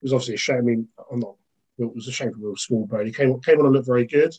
It 0.00 0.04
was 0.04 0.12
obviously 0.12 0.34
a 0.34 0.38
shame. 0.38 0.58
I 0.58 0.62
mean, 0.62 0.88
I'm 1.10 1.20
not. 1.20 1.34
It 1.78 1.94
was 1.94 2.08
a 2.08 2.12
shame 2.12 2.32
for 2.32 2.40
Will 2.40 2.56
Smallbone. 2.56 3.06
He 3.06 3.12
came 3.12 3.40
came 3.40 3.60
on 3.60 3.66
and 3.66 3.74
looked 3.74 3.86
very 3.86 4.06
good. 4.06 4.34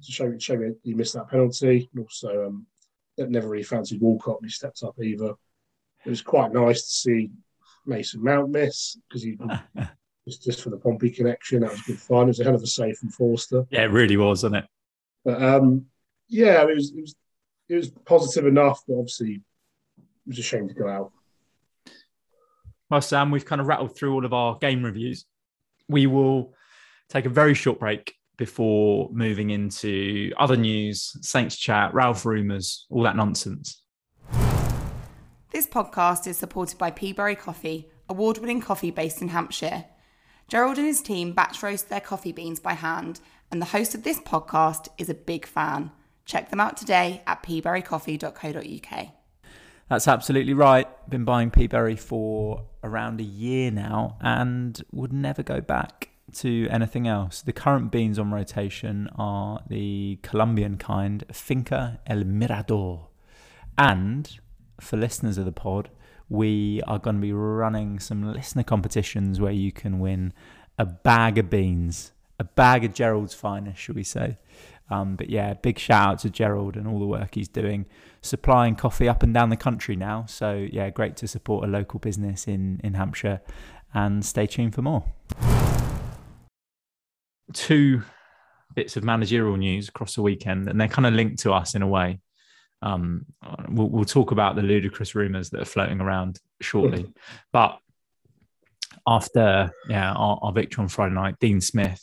It's 0.00 0.08
a 0.08 0.12
shame, 0.12 0.38
shame 0.38 0.76
he 0.82 0.94
missed 0.94 1.14
that 1.14 1.28
penalty. 1.28 1.88
And 1.94 2.02
also, 2.02 2.46
um, 2.46 2.66
never 3.18 3.48
really 3.48 3.62
fancied 3.62 4.00
Walcott 4.00 4.40
when 4.40 4.48
he 4.48 4.52
stepped 4.52 4.82
up 4.82 4.96
either. 5.02 5.34
It 6.04 6.10
was 6.10 6.22
quite 6.22 6.52
nice 6.52 6.82
to 6.82 6.90
see 6.90 7.30
Mason 7.86 8.22
Mount 8.22 8.50
miss 8.50 8.96
because 9.08 9.22
he 9.22 9.38
just, 10.28 10.42
just 10.42 10.62
for 10.62 10.70
the 10.70 10.78
Pompey 10.78 11.10
connection. 11.10 11.60
That 11.60 11.72
was 11.72 11.82
good 11.82 11.98
fun. 11.98 12.24
It 12.24 12.28
was 12.28 12.40
a 12.40 12.44
hell 12.44 12.54
of 12.54 12.62
a 12.62 12.66
save 12.66 12.96
from 12.96 13.10
Forster. 13.10 13.66
Yeah, 13.70 13.82
it 13.82 13.90
really 13.90 14.16
was, 14.16 14.42
wasn't 14.42 14.56
it? 14.56 14.64
But 15.24 15.42
um, 15.42 15.86
yeah, 16.28 16.62
it 16.62 16.74
was, 16.74 16.92
it 16.92 17.00
was 17.00 17.14
it 17.68 17.76
was 17.76 17.90
positive 17.90 18.46
enough, 18.46 18.82
but 18.88 18.94
obviously 18.94 19.42
it 19.98 20.28
was 20.28 20.38
a 20.38 20.42
shame 20.42 20.68
to 20.68 20.74
go 20.74 20.88
out. 20.88 21.12
Well, 22.88 23.00
Sam, 23.00 23.30
we've 23.30 23.44
kind 23.44 23.60
of 23.60 23.68
rattled 23.68 23.96
through 23.96 24.14
all 24.14 24.24
of 24.24 24.32
our 24.32 24.58
game 24.58 24.82
reviews. 24.82 25.24
We 25.88 26.06
will 26.06 26.54
take 27.08 27.26
a 27.26 27.28
very 27.28 27.54
short 27.54 27.78
break 27.78 28.14
before 28.40 29.10
moving 29.12 29.50
into 29.50 30.32
other 30.38 30.56
news, 30.56 31.14
Saints 31.20 31.56
chat, 31.56 31.92
Ralph 31.92 32.24
rumours, 32.24 32.86
all 32.88 33.02
that 33.02 33.14
nonsense. 33.14 33.82
This 35.50 35.66
podcast 35.66 36.26
is 36.26 36.38
supported 36.38 36.78
by 36.78 36.90
Peaberry 36.90 37.38
Coffee, 37.38 37.90
award 38.08 38.38
winning 38.38 38.62
coffee 38.62 38.90
based 38.90 39.20
in 39.20 39.28
Hampshire. 39.28 39.84
Gerald 40.48 40.78
and 40.78 40.86
his 40.86 41.02
team 41.02 41.34
batch 41.34 41.62
roast 41.62 41.90
their 41.90 42.00
coffee 42.00 42.32
beans 42.32 42.58
by 42.58 42.72
hand, 42.72 43.20
and 43.52 43.60
the 43.60 43.66
host 43.66 43.94
of 43.94 44.04
this 44.04 44.18
podcast 44.18 44.88
is 44.96 45.10
a 45.10 45.14
big 45.14 45.44
fan. 45.44 45.92
Check 46.24 46.48
them 46.48 46.60
out 46.60 46.78
today 46.78 47.22
at 47.26 47.42
peaberrycoffee.co.uk. 47.42 49.08
That's 49.90 50.08
absolutely 50.08 50.54
right. 50.54 50.88
Been 51.10 51.24
buying 51.24 51.50
Peaberry 51.50 51.98
for 51.98 52.62
around 52.82 53.20
a 53.20 53.24
year 53.24 53.70
now 53.70 54.16
and 54.22 54.82
would 54.92 55.12
never 55.12 55.42
go 55.42 55.60
back 55.60 56.08
to 56.34 56.68
anything 56.70 57.06
else. 57.06 57.42
The 57.42 57.52
current 57.52 57.90
beans 57.90 58.18
on 58.18 58.30
rotation 58.30 59.08
are 59.16 59.62
the 59.68 60.18
Colombian 60.22 60.76
kind 60.76 61.24
Finca 61.32 62.00
El 62.06 62.24
Mirador. 62.24 63.08
And 63.76 64.38
for 64.80 64.96
listeners 64.96 65.38
of 65.38 65.44
the 65.44 65.52
pod, 65.52 65.90
we 66.28 66.80
are 66.86 66.98
going 66.98 67.16
to 67.16 67.22
be 67.22 67.32
running 67.32 67.98
some 67.98 68.32
listener 68.32 68.62
competitions 68.62 69.40
where 69.40 69.52
you 69.52 69.72
can 69.72 69.98
win 69.98 70.32
a 70.78 70.86
bag 70.86 71.38
of 71.38 71.50
beans, 71.50 72.12
a 72.38 72.44
bag 72.44 72.84
of 72.84 72.94
Gerald's 72.94 73.34
finest, 73.34 73.80
should 73.80 73.96
we 73.96 74.04
say? 74.04 74.38
Um, 74.90 75.16
but 75.16 75.30
yeah, 75.30 75.54
big 75.54 75.78
shout 75.78 76.08
out 76.08 76.18
to 76.20 76.30
Gerald 76.30 76.76
and 76.76 76.86
all 76.86 76.98
the 76.98 77.06
work 77.06 77.34
he's 77.34 77.48
doing, 77.48 77.86
supplying 78.22 78.74
coffee 78.74 79.08
up 79.08 79.22
and 79.22 79.32
down 79.32 79.50
the 79.50 79.56
country 79.56 79.94
now. 79.96 80.24
So 80.26 80.66
yeah, 80.70 80.90
great 80.90 81.16
to 81.18 81.28
support 81.28 81.64
a 81.64 81.68
local 81.68 82.00
business 82.00 82.48
in 82.48 82.80
in 82.82 82.94
Hampshire, 82.94 83.40
and 83.94 84.24
stay 84.24 84.46
tuned 84.46 84.74
for 84.74 84.82
more. 84.82 85.04
Two 87.52 88.02
bits 88.74 88.96
of 88.96 89.04
managerial 89.04 89.56
news 89.56 89.88
across 89.88 90.14
the 90.14 90.22
weekend, 90.22 90.68
and 90.68 90.80
they're 90.80 90.88
kind 90.88 91.06
of 91.06 91.14
linked 91.14 91.40
to 91.40 91.52
us 91.52 91.74
in 91.74 91.82
a 91.82 91.88
way. 91.88 92.20
Um, 92.82 93.26
we'll, 93.68 93.88
we'll 93.88 94.04
talk 94.04 94.30
about 94.30 94.56
the 94.56 94.62
ludicrous 94.62 95.14
rumours 95.14 95.50
that 95.50 95.60
are 95.60 95.66
floating 95.66 96.00
around 96.00 96.38
shortly, 96.60 97.12
but 97.52 97.78
after 99.06 99.70
yeah 99.88 100.12
our, 100.12 100.38
our 100.42 100.52
victory 100.52 100.82
on 100.82 100.88
Friday 100.88 101.14
night, 101.14 101.36
Dean 101.40 101.60
Smith 101.60 102.02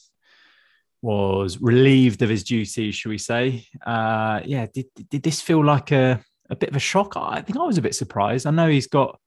was 1.02 1.60
relieved 1.62 2.22
of 2.22 2.30
his 2.30 2.44
duties, 2.44 2.96
shall 2.96 3.12
we 3.12 3.18
say? 3.18 3.66
Uh, 3.86 4.42
yeah, 4.46 4.68
did 4.74 4.88
did 5.10 5.24
this 5.24 5.42
feel 5.42 5.64
like 5.64 5.92
a 5.92 6.22
a 6.50 6.56
bit 6.56 6.70
of 6.70 6.76
a 6.76 6.80
shock? 6.80 7.14
I 7.16 7.42
think 7.42 7.58
I 7.58 7.64
was 7.64 7.78
a 7.78 7.82
bit 7.82 7.96
surprised. 7.96 8.46
I 8.46 8.52
know 8.52 8.68
he's 8.68 8.88
got 8.88 9.20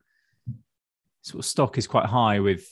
sort 1.22 1.40
of 1.40 1.46
stock 1.46 1.78
is 1.78 1.86
quite 1.86 2.06
high 2.06 2.40
with 2.40 2.66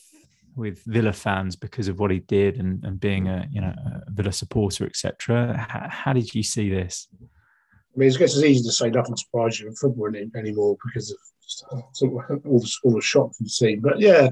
with 0.58 0.82
Villa 0.84 1.12
fans 1.12 1.56
because 1.56 1.88
of 1.88 2.00
what 2.00 2.10
he 2.10 2.18
did 2.18 2.58
and, 2.58 2.84
and 2.84 3.00
being 3.00 3.28
a 3.28 3.46
you 3.50 3.60
know 3.60 3.72
a 4.06 4.10
Villa 4.10 4.32
supporter, 4.32 4.84
etc. 4.84 5.56
How, 5.56 5.88
how, 5.88 6.12
did 6.12 6.34
you 6.34 6.42
see 6.42 6.68
this? 6.68 7.08
I 7.22 7.98
mean, 7.98 8.08
it's, 8.08 8.20
it's 8.20 8.36
easy 8.36 8.64
to 8.64 8.72
say 8.72 8.90
nothing 8.90 9.16
surprises 9.16 9.60
you 9.60 9.68
in 9.68 9.74
football 9.76 10.10
anymore 10.36 10.76
because 10.84 11.10
of 11.12 11.80
all 12.44 12.60
the 12.60 12.76
all 12.84 12.94
the 12.94 13.00
shock 13.00 13.32
you've 13.38 13.50
seen. 13.50 13.80
But 13.80 14.00
yeah, 14.00 14.30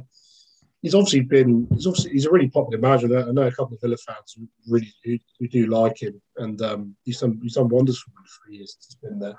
he's 0.83 0.95
obviously 0.95 1.21
been 1.21 1.69
he's 1.73 1.87
obviously 1.87 2.12
he's 2.12 2.27
a 2.27 2.31
really 2.31 2.49
popular 2.49 2.81
manager. 2.81 3.29
I 3.29 3.33
know 3.33 3.47
a 3.47 3.53
couple 3.53 3.75
of 3.75 3.81
Villa 3.81 3.97
fans 3.97 4.37
who 4.37 4.49
really 4.69 4.93
who, 5.05 5.19
who 5.39 5.49
do 5.49 5.67
like 5.67 6.03
him, 6.03 6.21
and 6.37 6.61
um, 6.62 6.97
he's 7.05 7.21
done 7.21 7.39
he's 7.43 7.55
done 7.55 7.69
wonders 7.69 8.01
for 8.01 8.11
him 8.11 8.27
for 8.27 8.53
years. 8.53 8.77
He's 8.81 8.97
been 8.97 9.19
there, 9.21 9.37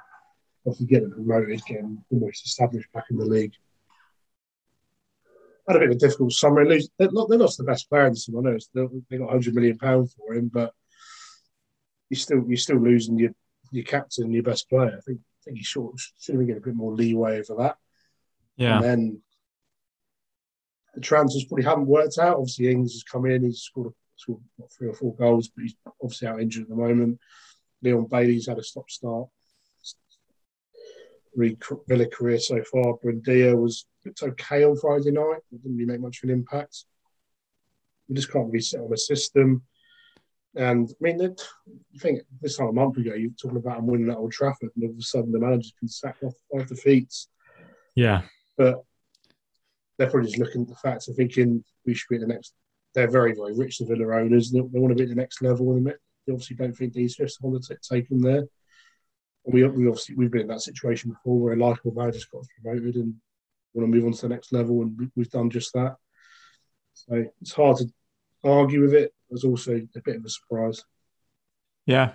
obviously 0.65 0.87
getting 0.87 1.11
promoted, 1.11 1.65
getting 1.65 2.03
almost 2.11 2.45
established 2.45 2.91
back 2.93 3.05
in 3.11 3.17
the 3.17 3.25
league. 3.25 3.53
Had 5.67 5.75
a 5.75 5.79
bit 5.79 5.89
of 5.89 5.95
a 5.95 5.99
difficult 5.99 6.31
summer. 6.31 6.65
They're, 6.65 7.11
not, 7.11 7.29
they're 7.29 7.37
not 7.37 7.55
the 7.57 7.63
best 7.63 7.89
player 7.89 8.07
in 8.07 8.13
the 8.13 8.19
summer. 8.19 8.39
I 8.39 8.53
know 8.53 8.91
they 9.09 9.17
got 9.17 9.25
100 9.25 9.53
million 9.53 9.77
pound 9.77 10.11
for 10.11 10.33
him, 10.33 10.49
but 10.53 10.73
you 12.09 12.15
still 12.15 12.43
you're 12.47 12.57
still 12.57 12.77
losing 12.77 13.17
your 13.17 13.31
your 13.71 13.83
captain, 13.83 14.31
your 14.31 14.43
best 14.43 14.69
player. 14.69 14.95
I 14.97 15.01
think 15.01 15.19
I 15.19 15.43
think 15.43 15.57
he 15.57 15.63
should 15.63 15.89
should 16.19 16.37
been 16.37 16.47
getting 16.47 16.63
a 16.63 16.65
bit 16.65 16.75
more 16.75 16.93
leeway 16.93 17.43
for 17.43 17.57
that. 17.57 17.77
Yeah. 18.55 18.77
And 18.77 18.83
then 18.83 19.21
the 20.95 21.01
transfers 21.01 21.45
probably 21.45 21.63
haven't 21.63 21.85
worked 21.85 22.17
out. 22.17 22.37
Obviously, 22.37 22.71
Ings 22.71 22.93
has 22.93 23.03
come 23.03 23.25
in, 23.25 23.43
he's 23.43 23.61
scored, 23.61 23.93
scored 24.15 24.39
what, 24.55 24.71
three 24.71 24.87
or 24.87 24.93
four 24.93 25.15
goals, 25.15 25.49
but 25.49 25.63
he's 25.63 25.75
obviously 26.01 26.27
out 26.27 26.41
injured 26.41 26.63
at 26.63 26.69
the 26.69 26.75
moment. 26.75 27.19
Leon 27.83 28.07
Bailey's 28.09 28.47
had 28.47 28.57
a 28.57 28.63
stop 28.63 28.89
start. 28.89 29.27
Villa 31.35 32.07
career 32.07 32.39
so 32.39 32.63
far. 32.63 32.97
Buendia 32.97 33.55
was 33.55 33.85
it's 34.07 34.23
okay 34.23 34.63
on 34.63 34.77
Friday 34.77 35.11
night. 35.11 35.41
It 35.51 35.61
didn't 35.61 35.77
really 35.77 35.91
make 35.91 36.01
much 36.01 36.23
of 36.23 36.29
an 36.29 36.35
impact. 36.35 36.85
We 38.07 38.15
just 38.15 38.31
can't 38.31 38.47
really 38.47 38.61
set 38.61 38.81
on 38.81 38.93
a 38.93 38.97
system. 38.97 39.63
And 40.55 40.89
I 40.89 40.95
mean, 41.01 41.19
you 41.19 41.99
think 41.99 42.21
this 42.41 42.57
time 42.57 42.67
a 42.67 42.73
month 42.73 42.97
ago, 42.97 43.13
you're 43.13 43.31
talking 43.31 43.57
about 43.57 43.79
him 43.79 43.87
winning 43.87 44.09
at 44.09 44.17
Old 44.17 44.31
Trafford, 44.31 44.71
and 44.75 44.83
all 44.83 44.91
of 44.91 44.97
a 44.97 45.01
sudden 45.01 45.31
the 45.31 45.39
manager's 45.39 45.73
been 45.79 45.89
sacked 45.89 46.23
off 46.23 46.33
five 46.51 46.67
defeats. 46.67 47.29
Yeah. 47.95 48.21
But 48.57 48.83
they're 49.97 50.09
probably 50.09 50.29
just 50.29 50.39
looking 50.39 50.61
at 50.61 50.67
the 50.67 50.75
facts 50.75 51.07
and 51.07 51.17
thinking 51.17 51.63
we 51.85 51.93
should 51.93 52.09
be 52.09 52.15
at 52.15 52.21
the 52.21 52.27
next. 52.27 52.53
They're 52.95 53.11
very, 53.11 53.35
very 53.35 53.53
rich, 53.53 53.77
the 53.77 53.85
Villa 53.85 54.15
owners. 54.15 54.51
They, 54.51 54.59
they 54.59 54.79
want 54.79 54.91
to 54.91 54.95
be 54.95 55.03
at 55.03 55.09
the 55.09 55.15
next 55.15 55.41
level, 55.41 55.73
and 55.73 55.85
they 55.85 55.93
obviously 56.31 56.55
don't 56.55 56.75
think 56.75 56.93
these 56.93 57.15
just 57.15 57.41
want 57.41 57.63
to 57.63 57.77
take 57.87 58.09
them 58.09 58.21
there. 58.21 58.47
And 59.45 59.53
we, 59.53 59.63
we 59.63 59.87
obviously 59.87 60.15
we've 60.15 60.31
been 60.31 60.41
in 60.41 60.47
that 60.47 60.61
situation 60.61 61.11
before 61.11 61.39
where 61.39 61.53
a 61.53 61.57
likable 61.57 61.93
manager's 61.93 62.25
got 62.25 62.45
promoted 62.61 62.95
and 62.95 63.13
want 63.73 63.91
to 63.91 63.95
move 63.95 64.05
on 64.05 64.13
to 64.13 64.21
the 64.21 64.29
next 64.29 64.51
level, 64.51 64.81
and 64.81 65.11
we've 65.15 65.29
done 65.29 65.49
just 65.49 65.73
that. 65.73 65.95
So 66.93 67.25
it's 67.41 67.53
hard 67.53 67.77
to 67.77 67.87
argue 68.43 68.81
with 68.81 68.93
it. 68.93 69.13
It 69.29 69.33
was 69.33 69.43
also 69.43 69.75
a 69.75 70.01
bit 70.01 70.15
of 70.15 70.25
a 70.25 70.29
surprise. 70.29 70.83
Yeah, 71.85 72.13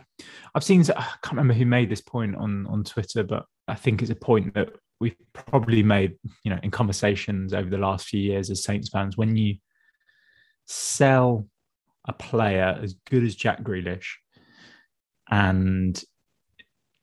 I've 0.55 0.65
seen. 0.65 0.83
I 0.83 1.15
can't 1.23 1.33
remember 1.33 1.55
who 1.55 1.67
made 1.67 1.91
this 1.91 2.01
point 2.01 2.37
on 2.37 2.67
on 2.67 2.85
Twitter, 2.85 3.23
but 3.23 3.47
I 3.69 3.75
think 3.75 4.03
it's 4.03 4.11
a 4.11 4.17
point 4.17 4.55
that 4.55 4.71
we've 5.01 5.17
probably 5.33 5.83
made, 5.83 6.15
you 6.45 6.51
know, 6.51 6.61
in 6.63 6.71
conversations 6.71 7.53
over 7.53 7.69
the 7.69 7.79
last 7.79 8.07
few 8.07 8.21
years 8.21 8.51
as 8.51 8.63
Saints 8.63 8.89
fans, 8.89 9.17
when 9.17 9.35
you 9.37 9.57
sell 10.67 11.49
a 12.07 12.13
player 12.13 12.79
as 12.81 12.95
good 13.11 13.25
as 13.25 13.35
Jack 13.35 13.63
Grealish 13.63 14.15
and 15.31 16.03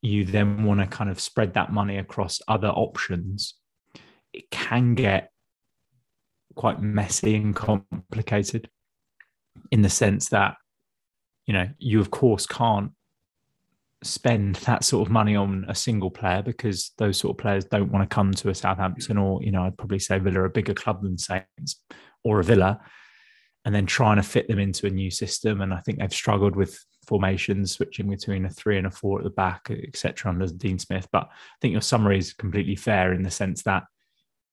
you 0.02 0.24
then 0.24 0.64
want 0.64 0.80
to 0.80 0.88
kind 0.88 1.10
of 1.10 1.20
spread 1.20 1.56
that 1.56 1.74
money 1.74 1.98
across 1.98 2.40
other 2.48 2.70
options, 2.70 3.56
it 4.34 4.50
can 4.52 4.96
get 4.96 5.32
quite 6.56 6.82
messy 6.82 7.36
and 7.36 7.56
complicated 7.56 8.70
in 9.72 9.82
the 9.82 9.90
sense 9.90 10.30
that, 10.30 10.56
you 11.46 11.54
know, 11.54 11.68
you 11.78 12.00
of 12.00 12.12
course 12.12 12.46
can't 12.46 12.92
spend 14.04 14.56
that 14.66 14.84
sort 14.84 15.08
of 15.08 15.12
money 15.12 15.36
on 15.36 15.66
a 15.68 15.76
single 15.76 16.12
player 16.12 16.42
because 16.42 16.92
those 16.98 17.18
sort 17.18 17.36
of 17.36 17.42
players 17.42 17.66
don't 17.66 17.92
want 17.92 18.08
to 18.08 18.14
come 18.14 18.34
to 18.34 18.50
a 18.50 18.56
Southampton 18.56 19.18
or, 19.18 19.42
you 19.44 19.52
know, 19.52 19.64
I'd 19.64 19.78
probably 19.78 20.00
say 20.00 20.20
Villa 20.20 20.44
a 20.44 20.50
bigger 20.50 20.74
club 20.74 21.04
than 21.04 21.18
Saints 21.18 21.82
or 22.24 22.40
a 22.40 22.44
Villa, 22.44 22.80
and 23.66 23.74
then 23.74 23.86
trying 23.86 24.18
to 24.18 24.24
fit 24.24 24.48
them 24.48 24.60
into 24.60 24.88
a 24.88 24.90
new 24.90 25.12
system. 25.12 25.62
And 25.62 25.74
I 25.74 25.80
think 25.80 26.00
they've 26.00 26.14
struggled 26.14 26.56
with 26.56 26.78
formations, 27.08 27.72
switching 27.72 28.10
between 28.10 28.46
a 28.46 28.50
three 28.50 28.78
and 28.78 28.88
a 28.88 28.92
four 28.92 29.20
at 29.20 29.24
the 29.24 29.30
back, 29.30 29.70
etc. 29.70 30.32
under 30.32 30.48
Dean 30.48 30.80
Smith. 30.80 31.08
But 31.12 31.24
I 31.24 31.56
think 31.62 31.72
your 31.72 31.82
summary 31.82 32.18
is 32.18 32.34
completely 32.34 32.76
fair 32.76 33.14
in 33.14 33.24
the 33.24 33.32
sense 33.32 33.64
that 33.64 33.84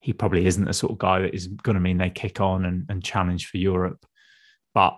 he 0.01 0.13
probably 0.13 0.47
isn't 0.47 0.65
the 0.65 0.73
sort 0.73 0.93
of 0.93 0.99
guy 0.99 1.21
that 1.21 1.35
is 1.35 1.47
going 1.47 1.75
to 1.75 1.81
mean 1.81 1.99
they 1.99 2.11
kick 2.11 2.41
on 2.41 2.65
and, 2.65 2.87
and 2.89 3.03
challenge 3.03 3.47
for 3.47 3.57
Europe. 3.57 4.05
But 4.75 4.97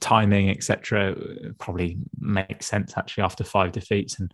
timing, 0.00 0.50
etc., 0.50 1.16
probably 1.58 1.98
makes 2.18 2.66
sense 2.66 2.94
actually 2.96 3.24
after 3.24 3.44
five 3.44 3.72
defeats 3.72 4.18
and 4.18 4.32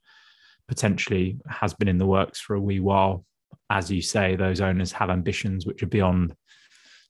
potentially 0.67 1.39
has 1.49 1.75
been 1.75 1.89
in 1.89 1.99
the 1.99 2.07
works 2.07 2.41
for 2.41 2.55
a 2.55 2.61
wee 2.61 2.81
while. 2.81 3.25
As 3.71 3.91
you 3.91 4.01
say, 4.03 4.35
those 4.35 4.61
owners 4.61 4.93
have 4.93 5.11
ambitions 5.11 5.67
which 5.67 5.83
are 5.83 5.89
beyond 5.89 6.35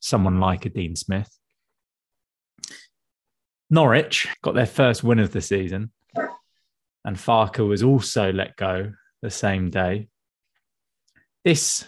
someone 0.01 0.39
like 0.39 0.65
a 0.65 0.69
Dean 0.69 0.95
Smith. 0.95 1.29
Norwich 3.69 4.27
got 4.41 4.55
their 4.55 4.65
first 4.65 5.03
win 5.03 5.19
of 5.19 5.31
the 5.31 5.41
season, 5.41 5.91
and 7.05 7.15
Farke 7.15 7.65
was 7.65 7.83
also 7.83 8.31
let 8.31 8.55
go 8.55 8.93
the 9.21 9.29
same 9.29 9.69
day. 9.69 10.09
This, 11.45 11.85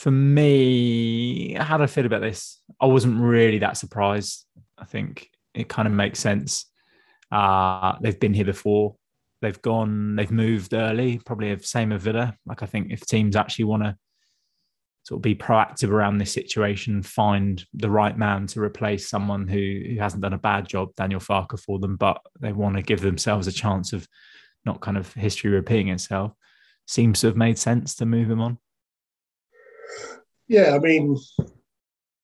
for 0.00 0.10
me, 0.10 1.52
how 1.52 1.76
do 1.76 1.82
I 1.82 1.86
feel 1.86 2.06
about 2.06 2.22
this? 2.22 2.62
I 2.80 2.86
wasn't 2.86 3.20
really 3.20 3.58
that 3.58 3.76
surprised. 3.76 4.46
I 4.78 4.86
think 4.86 5.28
it 5.52 5.68
kind 5.68 5.86
of 5.86 5.92
makes 5.92 6.18
sense. 6.18 6.64
Uh, 7.30 7.96
they've 8.00 8.18
been 8.18 8.32
here 8.32 8.46
before. 8.46 8.96
They've 9.42 9.60
gone. 9.60 10.16
They've 10.16 10.30
moved 10.30 10.72
early. 10.72 11.20
Probably 11.26 11.54
the 11.54 11.62
same 11.62 11.92
of 11.92 12.00
Villa. 12.00 12.34
Like 12.46 12.62
I 12.62 12.66
think 12.66 12.90
if 12.90 13.02
teams 13.02 13.36
actually 13.36 13.66
want 13.66 13.82
to 13.82 13.96
sort 15.02 15.18
of 15.18 15.22
be 15.22 15.34
proactive 15.34 15.90
around 15.90 16.16
this 16.16 16.32
situation, 16.32 17.02
find 17.02 17.62
the 17.74 17.90
right 17.90 18.16
man 18.16 18.46
to 18.48 18.62
replace 18.62 19.10
someone 19.10 19.48
who, 19.48 19.82
who 19.86 19.96
hasn't 19.98 20.22
done 20.22 20.32
a 20.32 20.38
bad 20.38 20.66
job, 20.66 20.94
Daniel 20.96 21.20
Farke, 21.20 21.60
for 21.60 21.78
them, 21.78 21.96
but 21.96 22.22
they 22.40 22.54
want 22.54 22.76
to 22.76 22.82
give 22.82 23.02
themselves 23.02 23.48
a 23.48 23.52
chance 23.52 23.92
of 23.92 24.08
not 24.64 24.80
kind 24.80 24.96
of 24.96 25.12
history 25.12 25.50
repeating 25.50 25.88
itself. 25.88 26.32
Seems 26.86 27.20
to 27.20 27.26
have 27.26 27.36
made 27.36 27.58
sense 27.58 27.96
to 27.96 28.06
move 28.06 28.30
him 28.30 28.40
on. 28.40 28.56
Yeah, 30.48 30.74
I 30.74 30.78
mean, 30.78 31.16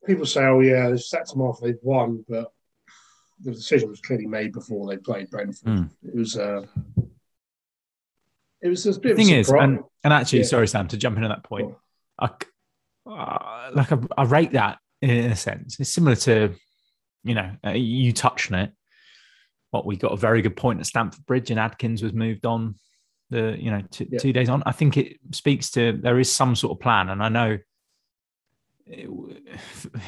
people 0.05 0.27
say, 0.27 0.45
"Oh 0.45 0.61
yeah, 0.61 0.91
they 0.91 0.97
set 0.97 1.29
them 1.29 1.43
off, 1.43 1.61
they've 1.61 1.79
won," 1.83 2.25
but 2.29 2.53
the 3.43 3.53
decision 3.53 3.89
was 3.89 4.01
clearly 4.01 4.27
made 4.27 4.53
before 4.53 4.89
they 4.89 4.97
played 4.97 5.31
Brentford. 5.31 5.69
Mm. 5.69 5.91
It 6.03 6.15
was. 6.15 6.37
Uh, 6.37 6.67
it 8.63 8.69
was 8.69 8.87
a 8.87 8.99
bit. 8.99 9.17
The 9.17 9.25
thing 9.25 9.35
is, 9.35 9.51
and, 9.51 9.81
and 10.03 10.13
actually, 10.13 10.41
yeah. 10.41 10.47
sorry, 10.47 10.69
Sam, 10.69 10.89
to 10.89 10.97
jump 10.97 11.17
into 11.17 11.29
that 11.29 11.45
point, 11.45 11.75
I, 12.19 12.31
uh, 13.07 13.71
like 13.75 13.93
I, 13.93 13.99
I, 14.17 14.25
rate 14.25 14.53
that 14.53 14.79
in, 15.03 15.11
in, 15.11 15.31
a 15.31 15.37
sense. 15.37 15.79
It's 15.79 15.93
similar 15.93 16.17
to, 16.17 16.55
you 17.23 17.35
know, 17.35 17.53
uh, 17.65 17.71
you 17.73 18.13
touched 18.13 18.51
on 18.51 18.59
it. 18.61 18.73
What 19.71 19.85
we 19.85 19.97
got 19.97 20.13
a 20.13 20.17
very 20.17 20.43
good 20.43 20.57
point 20.57 20.81
at 20.81 20.87
Stamford 20.87 21.25
Bridge, 21.27 21.51
and 21.51 21.61
Adkins 21.61 22.03
was 22.03 22.13
moved 22.13 22.47
on. 22.47 22.77
The 23.31 23.57
you 23.59 23.71
know 23.71 23.83
t- 23.91 24.09
yeah. 24.11 24.19
two 24.19 24.33
days 24.33 24.49
on. 24.49 24.63
I 24.67 24.73
think 24.73 24.97
it 24.97 25.19
speaks 25.33 25.71
to 25.73 25.93
there 26.01 26.21
is 26.21 26.31
some 26.31 26.55
sort 26.55 26.77
of 26.77 26.81
plan, 26.81 27.09
and 27.09 27.23
I 27.23 27.29
know 27.29 27.59
eh, 28.91 29.07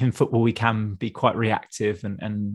in 0.01 0.13
football 0.13 0.41
we 0.41 0.53
can 0.53 0.95
be 0.95 1.11
quite 1.11 1.35
reactive 1.35 2.05
and, 2.05 2.19
and 2.23 2.55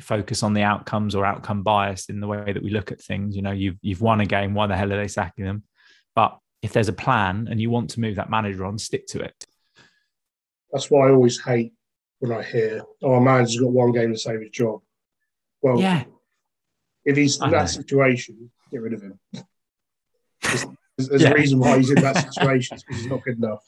focus 0.00 0.44
on 0.44 0.54
the 0.54 0.62
outcomes 0.62 1.16
or 1.16 1.24
outcome 1.24 1.62
bias 1.64 2.08
in 2.08 2.20
the 2.20 2.28
way 2.28 2.52
that 2.52 2.62
we 2.62 2.70
look 2.70 2.92
at 2.92 3.00
things. 3.00 3.34
You 3.34 3.42
know, 3.42 3.50
you've 3.50 3.76
you've 3.82 4.00
won 4.00 4.20
a 4.20 4.26
game. 4.26 4.54
Why 4.54 4.68
the 4.68 4.76
hell 4.76 4.92
are 4.92 4.96
they 4.96 5.08
sacking 5.08 5.44
them? 5.44 5.64
But 6.14 6.38
if 6.62 6.72
there's 6.72 6.88
a 6.88 6.92
plan 6.92 7.48
and 7.50 7.60
you 7.60 7.70
want 7.70 7.90
to 7.90 8.00
move 8.00 8.16
that 8.16 8.30
manager 8.30 8.64
on, 8.64 8.78
stick 8.78 9.06
to 9.08 9.20
it. 9.20 9.46
That's 10.72 10.90
why 10.90 11.08
I 11.08 11.10
always 11.10 11.40
hate 11.42 11.72
when 12.20 12.30
I 12.32 12.42
hear, 12.42 12.82
"Oh, 13.02 13.14
a 13.14 13.20
manager's 13.20 13.60
got 13.60 13.72
one 13.72 13.92
game 13.92 14.12
to 14.12 14.18
save 14.18 14.40
his 14.40 14.50
job." 14.50 14.80
Well, 15.60 15.80
Yeah. 15.80 16.04
if 17.04 17.16
he's 17.16 17.42
in 17.42 17.50
that 17.50 17.66
situation, 17.70 18.50
get 18.70 18.80
rid 18.80 18.92
of 18.92 19.02
him. 19.02 19.18
There's, 20.96 21.22
Yeah. 21.22 21.30
a 21.30 21.34
reason 21.34 21.58
why 21.58 21.78
he's 21.78 21.90
in 21.90 22.00
that 22.02 22.32
situation 22.32 22.76
because 22.86 23.02
he's 23.02 23.10
not 23.10 23.22
good 23.22 23.38
enough. 23.38 23.64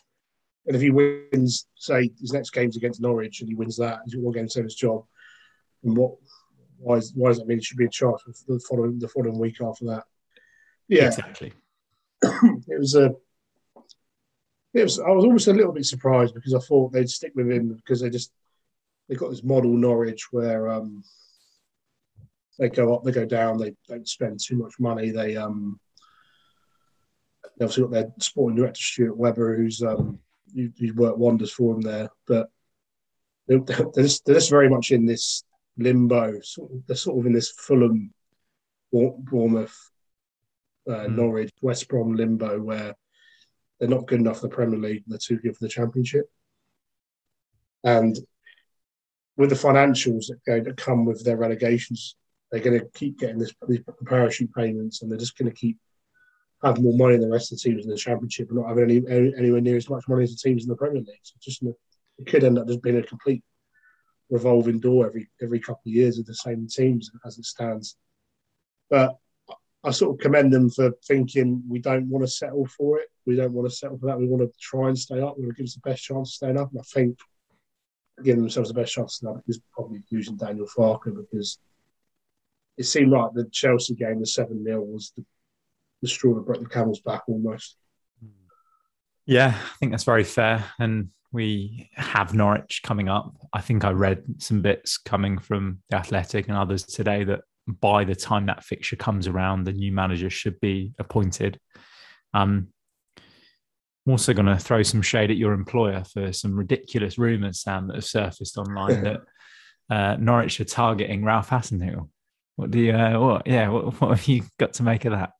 And 0.66 0.74
if 0.76 0.82
he 0.82 0.90
wins, 0.90 1.66
say 1.76 2.10
his 2.20 2.32
next 2.32 2.50
game's 2.50 2.76
against 2.76 3.00
Norwich, 3.00 3.40
and 3.40 3.48
he 3.48 3.54
wins 3.54 3.76
that, 3.76 4.00
he's 4.04 4.14
got 4.14 4.22
one 4.24 4.34
game 4.34 4.46
to 4.46 4.50
save 4.50 4.64
his 4.64 4.74
job. 4.74 5.04
And 5.84 5.96
what? 5.96 6.14
Why, 6.78 6.96
is, 6.96 7.12
why 7.14 7.30
does 7.30 7.38
that 7.38 7.46
mean 7.46 7.58
he 7.58 7.64
should 7.64 7.78
be 7.78 7.84
in 7.84 7.90
charge 7.90 8.20
for 8.20 8.32
the 8.48 8.60
following 8.68 8.98
the 8.98 9.08
following 9.08 9.38
week 9.38 9.60
after 9.62 9.86
that? 9.86 10.04
Yeah, 10.88 11.06
Exactly. 11.06 11.52
it 12.22 12.78
was 12.78 12.94
a. 12.94 13.14
It 14.74 14.82
was. 14.82 14.98
I 15.00 15.08
was 15.10 15.24
almost 15.24 15.48
a 15.48 15.52
little 15.52 15.72
bit 15.72 15.86
surprised 15.86 16.34
because 16.34 16.52
I 16.54 16.58
thought 16.58 16.92
they'd 16.92 17.08
stick 17.08 17.32
with 17.34 17.50
him 17.50 17.74
because 17.74 18.00
they 18.00 18.10
just 18.10 18.30
they 19.08 19.14
got 19.14 19.30
this 19.30 19.42
model 19.44 19.72
Norwich 19.72 20.32
where 20.32 20.68
um 20.68 21.02
they 22.58 22.68
go 22.68 22.94
up, 22.94 23.04
they 23.04 23.12
go 23.12 23.24
down, 23.26 23.58
they 23.58 23.74
don't 23.88 24.08
spend 24.08 24.40
too 24.42 24.56
much 24.56 24.74
money. 24.78 25.10
They 25.10 25.36
um 25.36 25.78
they 27.56 27.64
obviously 27.64 27.82
got 27.84 27.90
their 27.92 28.12
sporting 28.20 28.56
director 28.56 28.80
Stuart 28.82 29.16
Webber, 29.16 29.56
who's 29.56 29.82
um 29.82 30.18
who- 30.54 30.72
who's 30.78 30.94
worked 30.94 31.18
wonders 31.18 31.52
for 31.52 31.74
them 31.74 31.82
there, 31.82 32.08
but 32.26 32.48
they're, 33.46 33.60
they're, 33.60 34.04
just, 34.04 34.24
they're 34.24 34.34
just 34.36 34.50
very 34.50 34.68
much 34.68 34.90
in 34.90 35.04
this 35.06 35.44
limbo. 35.76 36.40
Sort 36.40 36.72
of, 36.72 36.86
they're 36.86 36.96
sort 36.96 37.18
of 37.18 37.26
in 37.26 37.32
this 37.32 37.50
Fulham, 37.50 38.12
Bournemouth, 38.92 39.76
uh, 40.88 41.06
Mm. 41.06 41.16
Norwich, 41.16 41.50
West 41.62 41.88
Brom 41.88 42.14
limbo 42.14 42.60
where 42.60 42.94
they're 43.78 43.88
not 43.88 44.06
good 44.06 44.20
enough 44.20 44.40
for 44.40 44.48
the 44.48 44.54
Premier 44.54 44.78
League. 44.78 45.04
They're 45.06 45.18
too 45.18 45.38
good 45.38 45.56
for 45.56 45.64
the 45.64 45.68
Championship, 45.68 46.30
and 47.84 48.16
with 49.36 49.50
the 49.50 49.56
financials 49.56 50.28
that 50.28 50.38
go 50.46 50.60
that 50.60 50.76
come 50.76 51.04
with 51.04 51.24
their 51.24 51.36
relegations, 51.36 52.16
they're 52.50 52.60
going 52.60 52.78
to 52.80 52.86
keep 52.94 53.18
getting 53.18 53.38
this 53.38 53.52
these 53.68 53.80
parachute 54.06 54.54
payments, 54.54 55.02
and 55.02 55.10
they're 55.10 55.18
just 55.18 55.36
going 55.36 55.50
to 55.50 55.56
keep 55.56 55.76
having 56.62 56.84
more 56.84 56.96
money 56.96 57.16
than 57.16 57.28
the 57.28 57.32
rest 57.32 57.52
of 57.52 57.58
the 57.58 57.62
teams 57.62 57.84
in 57.84 57.90
the 57.90 57.96
Championship, 57.96 58.48
and 58.48 58.58
not 58.58 58.68
having 58.68 58.84
any, 58.84 59.02
any 59.08 59.34
anywhere 59.36 59.60
near 59.60 59.76
as 59.76 59.90
much 59.90 60.08
money 60.08 60.24
as 60.24 60.30
the 60.30 60.48
teams 60.48 60.64
in 60.64 60.68
the 60.68 60.76
Premier 60.76 61.02
League. 61.02 61.20
So 61.22 61.34
just 61.40 61.62
it 61.62 62.26
could 62.26 62.44
end 62.44 62.58
up 62.58 62.66
just 62.66 62.82
being 62.82 62.98
a 62.98 63.02
complete 63.02 63.42
revolving 64.30 64.80
door 64.80 65.06
every 65.06 65.28
every 65.40 65.60
couple 65.60 65.82
of 65.86 65.92
years 65.92 66.18
of 66.18 66.26
the 66.26 66.34
same 66.34 66.66
teams 66.66 67.10
as 67.24 67.38
it 67.38 67.44
stands. 67.44 67.96
But 68.90 69.16
I 69.84 69.90
sort 69.90 70.14
of 70.14 70.20
commend 70.20 70.52
them 70.52 70.68
for 70.70 70.92
thinking 71.06 71.62
we 71.68 71.78
don't 71.78 72.08
want 72.08 72.24
to 72.24 72.30
settle 72.30 72.66
for 72.66 72.98
it. 72.98 73.08
We 73.24 73.36
don't 73.36 73.52
want 73.52 73.70
to 73.70 73.74
settle 73.74 73.98
for 73.98 74.06
that. 74.06 74.18
We 74.18 74.26
want 74.26 74.42
to 74.42 74.52
try 74.60 74.88
and 74.88 74.98
stay 74.98 75.20
up. 75.20 75.36
We 75.38 75.44
want 75.44 75.56
to 75.56 75.62
give 75.62 75.68
us 75.68 75.74
the 75.74 75.88
best 75.88 76.02
chance 76.02 76.30
of 76.30 76.34
staying 76.34 76.58
up. 76.58 76.70
And 76.72 76.80
I 76.80 76.82
think 76.82 77.18
giving 78.24 78.40
themselves 78.40 78.68
the 78.68 78.74
best 78.74 78.92
chance 78.92 79.12
of 79.12 79.16
staying 79.16 79.36
up 79.36 79.42
is 79.46 79.60
probably 79.72 80.02
using 80.10 80.36
Daniel 80.36 80.66
Farke 80.66 81.14
because 81.14 81.58
it 82.76 82.84
seemed 82.84 83.12
like 83.12 83.32
the 83.32 83.48
Chelsea 83.52 83.94
game, 83.94 84.20
the 84.20 84.26
7 84.26 84.64
0, 84.64 84.80
was 84.80 85.12
the, 85.16 85.24
the 86.02 86.08
straw 86.08 86.34
that 86.34 86.46
broke 86.46 86.60
the 86.60 86.68
camel's 86.68 87.00
back 87.00 87.22
almost. 87.28 87.76
Yeah, 89.26 89.54
I 89.56 89.76
think 89.78 89.92
that's 89.92 90.04
very 90.04 90.24
fair. 90.24 90.64
And 90.78 91.08
we 91.32 91.90
have 91.94 92.32
Norwich 92.32 92.82
coming 92.84 93.08
up. 93.08 93.34
I 93.52 93.60
think 93.60 93.84
I 93.84 93.90
read 93.90 94.22
some 94.38 94.62
bits 94.62 94.98
coming 94.98 95.38
from 95.38 95.82
the 95.90 95.96
Athletic 95.96 96.48
and 96.48 96.56
others 96.56 96.84
today 96.84 97.24
that 97.24 97.40
by 97.66 98.04
the 98.04 98.14
time 98.14 98.46
that 98.46 98.64
fixture 98.64 98.96
comes 98.96 99.26
around, 99.26 99.64
the 99.64 99.72
new 99.72 99.90
manager 99.90 100.30
should 100.30 100.60
be 100.60 100.92
appointed. 100.98 101.58
Um, 102.32 102.68
I'm 104.06 104.12
also 104.12 104.32
going 104.32 104.46
to 104.46 104.56
throw 104.56 104.84
some 104.84 105.02
shade 105.02 105.32
at 105.32 105.36
your 105.36 105.52
employer 105.52 106.04
for 106.04 106.32
some 106.32 106.54
ridiculous 106.54 107.18
rumours, 107.18 107.62
Sam, 107.62 107.88
that 107.88 107.96
have 107.96 108.04
surfaced 108.04 108.56
online 108.56 109.02
that 109.02 109.20
uh, 109.90 110.16
Norwich 110.20 110.60
are 110.60 110.64
targeting 110.64 111.24
Ralph 111.24 111.50
Hasenhüttl. 111.50 112.08
What 112.54 112.70
do 112.70 112.78
you? 112.78 112.92
Uh, 112.92 113.18
what? 113.18 113.46
Yeah. 113.46 113.68
What, 113.68 114.00
what 114.00 114.16
have 114.16 114.28
you 114.28 114.44
got 114.58 114.74
to 114.74 114.82
make 114.82 115.04
of 115.04 115.12
that? 115.12 115.32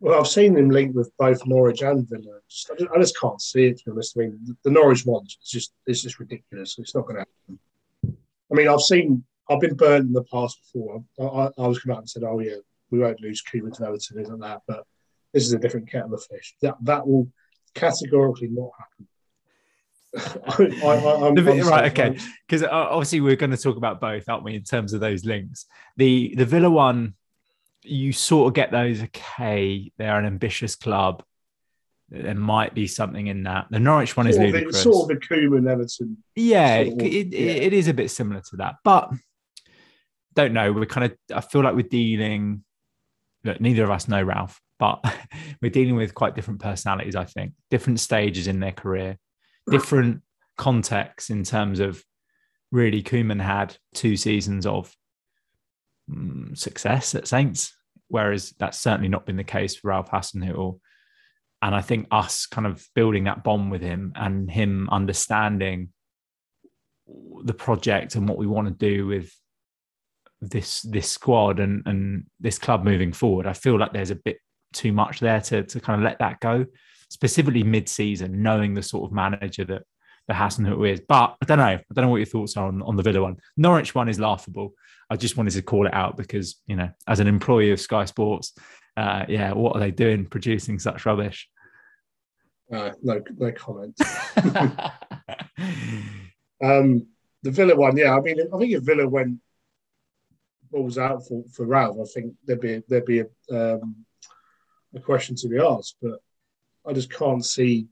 Well, 0.00 0.18
I've 0.18 0.26
seen 0.26 0.56
him 0.56 0.70
linked 0.70 0.94
with 0.94 1.12
both 1.18 1.46
Norwich 1.46 1.82
and 1.82 2.08
Villa. 2.08 2.38
I, 2.38 2.40
just, 2.48 2.70
I 2.72 2.98
just 2.98 3.20
can't 3.20 3.40
see 3.40 3.66
it, 3.66 3.78
to 3.78 3.84
be 3.84 3.90
honest. 3.92 4.16
I 4.16 4.20
mean, 4.20 4.38
the, 4.44 4.56
the 4.64 4.70
Norwich 4.70 5.04
one 5.04 5.26
is 5.26 5.36
just, 5.44 5.72
it's 5.86 6.02
just 6.02 6.18
ridiculous. 6.18 6.76
It's 6.78 6.94
not 6.94 7.06
going 7.06 7.16
to 7.16 7.20
happen. 7.20 7.58
I 8.50 8.54
mean, 8.54 8.68
I've 8.68 8.80
seen, 8.80 9.24
I've 9.48 9.60
been 9.60 9.74
burnt 9.74 10.06
in 10.06 10.12
the 10.14 10.24
past 10.24 10.58
before. 10.62 11.04
I, 11.20 11.24
I, 11.24 11.50
I 11.58 11.66
was 11.68 11.80
come 11.80 11.92
out 11.92 11.98
and 11.98 12.08
said, 12.08 12.24
oh, 12.24 12.40
yeah, 12.40 12.56
we 12.90 12.98
won't 12.98 13.20
lose 13.20 13.42
Koeman 13.42 13.76
to 13.76 13.84
Everton, 13.84 14.38
like 14.38 14.40
that. 14.40 14.62
But 14.66 14.84
this 15.34 15.44
is 15.44 15.52
a 15.52 15.58
different 15.58 15.90
kettle 15.90 16.14
of 16.14 16.24
fish. 16.24 16.56
That, 16.62 16.76
that 16.82 17.06
will 17.06 17.28
categorically 17.74 18.48
not 18.48 18.70
happen. 18.78 19.06
I, 20.16 20.86
I, 20.86 21.28
I'm, 21.28 21.38
I'm 21.38 21.68
right, 21.68 21.92
okay. 21.92 22.18
because 22.46 22.64
uh, 22.64 22.68
obviously 22.70 23.20
we're 23.20 23.36
going 23.36 23.50
to 23.50 23.56
talk 23.56 23.76
about 23.76 24.00
both, 24.00 24.28
aren't 24.28 24.44
we? 24.44 24.56
In 24.56 24.64
terms 24.64 24.92
of 24.92 24.98
those 24.98 25.24
links, 25.24 25.66
the 25.96 26.34
the 26.34 26.44
Villa 26.44 26.68
one, 26.68 27.14
you 27.82 28.12
sort 28.12 28.48
of 28.48 28.54
get 28.54 28.70
those. 28.70 29.02
Okay, 29.02 29.92
they're 29.98 30.18
an 30.18 30.26
ambitious 30.26 30.76
club. 30.76 31.22
There 32.08 32.34
might 32.34 32.74
be 32.74 32.86
something 32.86 33.28
in 33.28 33.44
that. 33.44 33.68
The 33.70 33.78
Norwich 33.78 34.16
one 34.16 34.26
is 34.26 34.36
Sort 34.36 34.46
the, 34.46 34.52
ludicrous. 34.52 34.82
sort 34.82 35.10
of 35.12 35.20
the 35.20 35.26
Koeman 35.26 35.70
Everton. 35.70 36.18
yeah, 36.34 36.84
sort 36.84 37.00
of, 37.00 37.06
it, 37.06 37.12
it, 37.12 37.26
yeah. 37.28 37.52
it 37.52 37.72
is 37.72 37.88
a 37.88 37.94
bit 37.94 38.10
similar 38.10 38.40
to 38.50 38.56
that, 38.56 38.76
but 38.82 39.12
don't 40.34 40.52
know. 40.52 40.72
We're 40.72 40.86
kind 40.86 41.12
of. 41.12 41.36
I 41.36 41.40
feel 41.40 41.62
like 41.62 41.74
we're 41.74 41.82
dealing. 41.82 42.64
Look, 43.44 43.60
neither 43.60 43.84
of 43.84 43.90
us 43.90 44.08
know 44.08 44.22
Ralph, 44.22 44.60
but 44.78 45.02
we're 45.62 45.70
dealing 45.70 45.96
with 45.96 46.14
quite 46.14 46.34
different 46.34 46.60
personalities. 46.60 47.16
I 47.16 47.24
think 47.24 47.52
different 47.70 48.00
stages 48.00 48.46
in 48.48 48.60
their 48.60 48.72
career, 48.72 49.16
different 49.70 50.22
contexts 50.58 51.30
in 51.30 51.42
terms 51.44 51.80
of 51.80 52.04
really 52.72 53.02
Koeman 53.02 53.40
had 53.40 53.76
two 53.94 54.16
seasons 54.16 54.66
of 54.66 54.94
mm, 56.10 56.56
success 56.56 57.14
at 57.14 57.28
Saints, 57.28 57.74
whereas 58.08 58.54
that's 58.58 58.78
certainly 58.78 59.08
not 59.08 59.26
been 59.26 59.36
the 59.36 59.44
case 59.44 59.76
for 59.76 59.88
Ralph 59.88 60.10
Hasenhüttl. 60.10 60.80
And 61.62 61.74
I 61.74 61.82
think 61.82 62.06
us 62.10 62.46
kind 62.46 62.66
of 62.66 62.86
building 62.94 63.24
that 63.24 63.44
bond 63.44 63.70
with 63.70 63.82
him 63.82 64.12
and 64.16 64.50
him 64.50 64.88
understanding 64.90 65.90
the 67.44 67.54
project 67.54 68.14
and 68.14 68.28
what 68.28 68.38
we 68.38 68.46
want 68.46 68.68
to 68.68 68.74
do 68.74 69.06
with 69.06 69.32
this 70.40 70.80
this 70.82 71.08
squad 71.08 71.60
and 71.60 71.82
and 71.86 72.24
this 72.38 72.58
club 72.58 72.84
moving 72.84 73.12
forward. 73.12 73.46
I 73.46 73.52
feel 73.52 73.78
like 73.78 73.92
there's 73.92 74.10
a 74.10 74.16
bit 74.16 74.38
too 74.72 74.92
much 74.92 75.20
there 75.20 75.40
to 75.40 75.62
to 75.64 75.80
kind 75.80 76.00
of 76.00 76.04
let 76.04 76.18
that 76.20 76.40
go, 76.40 76.66
specifically 77.08 77.62
mid 77.62 77.88
season, 77.88 78.42
knowing 78.42 78.74
the 78.74 78.82
sort 78.82 79.04
of 79.04 79.14
manager 79.14 79.64
that 79.64 79.82
the 80.28 80.34
Hasenhüttl 80.34 80.92
is. 80.92 81.00
But 81.06 81.36
I 81.42 81.44
don't 81.44 81.58
know. 81.58 81.64
I 81.64 81.94
don't 81.94 82.04
know 82.04 82.10
what 82.10 82.18
your 82.18 82.26
thoughts 82.26 82.56
are 82.56 82.68
on, 82.68 82.82
on 82.82 82.96
the 82.96 83.02
Villa 83.02 83.22
one. 83.22 83.36
Norwich 83.56 83.94
one 83.94 84.08
is 84.08 84.20
laughable. 84.20 84.72
I 85.10 85.16
just 85.16 85.36
wanted 85.36 85.52
to 85.54 85.62
call 85.62 85.86
it 85.86 85.94
out 85.94 86.16
because 86.16 86.56
you 86.66 86.76
know, 86.76 86.90
as 87.06 87.20
an 87.20 87.26
employee 87.26 87.72
of 87.72 87.80
Sky 87.80 88.04
Sports, 88.04 88.52
uh, 88.96 89.24
yeah, 89.28 89.52
what 89.52 89.76
are 89.76 89.80
they 89.80 89.90
doing 89.90 90.26
producing 90.26 90.78
such 90.78 91.04
rubbish? 91.04 91.48
Uh, 92.72 92.92
no, 93.02 93.20
no 93.36 93.52
comment. 93.52 93.98
Um, 96.62 97.06
the 97.42 97.50
Villa 97.50 97.74
one, 97.74 97.96
yeah. 97.96 98.14
I 98.16 98.20
mean, 98.20 98.38
I 98.40 98.58
think 98.58 98.72
if 98.72 98.82
Villa 98.82 99.08
went 99.08 99.38
balls 100.70 100.98
out 100.98 101.26
for, 101.26 101.44
for 101.52 101.66
Ralph, 101.66 101.96
I 102.00 102.04
think 102.04 102.34
there'd 102.44 102.60
be 102.60 102.82
there'd 102.86 103.04
be 103.04 103.20
a, 103.20 103.26
um, 103.50 104.04
a 104.94 105.00
question 105.00 105.36
to 105.36 105.48
be 105.48 105.58
asked. 105.58 105.96
But 106.02 106.20
I 106.86 106.92
just 106.92 107.12
can't 107.12 107.44
see 107.44 107.86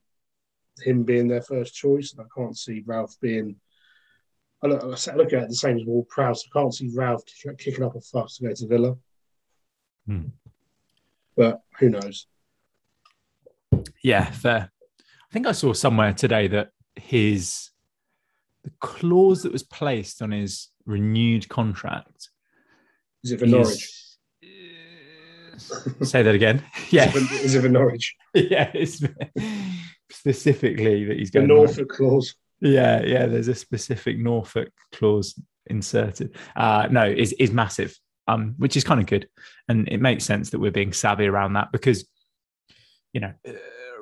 him 0.82 1.02
being 1.04 1.28
their 1.28 1.42
first 1.42 1.74
choice, 1.74 2.12
and 2.12 2.20
I 2.20 2.28
can't 2.36 2.56
see 2.56 2.82
Ralph 2.86 3.14
being. 3.20 3.56
I 4.62 4.66
look, 4.66 4.82
I 4.82 5.14
look 5.14 5.32
at 5.32 5.42
it 5.44 5.48
the 5.48 5.54
same 5.54 5.76
as 5.78 5.84
Ward 5.84 6.08
Prowse. 6.08 6.44
I 6.52 6.58
can't 6.58 6.74
see 6.74 6.90
Ralph 6.94 7.22
kicking 7.58 7.84
up 7.84 7.94
a 7.94 8.00
fuss 8.00 8.38
to 8.38 8.48
go 8.48 8.52
to 8.54 8.66
Villa. 8.66 8.96
Hmm. 10.06 10.22
But 11.36 11.60
who 11.78 11.90
knows? 11.90 12.26
Yeah, 14.02 14.30
fair. 14.30 14.70
I 15.00 15.32
think 15.32 15.46
I 15.46 15.52
saw 15.52 15.72
somewhere 15.72 16.12
today 16.12 16.48
that 16.48 16.70
his 16.96 17.70
the 18.64 18.70
clause 18.80 19.42
that 19.44 19.52
was 19.52 19.62
placed 19.62 20.20
on 20.22 20.32
his 20.32 20.68
renewed 20.86 21.48
contract. 21.48 22.30
Is 23.22 23.32
it 23.32 23.38
for 23.38 23.44
is- 23.44 23.50
Norwich? 23.52 23.94
Say 26.02 26.22
that 26.22 26.34
again. 26.34 26.64
Yeah, 26.90 27.08
Is 27.10 27.16
it 27.16 27.26
for, 27.28 27.34
is 27.34 27.54
it 27.56 27.62
for 27.62 27.68
Norwich? 27.68 28.16
yeah. 28.34 28.70
It's 28.74 29.02
specifically 30.10 31.04
that 31.04 31.18
he's 31.18 31.30
going 31.30 31.46
The. 31.48 31.54
Norfolk 31.54 31.88
clause. 31.88 32.34
Yeah, 32.60 33.02
yeah. 33.02 33.26
There's 33.26 33.48
a 33.48 33.54
specific 33.54 34.18
Norfolk 34.18 34.70
clause 34.92 35.40
inserted. 35.66 36.36
Uh, 36.56 36.88
no, 36.90 37.04
is 37.04 37.32
is 37.34 37.52
massive, 37.52 37.96
um, 38.26 38.54
which 38.58 38.76
is 38.76 38.84
kind 38.84 39.00
of 39.00 39.06
good, 39.06 39.28
and 39.68 39.88
it 39.88 40.00
makes 40.00 40.24
sense 40.24 40.50
that 40.50 40.58
we're 40.58 40.70
being 40.70 40.92
savvy 40.92 41.26
around 41.26 41.54
that 41.54 41.70
because, 41.72 42.06
you 43.12 43.20
know, 43.20 43.32
uh, 43.46 43.52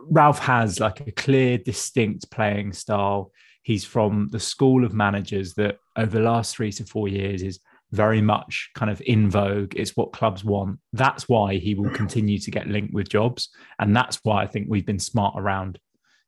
Ralph 0.09 0.39
has 0.39 0.81
like 0.81 1.01
a 1.01 1.13
clear, 1.13 1.59
distinct 1.59 2.31
playing 2.31 2.73
style. 2.73 3.33
He's 3.63 3.85
from 3.85 4.29
the 4.31 4.41
school 4.41 4.85
of 4.85 4.95
managers 4.95 5.55
that 5.55 5.79
over 5.97 6.19
the 6.19 6.25
last 6.25 6.55
three 6.55 6.71
to 6.73 6.85
four 6.85 7.09
years 7.09 7.43
is 7.43 7.59
very 7.91 8.21
much 8.21 8.71
kind 8.75 8.91
of 8.91 9.03
in 9.05 9.29
vogue. 9.29 9.75
It's 9.77 9.97
what 9.97 10.13
clubs 10.13 10.45
want. 10.45 10.79
That's 10.93 11.29
why 11.29 11.57
he 11.57 11.75
will 11.75 11.91
continue 11.91 12.39
to 12.39 12.51
get 12.51 12.69
linked 12.69 12.95
with 12.95 13.09
jobs, 13.09 13.51
and 13.79 13.95
that's 13.95 14.21
why 14.23 14.43
I 14.43 14.47
think 14.47 14.67
we've 14.69 14.87
been 14.87 14.99
smart 14.99 15.35
around 15.37 15.79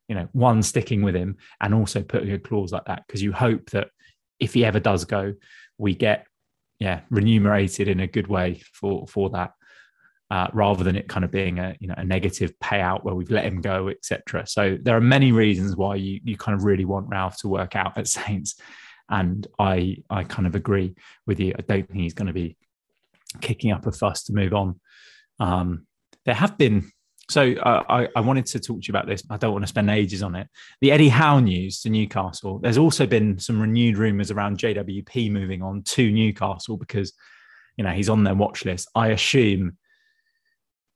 you 0.08 0.14
know, 0.14 0.28
one 0.32 0.62
sticking 0.62 1.02
with 1.02 1.14
him 1.14 1.36
and 1.60 1.74
also 1.74 2.02
putting 2.02 2.32
a 2.32 2.38
clause 2.38 2.72
like 2.72 2.86
that 2.86 3.04
because 3.06 3.22
you 3.22 3.32
hope 3.32 3.70
that 3.70 3.88
if 4.40 4.54
he 4.54 4.64
ever 4.64 4.80
does 4.80 5.04
go, 5.04 5.34
we 5.76 5.94
get 5.94 6.26
yeah 6.80 7.00
remunerated 7.10 7.88
in 7.88 8.00
a 8.00 8.06
good 8.06 8.26
way 8.26 8.62
for 8.72 9.06
for 9.06 9.30
that. 9.30 9.52
Uh, 10.30 10.46
rather 10.52 10.84
than 10.84 10.94
it 10.94 11.08
kind 11.08 11.24
of 11.24 11.30
being 11.30 11.58
a 11.58 11.74
you 11.80 11.88
know 11.88 11.94
a 11.96 12.04
negative 12.04 12.52
payout 12.62 13.02
where 13.02 13.14
we've 13.14 13.30
let 13.30 13.46
him 13.46 13.62
go, 13.62 13.88
etc. 13.88 14.46
So 14.46 14.76
there 14.82 14.94
are 14.94 15.00
many 15.00 15.32
reasons 15.32 15.74
why 15.74 15.94
you 15.94 16.20
you 16.22 16.36
kind 16.36 16.54
of 16.54 16.64
really 16.64 16.84
want 16.84 17.08
Ralph 17.08 17.38
to 17.38 17.48
work 17.48 17.74
out 17.76 17.96
at 17.96 18.06
Saints, 18.18 18.60
and 19.08 19.46
I 19.58 19.98
I 20.10 20.24
kind 20.24 20.46
of 20.46 20.54
agree 20.54 20.94
with 21.26 21.40
you. 21.40 21.54
I 21.58 21.62
don't 21.62 21.88
think 21.88 22.00
he's 22.00 22.14
going 22.14 22.26
to 22.26 22.34
be 22.34 22.58
kicking 23.40 23.72
up 23.72 23.86
a 23.86 23.92
fuss 23.92 24.24
to 24.24 24.34
move 24.34 24.52
on. 24.52 24.80
Um, 25.40 25.86
there 26.26 26.34
have 26.34 26.58
been 26.58 26.90
so 27.30 27.52
uh, 27.52 27.82
I, 27.88 28.08
I 28.16 28.20
wanted 28.20 28.46
to 28.46 28.60
talk 28.60 28.80
to 28.80 28.86
you 28.86 28.92
about 28.92 29.06
this. 29.06 29.22
I 29.28 29.36
don't 29.36 29.52
want 29.52 29.62
to 29.64 29.68
spend 29.68 29.90
ages 29.90 30.22
on 30.22 30.34
it. 30.34 30.48
The 30.80 30.92
Eddie 30.92 31.10
Howe 31.10 31.40
news 31.40 31.80
to 31.82 31.90
Newcastle. 31.90 32.58
There's 32.58 32.78
also 32.78 33.06
been 33.06 33.38
some 33.38 33.60
renewed 33.60 33.98
rumours 33.98 34.30
around 34.30 34.58
JWP 34.58 35.30
moving 35.30 35.62
on 35.62 35.82
to 35.82 36.10
Newcastle 36.10 36.78
because, 36.78 37.12
you 37.76 37.84
know, 37.84 37.90
he's 37.90 38.08
on 38.08 38.24
their 38.24 38.34
watch 38.34 38.64
list. 38.64 38.88
I 38.94 39.08
assume 39.08 39.76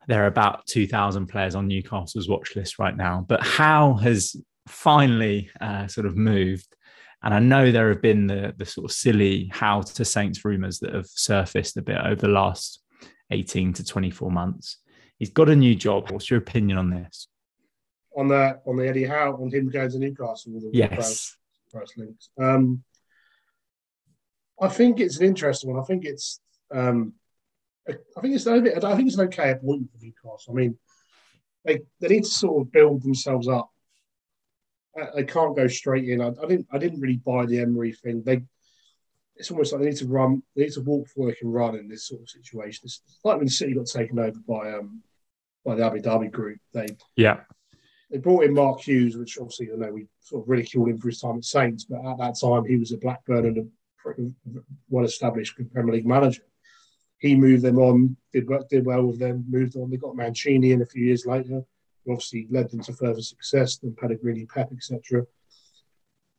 there 0.09 0.25
are 0.25 0.29
about 0.29 0.67
2,000 0.67 1.27
players 1.27 1.55
on 1.55 1.69
Newcastle's 1.69 2.29
watch 2.29 2.57
list 2.57 2.79
right 2.79 2.97
now. 2.97 3.27
But 3.29 3.43
Howe 3.43 3.95
has 3.95 4.35
finally 4.67 5.51
uh, 5.61 5.87
sort 5.87 6.07
of 6.07 6.17
moved. 6.17 6.75
And 7.23 7.35
I 7.35 7.41
know 7.41 7.71
there 7.71 7.91
have 7.91 8.03
been 8.03 8.27
the, 8.27 8.55
the 8.57 8.65
sort 8.65 8.91
of 8.91 8.93
silly 8.93 9.51
Howe 9.53 9.83
to 9.83 10.05
Saints 10.05 10.45
rumours 10.45 10.79
that 10.81 10.95
have 10.95 11.07
surfaced 11.07 11.77
a 11.77 11.83
bit 11.83 11.99
over 11.99 12.17
the 12.17 12.29
last 12.29 12.81
18 13.31 13.75
to 13.75 13.85
24 13.85 14.31
months. 14.31 14.79
He's 15.23 15.31
got 15.31 15.49
a 15.49 15.55
new 15.55 15.77
job. 15.77 16.11
What's 16.11 16.29
your 16.29 16.41
opinion 16.41 16.79
on 16.79 16.91
this? 16.91 17.29
On 18.17 18.27
the 18.27 18.59
on 18.67 18.77
the 18.77 18.89
Eddie 18.89 19.05
Howe, 19.05 19.39
on 19.41 19.53
him 19.53 19.71
going 19.71 19.89
to 19.89 19.99
Newcastle 20.01 20.53
with 20.53 20.65
the 20.65 20.77
yes. 20.77 21.37
press, 21.71 21.93
links. 21.97 22.31
Um, 22.41 22.83
I 24.61 24.67
think 24.67 24.99
it's 24.99 25.21
an 25.21 25.27
interesting 25.27 25.73
one. 25.73 25.81
I 25.81 25.85
think 25.85 26.05
it's 26.05 26.41
um, 26.75 27.13
I 27.89 28.21
think 28.21 28.35
it's 28.35 28.49
I 28.49 28.61
think 28.61 29.07
it's 29.07 29.17
an 29.17 29.27
okay 29.27 29.53
appointment 29.53 29.93
for 29.93 30.05
Newcastle. 30.05 30.55
I 30.55 30.57
mean, 30.57 30.77
they 31.65 31.83
they 32.01 32.09
need 32.09 32.25
to 32.25 32.29
sort 32.29 32.61
of 32.61 32.73
build 32.73 33.05
themselves 33.05 33.47
up. 33.47 33.71
Uh, 35.01 35.07
they 35.15 35.23
can't 35.23 35.55
go 35.55 35.69
straight 35.69 36.09
in. 36.09 36.21
I, 36.21 36.31
I 36.31 36.47
didn't 36.49 36.67
I 36.73 36.79
didn't 36.79 37.01
really 37.01 37.21
buy 37.25 37.47
the 37.47 37.61
Emery 37.61 37.93
thing. 37.93 38.25
They 38.27 38.43
it's 39.37 39.53
almost 39.53 39.73
like 39.73 39.83
they 39.83 39.91
need 39.91 39.99
to 39.99 40.09
run, 40.09 40.43
they 40.57 40.65
need 40.65 40.73
to 40.73 40.81
walk 40.81 41.05
before 41.05 41.29
they 41.29 41.37
can 41.37 41.53
run 41.53 41.77
in 41.77 41.89
this 41.89 42.09
sort 42.09 42.23
of 42.23 42.29
situation. 42.29 42.83
It's 42.87 43.01
like 43.23 43.37
when 43.37 43.47
the 43.47 43.53
City 43.53 43.75
got 43.75 43.87
taken 43.87 44.19
over 44.19 44.41
by 44.49 44.73
um, 44.73 45.01
by 45.65 45.75
the 45.75 45.85
Abu 45.85 46.01
Dhabi 46.01 46.31
group. 46.31 46.59
They 46.73 46.87
yeah 47.17 47.41
they 48.11 48.19
brought 48.19 48.45
in 48.45 48.55
Mark 48.55 48.81
Hughes, 48.81 49.17
which 49.17 49.39
obviously 49.39 49.67
you 49.67 49.77
know 49.77 49.91
we 49.91 50.07
sort 50.21 50.43
of 50.43 50.49
ridiculed 50.49 50.89
him 50.89 50.99
for 50.99 51.09
his 51.09 51.21
time 51.21 51.39
at 51.39 51.45
Saints, 51.45 51.85
but 51.85 52.05
at 52.05 52.19
that 52.19 52.39
time 52.39 52.65
he 52.65 52.77
was 52.77 52.93
at 52.93 53.01
Blackburn 53.01 53.47
and 53.47 53.59
a 53.59 54.61
well-established 54.91 55.55
Premier 55.73 55.95
League 55.95 56.07
manager. 56.07 56.43
He 57.19 57.35
moved 57.37 57.63
them 57.63 57.79
on, 57.79 58.17
did 58.33 58.49
work, 58.49 58.69
did 58.69 58.85
well 58.85 59.05
with 59.05 59.19
them, 59.19 59.45
moved 59.49 59.77
on. 59.77 59.91
They 59.91 59.97
got 59.97 60.17
Mancini 60.17 60.73
in 60.73 60.83
a 60.83 60.87
few 60.87 61.05
years 61.05 61.25
later, 61.25 61.65
obviously 62.09 62.49
led 62.51 62.71
them 62.71 62.83
to 62.83 62.93
further 62.93 63.23
success 63.23 63.79
than 63.79 63.95
Pellegrini, 63.95 64.47
Pep, 64.47 64.73
etc. 64.73 65.25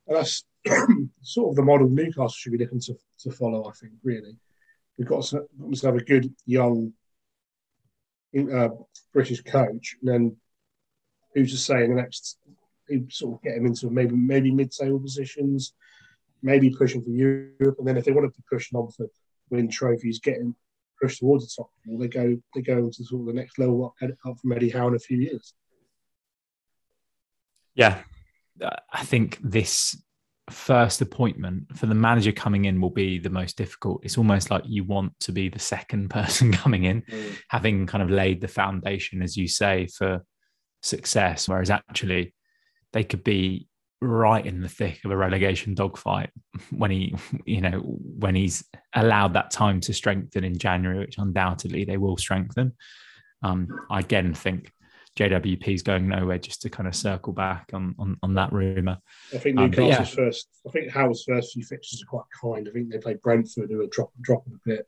And 0.08 0.18
that's 0.18 0.44
sort 1.22 1.52
of 1.52 1.56
the 1.56 1.64
model 1.64 1.90
Newcastle 1.90 2.30
should 2.30 2.52
be 2.52 2.58
looking 2.58 2.82
to, 2.82 2.98
to 3.20 3.32
follow. 3.32 3.68
I 3.68 3.72
think 3.72 3.94
really, 4.04 4.38
we've 4.98 5.08
got 5.08 5.24
to, 5.26 5.46
got 5.60 5.74
to 5.74 5.86
have 5.88 5.96
a 5.96 6.04
good 6.04 6.34
young 6.46 6.94
uh, 8.36 8.70
British 9.14 9.42
coach, 9.44 9.96
and 10.02 10.12
then 10.12 10.38
who's 11.34 11.52
to 11.52 11.58
say 11.58 11.84
in 11.84 11.90
the 11.96 12.02
next, 12.02 12.38
who 12.88 13.06
sort 13.10 13.36
of 13.36 13.42
get 13.42 13.58
him 13.58 13.66
into 13.66 13.90
maybe 13.90 14.16
maybe 14.16 14.52
mid-table 14.52 15.00
positions, 15.00 15.74
maybe 16.42 16.70
pushing 16.70 17.04
for 17.04 17.10
Europe, 17.10 17.76
and 17.80 17.88
then 17.88 17.98
if 17.98 18.06
they 18.06 18.12
wanted 18.12 18.34
to 18.34 18.44
push 18.52 18.70
on 18.74 18.90
for 18.92 19.08
win 19.50 19.70
trophies, 19.70 20.20
getting 20.20 20.56
pushed 21.02 21.20
towards 21.20 21.46
the 21.46 21.62
top, 21.62 21.70
well, 21.86 22.00
they 22.00 22.08
go 22.08 22.38
they 22.56 22.62
go 22.62 22.78
into 22.78 23.04
sort 23.04 23.22
of 23.22 23.28
the 23.28 23.34
next 23.34 23.58
level 23.60 23.86
up, 23.86 24.10
up 24.26 24.40
from 24.40 24.52
Eddie 24.52 24.70
Howe 24.70 24.88
in 24.88 24.96
a 24.96 25.00
few 25.00 25.18
years. 25.18 25.54
Yeah, 27.76 28.04
I 28.62 29.04
think 29.04 29.40
this 29.42 30.02
first 30.54 31.02
appointment 31.02 31.78
for 31.78 31.86
the 31.86 31.96
manager 31.96 32.32
coming 32.32 32.66
in 32.66 32.80
will 32.80 32.90
be 32.90 33.20
the 33.20 33.30
most 33.30 33.58
difficult. 33.58 34.04
It's 34.04 34.18
almost 34.18 34.52
like 34.52 34.64
you 34.66 34.84
want 34.84 35.20
to 35.22 35.32
be 35.32 35.50
the 35.50 35.60
second 35.60 36.10
person 36.10 36.52
coming 36.52 36.86
in, 36.86 37.02
mm. 37.02 37.36
having 37.50 37.88
kind 37.88 38.04
of 38.04 38.10
laid 38.10 38.42
the 38.42 38.48
foundation, 38.48 39.22
as 39.22 39.36
you 39.36 39.48
say, 39.48 39.88
for 39.88 40.24
success. 40.82 41.48
Whereas 41.48 41.70
actually, 41.70 42.34
they 42.92 43.04
could 43.04 43.24
be 43.24 43.68
right 44.02 44.46
in 44.46 44.62
the 44.62 44.70
thick 44.70 45.00
of 45.06 45.12
a 45.12 45.18
relegation 45.18 45.74
dogfight 45.74 46.30
when 46.72 46.92
he, 46.92 47.16
you 47.46 47.62
know, 47.62 47.80
when 47.80 48.36
he's 48.36 48.64
allowed 48.94 49.34
that 49.34 49.52
time 49.52 49.80
to 49.82 49.94
strengthen 49.94 50.44
in 50.44 50.58
January, 50.58 51.00
which 51.00 51.18
undoubtedly 51.18 51.86
they 51.86 51.98
will 51.98 52.18
strengthen. 52.18 52.74
Um, 53.42 53.68
I 53.90 54.00
again 54.00 54.34
think 54.34 54.72
JWP 55.18 55.68
is 55.68 55.84
going 55.84 56.08
nowhere. 56.08 56.40
Just 56.40 56.62
to 56.64 56.70
kind 56.70 56.88
of 56.88 56.96
circle 56.96 57.34
back 57.34 57.70
on 57.74 57.96
on, 58.00 58.18
on 58.24 58.34
that 58.36 58.52
rumor. 58.52 58.98
I 59.34 59.38
think 59.38 59.58
um, 59.58 59.70
Newcastle's 59.70 59.98
um, 59.98 60.24
yeah. 60.24 60.26
first. 60.26 60.48
I 60.68 60.72
think 60.72 60.92
Howe's 60.92 61.24
first 61.24 61.54
few 61.54 61.64
fixtures 61.64 62.02
are 62.04 62.10
quite 62.10 62.26
kind. 62.42 62.68
I 62.68 62.72
think 62.72 62.92
they 62.92 62.98
played 62.98 63.22
Brentford, 63.22 63.70
who 63.70 63.78
were 63.78 63.88
drop 63.88 64.12
dropping 64.22 64.54
a 64.54 64.70
bit. 64.70 64.88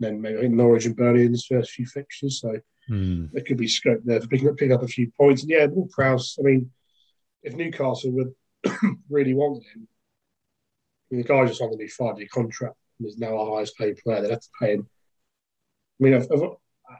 Then 0.00 0.20
maybe 0.20 0.38
I 0.38 0.40
think 0.42 0.54
Norwich 0.54 0.86
and 0.86 0.96
Burnley 0.96 1.26
in 1.26 1.32
his 1.32 1.46
first 1.46 1.70
few 1.70 1.86
fixtures, 1.86 2.40
so 2.40 2.58
hmm. 2.88 3.26
there 3.32 3.44
could 3.44 3.56
be 3.56 3.68
scope 3.68 4.00
there 4.04 4.20
for 4.20 4.26
picking 4.26 4.48
up, 4.48 4.56
picking 4.56 4.74
up 4.74 4.82
a 4.82 4.88
few 4.88 5.12
points. 5.16 5.42
And 5.42 5.50
yeah, 5.50 5.66
Will 5.66 5.88
Prowse. 5.92 6.36
I 6.40 6.42
mean, 6.42 6.70
if 7.42 7.54
Newcastle 7.54 8.10
would 8.12 8.34
really 9.08 9.34
wanted 9.34 9.62
him, 9.64 9.86
I 11.10 11.14
mean, 11.14 11.22
the 11.22 11.28
guy 11.28 11.46
just 11.46 11.60
on 11.60 11.70
the 11.70 11.76
new 11.76 11.88
five-year 11.88 12.28
contract 12.32 12.76
and 12.98 13.08
is 13.08 13.18
now 13.18 13.36
our 13.36 13.56
highest 13.56 13.76
paid 13.76 13.98
player. 13.98 14.22
They'd 14.22 14.30
have 14.30 14.40
to 14.40 14.48
pay 14.60 14.74
him. 14.74 14.88
I 16.00 16.04
mean, 16.04 16.56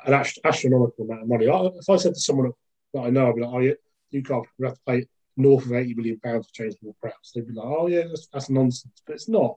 an 0.06 0.24
astronomical 0.44 1.04
amount 1.04 1.22
of 1.22 1.28
money. 1.28 1.46
If 1.46 1.88
I 1.88 1.96
said 1.96 2.14
to 2.14 2.20
someone 2.20 2.52
that 2.94 3.00
I 3.00 3.10
know, 3.10 3.28
I'd 3.28 3.36
be 3.36 3.42
like, 3.42 3.52
oh, 3.52 3.58
yeah, 3.60 3.72
Newcastle 4.12 4.46
would 4.58 4.68
have 4.68 4.74
to 4.76 4.80
pay 4.86 5.06
north 5.36 5.66
of 5.66 5.72
80 5.72 5.94
million 5.94 6.20
pounds 6.20 6.46
to 6.46 6.52
change 6.52 6.76
Will 6.82 6.96
Prowse. 7.00 7.32
They'd 7.34 7.46
be 7.46 7.54
like, 7.54 7.66
oh, 7.66 7.86
yeah, 7.86 8.04
that's, 8.04 8.28
that's 8.32 8.50
nonsense. 8.50 9.02
But 9.06 9.14
it's 9.14 9.28
not. 9.28 9.56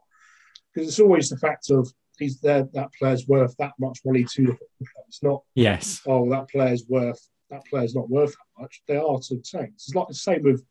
Because 0.74 0.90
it's 0.90 1.00
always 1.00 1.30
the 1.30 1.38
fact 1.38 1.70
of 1.70 1.92
he's 2.18 2.40
there, 2.40 2.68
that 2.74 2.94
player's 2.94 3.28
worth 3.28 3.56
that 3.58 3.74
much 3.80 4.00
money 4.06 4.24
to 4.24 4.42
the 4.42 4.52
football 4.52 4.68
club. 4.80 5.06
It's 5.08 5.24
not, 5.24 5.44
yes, 5.56 6.02
oh, 6.06 6.30
that 6.32 6.50
player's 6.50 6.86
worth, 6.88 7.28
that 7.50 7.66
player's 7.66 7.96
not 7.96 8.10
worth 8.10 8.32
that 8.32 8.62
much. 8.62 8.82
They 8.88 8.98
are 8.98 9.20
to 9.20 9.42
Saints. 9.44 9.88
It's 9.88 9.96
like 9.96 10.08
the 10.08 10.14
same 10.14 10.44
with 10.44 10.64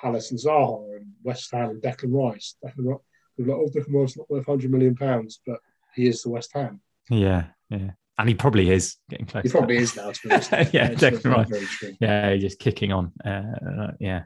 Palace 0.00 0.30
and 0.30 0.40
Zaha 0.40 0.96
and 0.96 1.12
West 1.22 1.50
Ham 1.52 1.70
and 1.70 1.82
Declan 1.82 2.12
Rice. 2.12 2.56
Declan 2.64 2.86
Rice, 2.86 3.00
like, 3.38 3.48
oh, 3.48 3.68
Declan 3.74 4.00
Rice 4.00 4.16
not 4.16 4.30
worth 4.30 4.46
100 4.46 4.70
million 4.70 4.94
pounds, 4.94 5.40
but 5.46 5.58
he 5.94 6.06
is 6.06 6.22
the 6.22 6.30
West 6.30 6.50
Ham. 6.54 6.80
Yeah, 7.10 7.46
yeah 7.68 7.90
and 8.18 8.28
he 8.28 8.34
probably 8.34 8.70
is 8.70 8.96
getting 9.08 9.26
close. 9.26 9.44
He 9.44 9.50
probably 9.50 9.78
is 9.78 9.96
now. 9.96 10.12
yeah, 10.72 10.88
definitely. 10.94 11.66
Yeah, 12.00 12.36
just 12.36 12.58
kicking 12.58 12.92
on. 12.92 13.12
Uh, 13.24 13.92
yeah, 13.98 14.24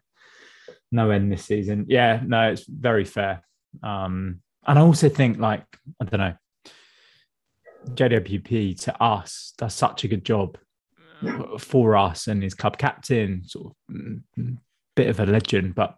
no 0.90 1.10
end 1.10 1.30
this 1.30 1.44
season. 1.44 1.86
Yeah, 1.88 2.20
no, 2.24 2.50
it's 2.50 2.66
very 2.66 3.04
fair. 3.04 3.42
Um, 3.82 4.40
and 4.66 4.78
I 4.78 4.82
also 4.82 5.08
think, 5.08 5.38
like, 5.38 5.64
I 6.00 6.04
don't 6.04 6.20
know, 6.20 6.34
JWP 7.94 8.80
to 8.82 9.02
us 9.02 9.52
does 9.56 9.74
such 9.74 10.04
a 10.04 10.08
good 10.08 10.24
job 10.24 10.58
for 11.58 11.96
us 11.96 12.26
and 12.26 12.42
his 12.42 12.54
club 12.54 12.78
captain, 12.78 13.42
sort 13.46 13.66
of 13.66 13.94
mm, 13.94 14.58
bit 14.96 15.08
of 15.08 15.20
a 15.20 15.26
legend, 15.26 15.74
but 15.74 15.96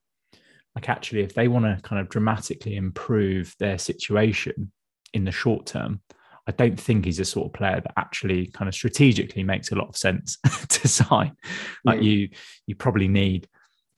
like 0.75 0.89
actually, 0.89 1.23
if 1.23 1.35
they 1.35 1.49
want 1.49 1.65
to 1.65 1.83
kind 1.83 2.01
of 2.01 2.09
dramatically 2.09 2.77
improve 2.77 3.55
their 3.59 3.79
situation 3.79 4.71
in 5.15 5.25
the 5.25 5.33
short 5.33 5.67
term, 5.67 6.01
I 6.49 6.53
don't 6.53 6.81
think 6.81 7.05
he's 7.05 7.21
a 7.21 7.27
sort 7.27 7.47
of 7.47 7.53
player 7.53 7.81
that 7.81 7.93
actually 7.99 8.47
kind 8.47 8.69
of 8.69 8.75
strategically 8.75 9.45
makes 9.45 9.71
a 9.71 9.75
lot 9.75 9.89
of 9.89 9.97
sense 9.97 10.39
to 10.69 10.89
sign. 10.89 11.37
Like 11.85 11.97
yeah. 11.97 12.09
you, 12.09 12.29
you 12.67 12.75
probably 12.75 13.07
need, 13.07 13.47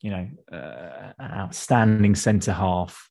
you 0.00 0.10
know, 0.10 0.28
uh, 0.52 1.12
an 1.18 1.30
outstanding 1.30 2.16
centre 2.16 2.52
half, 2.52 3.08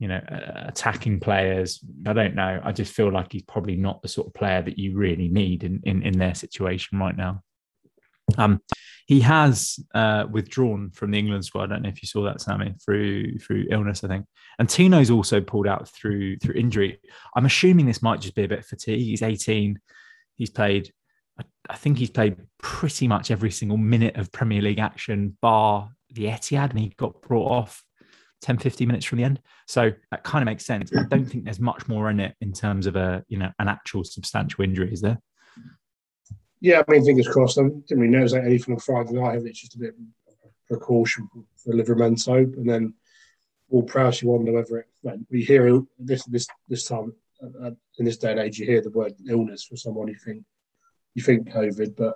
you 0.00 0.08
know, 0.08 0.16
uh, 0.16 0.64
attacking 0.66 1.20
players. 1.20 1.80
I 2.06 2.12
don't 2.12 2.34
know. 2.34 2.60
I 2.64 2.72
just 2.72 2.92
feel 2.92 3.12
like 3.12 3.32
he's 3.32 3.42
probably 3.42 3.76
not 3.76 4.02
the 4.02 4.08
sort 4.08 4.26
of 4.26 4.34
player 4.34 4.62
that 4.62 4.78
you 4.78 4.96
really 4.96 5.28
need 5.28 5.62
in 5.62 5.80
in, 5.84 6.02
in 6.02 6.18
their 6.18 6.34
situation 6.34 6.98
right 6.98 7.16
now. 7.16 7.44
Um, 8.38 8.60
he 9.06 9.20
has 9.20 9.78
uh, 9.94 10.26
withdrawn 10.30 10.90
from 10.90 11.12
the 11.12 11.18
England 11.18 11.44
squad. 11.44 11.64
I 11.64 11.66
don't 11.74 11.82
know 11.82 11.88
if 11.88 12.02
you 12.02 12.08
saw 12.08 12.24
that, 12.24 12.40
Sammy, 12.40 12.74
through 12.84 13.38
through 13.38 13.66
illness, 13.70 14.02
I 14.02 14.08
think. 14.08 14.26
And 14.58 14.68
Tino's 14.68 15.10
also 15.10 15.40
pulled 15.40 15.68
out 15.68 15.88
through 15.88 16.38
through 16.38 16.54
injury. 16.54 17.00
I'm 17.36 17.46
assuming 17.46 17.86
this 17.86 18.02
might 18.02 18.20
just 18.20 18.34
be 18.34 18.44
a 18.44 18.48
bit 18.48 18.60
of 18.60 18.66
fatigue. 18.66 19.00
He's 19.00 19.22
18. 19.22 19.78
He's 20.34 20.50
played. 20.50 20.92
I 21.68 21.76
think 21.76 21.98
he's 21.98 22.10
played 22.10 22.36
pretty 22.58 23.06
much 23.06 23.30
every 23.30 23.50
single 23.50 23.76
minute 23.76 24.16
of 24.16 24.32
Premier 24.32 24.62
League 24.62 24.78
action, 24.78 25.36
bar 25.42 25.90
the 26.10 26.24
Etihad, 26.24 26.70
and 26.70 26.78
he 26.78 26.92
got 26.96 27.20
brought 27.20 27.50
off 27.50 27.84
10, 28.42 28.58
15 28.58 28.88
minutes 28.88 29.04
from 29.04 29.18
the 29.18 29.24
end. 29.24 29.40
So 29.66 29.92
that 30.10 30.24
kind 30.24 30.42
of 30.42 30.46
makes 30.46 30.64
sense. 30.64 30.90
I 30.96 31.04
don't 31.10 31.26
think 31.26 31.44
there's 31.44 31.60
much 31.60 31.88
more 31.88 32.10
in 32.10 32.20
it 32.20 32.34
in 32.40 32.52
terms 32.52 32.86
of 32.86 32.96
a 32.96 33.22
you 33.28 33.38
know 33.38 33.50
an 33.58 33.68
actual 33.68 34.02
substantial 34.02 34.64
injury, 34.64 34.92
is 34.92 35.00
there? 35.00 35.18
Yeah, 36.60 36.82
I 36.86 36.90
mean, 36.90 37.04
fingers 37.04 37.28
crossed. 37.28 37.58
I 37.58 37.62
didn't 37.62 37.86
really 37.90 38.08
notice 38.08 38.32
anything 38.32 38.74
on 38.74 38.80
Friday 38.80 39.12
night. 39.12 39.42
It's 39.44 39.60
just 39.60 39.76
a 39.76 39.78
bit 39.78 39.94
precaution 40.68 41.28
for 41.56 41.72
Livramento, 41.72 42.36
and 42.36 42.68
then 42.68 42.94
Will 43.68 43.82
Prowse. 43.82 44.22
You 44.22 44.28
wonder 44.28 44.52
whether 44.52 44.78
it. 44.78 45.20
we 45.30 45.42
hear 45.42 45.82
this 45.98 46.24
this 46.24 46.46
this 46.68 46.86
time 46.86 47.12
uh, 47.42 47.70
in 47.98 48.04
this 48.04 48.16
day 48.16 48.32
and 48.32 48.40
age, 48.40 48.58
you 48.58 48.66
hear 48.66 48.80
the 48.80 48.90
word 48.90 49.14
illness 49.28 49.64
for 49.64 49.76
someone 49.76 50.08
you 50.08 50.16
think 50.16 50.44
you 51.14 51.22
think 51.22 51.48
COVID, 51.50 51.96
but 51.96 52.14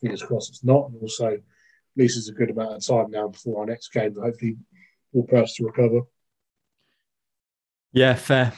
fingers 0.00 0.22
crossed 0.22 0.50
it's 0.50 0.64
not. 0.64 0.90
And 0.90 1.00
also, 1.00 1.28
at 1.28 1.40
least 1.96 2.28
a 2.28 2.32
good 2.32 2.50
amount 2.50 2.76
of 2.76 2.86
time 2.86 3.10
now 3.10 3.28
before 3.28 3.60
our 3.60 3.66
next 3.66 3.92
game. 3.92 4.14
Hopefully, 4.14 4.56
Will 5.12 5.24
Prowse 5.24 5.54
to 5.54 5.64
recover. 5.64 6.00
Yeah, 7.92 8.14
fair. 8.14 8.52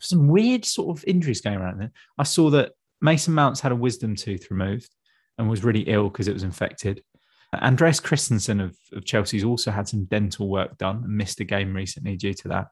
Some 0.00 0.28
weird 0.28 0.64
sort 0.64 0.96
of 0.96 1.04
injuries 1.06 1.40
going 1.40 1.58
around 1.58 1.78
there. 1.78 1.92
I 2.18 2.24
saw 2.24 2.50
that 2.50 2.72
Mason 3.00 3.34
Mounts 3.34 3.60
had 3.60 3.72
a 3.72 3.76
wisdom 3.76 4.14
tooth 4.14 4.50
removed 4.50 4.90
and 5.38 5.48
was 5.48 5.64
really 5.64 5.82
ill 5.82 6.08
because 6.08 6.28
it 6.28 6.34
was 6.34 6.42
infected. 6.42 7.02
Andreas 7.54 7.98
Christensen 7.98 8.60
of, 8.60 8.76
of 8.92 9.04
Chelsea's 9.04 9.44
also 9.44 9.70
had 9.70 9.88
some 9.88 10.04
dental 10.04 10.48
work 10.48 10.78
done 10.78 11.02
and 11.04 11.16
missed 11.16 11.40
a 11.40 11.44
game 11.44 11.74
recently 11.74 12.16
due 12.16 12.34
to 12.34 12.48
that. 12.48 12.68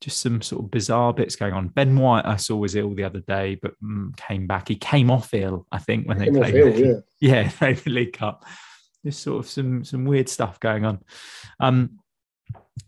Just 0.00 0.20
some 0.20 0.42
sort 0.42 0.64
of 0.64 0.70
bizarre 0.70 1.12
bits 1.12 1.36
going 1.36 1.54
on. 1.54 1.68
Ben 1.68 1.96
White, 1.96 2.26
I 2.26 2.36
saw 2.36 2.56
was 2.56 2.74
ill 2.74 2.94
the 2.94 3.04
other 3.04 3.20
day, 3.20 3.56
but 3.60 3.72
mm, 3.82 4.16
came 4.16 4.46
back. 4.46 4.68
He 4.68 4.76
came 4.76 5.10
off 5.10 5.32
ill, 5.32 5.66
I 5.72 5.78
think, 5.78 6.08
when 6.08 6.18
they 6.18 6.28
played. 6.28 6.54
Ill, 6.54 6.76
yeah, 6.76 6.94
yeah, 7.20 7.50
played 7.50 7.78
the 7.78 7.90
League 7.90 8.12
Cup. 8.12 8.44
Just 9.04 9.22
sort 9.22 9.44
of 9.44 9.50
some 9.50 9.84
some 9.84 10.04
weird 10.04 10.28
stuff 10.28 10.58
going 10.60 10.84
on. 10.84 11.00
Um, 11.60 11.98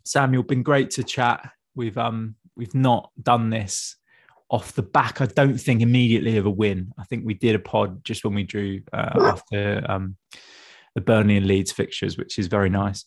Samuel, 0.05 0.43
been 0.43 0.65
great 0.65 0.91
to 0.93 1.05
chat. 1.05 1.51
We've 1.77 1.99
um 1.99 2.35
we've 2.57 2.75
not 2.75 3.11
done 3.21 3.51
this 3.51 3.97
off 4.55 4.73
the 4.75 4.83
back, 4.83 5.21
I 5.21 5.27
don't 5.27 5.59
think 5.59 5.83
immediately 5.83 6.37
of 6.37 6.47
a 6.47 6.51
win. 6.51 6.93
I 6.97 7.05
think 7.05 7.27
we 7.27 7.35
did 7.35 7.57
a 7.57 7.59
pod 7.59 8.05
just 8.05 8.25
when 8.25 8.35
we 8.35 8.45
drew 8.45 8.83
uh, 8.93 9.33
after 9.33 9.85
um, 9.89 10.17
the 10.95 11.01
Burnley 11.01 11.37
and 11.37 11.47
Leeds 11.47 11.73
fixtures, 11.73 12.17
which 12.17 12.39
is 12.39 12.47
very 12.47 12.71
nice. 12.71 13.05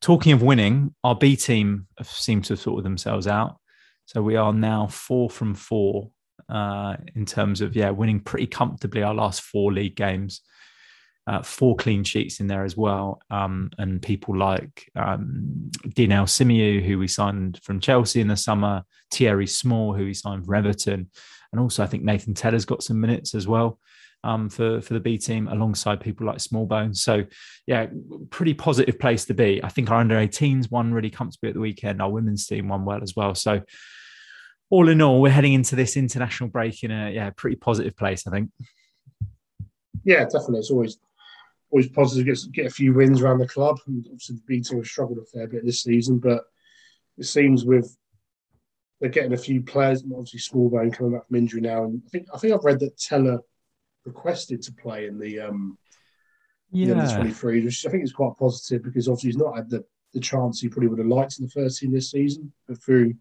Talking 0.00 0.32
of 0.32 0.40
winning, 0.40 0.94
our 1.04 1.14
B 1.14 1.36
team 1.36 1.86
seem 2.02 2.40
to 2.42 2.54
have 2.54 2.60
sorted 2.60 2.84
themselves 2.84 3.26
out. 3.26 3.58
So 4.06 4.22
we 4.22 4.36
are 4.36 4.54
now 4.54 4.86
four 4.86 5.28
from 5.28 5.54
four 5.54 6.10
uh, 6.48 6.96
in 7.14 7.26
terms 7.26 7.60
of, 7.60 7.76
yeah, 7.76 7.90
winning 7.90 8.20
pretty 8.20 8.46
comfortably 8.46 9.02
our 9.02 9.14
last 9.14 9.42
four 9.42 9.72
league 9.72 9.96
games 9.96 10.40
uh, 11.26 11.42
four 11.42 11.74
clean 11.76 12.04
sheets 12.04 12.40
in 12.40 12.46
there 12.46 12.64
as 12.64 12.76
well. 12.76 13.20
Um, 13.30 13.70
and 13.78 14.00
people 14.00 14.36
like 14.36 14.90
um, 14.94 15.70
Dynel 15.88 16.84
who 16.84 16.98
we 16.98 17.08
signed 17.08 17.60
from 17.62 17.80
Chelsea 17.80 18.20
in 18.20 18.28
the 18.28 18.36
summer, 18.36 18.84
Thierry 19.10 19.46
Small, 19.46 19.92
who 19.94 20.04
we 20.04 20.14
signed 20.14 20.44
from 20.44 20.54
Everton. 20.54 21.10
And 21.52 21.60
also, 21.60 21.82
I 21.82 21.86
think 21.86 22.04
Nathan 22.04 22.34
Tella's 22.34 22.64
got 22.64 22.82
some 22.82 23.00
minutes 23.00 23.34
as 23.34 23.48
well 23.48 23.78
um, 24.22 24.48
for, 24.48 24.80
for 24.80 24.94
the 24.94 25.00
B 25.00 25.18
team 25.18 25.48
alongside 25.48 26.00
people 26.00 26.26
like 26.26 26.38
Smallbones. 26.38 26.98
So, 26.98 27.24
yeah, 27.66 27.86
pretty 28.30 28.54
positive 28.54 28.98
place 28.98 29.24
to 29.26 29.34
be. 29.34 29.62
I 29.62 29.68
think 29.68 29.90
our 29.90 30.00
under 30.00 30.16
18s 30.16 30.70
won 30.70 30.92
really 30.92 31.10
comfortably 31.10 31.50
at 31.50 31.54
the 31.54 31.60
weekend. 31.60 32.02
Our 32.02 32.10
women's 32.10 32.46
team 32.46 32.68
won 32.68 32.84
well 32.84 33.02
as 33.02 33.14
well. 33.16 33.34
So, 33.34 33.62
all 34.70 34.88
in 34.88 35.00
all, 35.00 35.20
we're 35.20 35.30
heading 35.30 35.52
into 35.52 35.76
this 35.76 35.96
international 35.96 36.50
break 36.50 36.82
in 36.82 36.90
a 36.90 37.10
yeah 37.10 37.30
pretty 37.30 37.56
positive 37.56 37.96
place. 37.96 38.26
I 38.26 38.30
think. 38.32 38.50
Yeah, 40.04 40.24
definitely. 40.24 40.58
It's 40.58 40.70
always 40.70 40.98
always 41.70 41.88
positive 41.88 42.24
to 42.26 42.48
get, 42.48 42.52
get 42.52 42.66
a 42.66 42.74
few 42.74 42.94
wins 42.94 43.20
around 43.20 43.38
the 43.38 43.48
club. 43.48 43.78
And 43.86 44.04
obviously, 44.06 44.36
the 44.36 44.42
B 44.46 44.60
team 44.60 44.78
have 44.78 44.86
struggled 44.86 45.18
a 45.18 45.24
fair 45.24 45.46
bit 45.46 45.64
this 45.64 45.82
season, 45.82 46.18
but 46.18 46.44
it 47.18 47.24
seems 47.24 47.64
with 47.64 47.96
they're 49.00 49.10
getting 49.10 49.32
a 49.32 49.38
few 49.38 49.62
players. 49.62 50.02
Obviously, 50.04 50.40
Smallbone 50.40 50.92
coming 50.92 51.12
back 51.12 51.26
from 51.26 51.36
injury 51.36 51.60
now, 51.60 51.84
and 51.84 52.02
I 52.06 52.08
think 52.10 52.26
I 52.32 52.38
think 52.38 52.54
I've 52.54 52.64
read 52.64 52.80
that 52.80 52.98
Tella 52.98 53.40
requested 54.04 54.62
to 54.62 54.72
play 54.72 55.06
in 55.06 55.18
the 55.18 55.40
um 55.40 55.76
yeah 56.70 56.94
the 56.94 57.14
23, 57.14 57.64
which 57.64 57.84
I 57.86 57.90
think 57.90 58.04
is 58.04 58.12
quite 58.12 58.36
positive 58.38 58.82
because 58.82 59.08
obviously 59.08 59.30
he's 59.30 59.36
not 59.36 59.56
had 59.56 59.70
the 59.70 59.84
the 60.14 60.20
chance 60.20 60.60
he 60.60 60.68
probably 60.68 60.88
would 60.88 60.98
have 60.98 61.08
liked 61.08 61.38
in 61.38 61.44
the 61.44 61.50
first 61.50 61.80
team 61.80 61.92
this 61.92 62.10
season, 62.10 62.52
but 62.66 62.82
through 62.82 63.14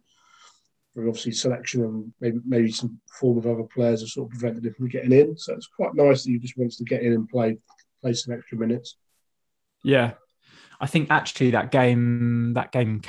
through 0.94 1.10
obviously 1.10 1.34
selection 1.34 1.84
and 1.84 2.14
maybe 2.22 2.40
maybe 2.46 2.72
some 2.72 3.00
form 3.20 3.38
of 3.38 3.48
other 3.48 3.64
players 3.64 4.02
have 4.02 4.10
sort 4.10 4.28
of 4.28 4.40
prevented 4.40 4.66
him 4.66 4.74
from 4.74 4.88
getting 4.88 5.12
in. 5.12 5.38
So 5.38 5.54
it's 5.54 5.68
quite 5.68 5.94
nice 5.94 6.24
that 6.24 6.32
he 6.32 6.40
just 6.40 6.58
wants 6.58 6.78
to 6.78 6.86
get 6.86 7.02
in 7.02 7.14
and 7.14 7.28
play 7.28 7.58
play 8.06 8.14
some 8.14 8.36
extra 8.36 8.58
minutes. 8.58 8.98
Yeah, 9.84 10.14
I 10.80 10.88
think 10.88 11.10
actually 11.10 11.52
that 11.52 11.72
game 11.72 12.54
that 12.54 12.72
game 12.72 13.02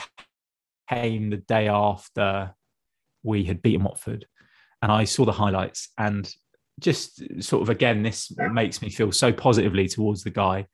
came 0.88 1.30
the 1.30 1.36
day 1.36 1.68
after 1.68 2.55
we 3.22 3.44
had 3.44 3.62
beaten 3.62 3.84
Watford, 3.84 4.26
and 4.80 4.90
I 4.90 5.05
saw 5.05 5.24
the 5.24 5.32
highlights 5.32 5.90
and 5.99 6.32
just 6.80 7.42
sort 7.42 7.62
of 7.62 7.70
again 7.70 8.03
this 8.03 8.32
makes 8.53 8.82
me 8.82 8.90
feel 8.90 9.12
so 9.12 9.32
positively 9.32 9.88
towards 9.88 10.24
the 10.24 10.30
guy. 10.30 10.66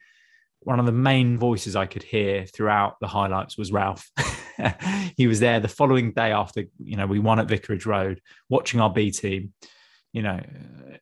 One 0.60 0.78
of 0.78 0.86
the 0.86 0.92
main 0.92 1.38
voices 1.38 1.74
I 1.74 1.86
could 1.86 2.04
hear 2.04 2.46
throughout 2.46 3.00
the 3.00 3.08
highlights 3.08 3.58
was 3.58 3.72
Ralph. 3.72 4.08
he 5.16 5.26
was 5.26 5.40
there 5.40 5.58
the 5.58 5.66
following 5.66 6.12
day 6.12 6.30
after 6.30 6.64
you 6.78 6.96
know 6.96 7.06
we 7.06 7.18
won 7.18 7.40
at 7.40 7.48
Vicarage 7.48 7.86
Road, 7.86 8.20
watching 8.48 8.80
our 8.80 8.90
B 8.90 9.10
team 9.10 9.52
you 10.12 10.22
know, 10.22 10.40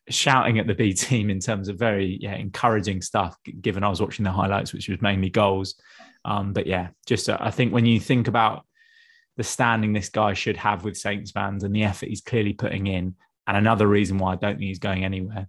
shouting 0.09 0.59
at 0.59 0.67
the 0.67 0.75
B 0.75 0.93
team 0.95 1.29
in 1.29 1.39
terms 1.39 1.67
of 1.67 1.77
very 1.77 2.17
yeah, 2.21 2.35
encouraging 2.35 3.01
stuff, 3.01 3.37
given 3.61 3.83
I 3.83 3.89
was 3.89 4.01
watching 4.01 4.23
the 4.23 4.31
highlights, 4.31 4.73
which 4.73 4.89
was 4.89 5.01
mainly 5.01 5.29
goals. 5.29 5.75
Um, 6.25 6.53
but 6.53 6.67
yeah, 6.67 6.89
just 7.05 7.29
uh, 7.29 7.37
I 7.39 7.51
think 7.51 7.73
when 7.73 7.85
you 7.85 7.99
think 7.99 8.27
about 8.27 8.65
the 9.37 9.43
standing 9.43 9.93
this 9.93 10.09
guy 10.09 10.33
should 10.33 10.57
have 10.57 10.83
with 10.83 10.97
Saints 10.97 11.31
fans 11.31 11.63
and 11.63 11.75
the 11.75 11.83
effort 11.83 12.09
he's 12.09 12.21
clearly 12.21 12.53
putting 12.53 12.87
in, 12.87 13.15
and 13.47 13.57
another 13.57 13.87
reason 13.87 14.17
why 14.17 14.33
I 14.33 14.35
don't 14.35 14.57
think 14.57 14.67
he's 14.67 14.79
going 14.79 15.03
anywhere, 15.03 15.47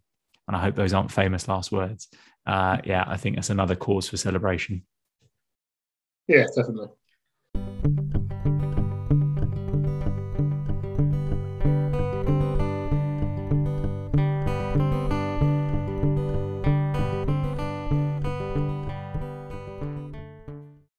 and 0.48 0.56
I 0.56 0.60
hope 0.60 0.74
those 0.74 0.94
aren't 0.94 1.12
famous 1.12 1.48
last 1.48 1.72
words. 1.72 2.08
Uh, 2.46 2.78
yeah, 2.84 3.04
I 3.06 3.16
think 3.16 3.36
that's 3.36 3.50
another 3.50 3.76
cause 3.76 4.08
for 4.08 4.16
celebration. 4.16 4.84
Yeah, 6.26 6.46
definitely. 6.56 6.88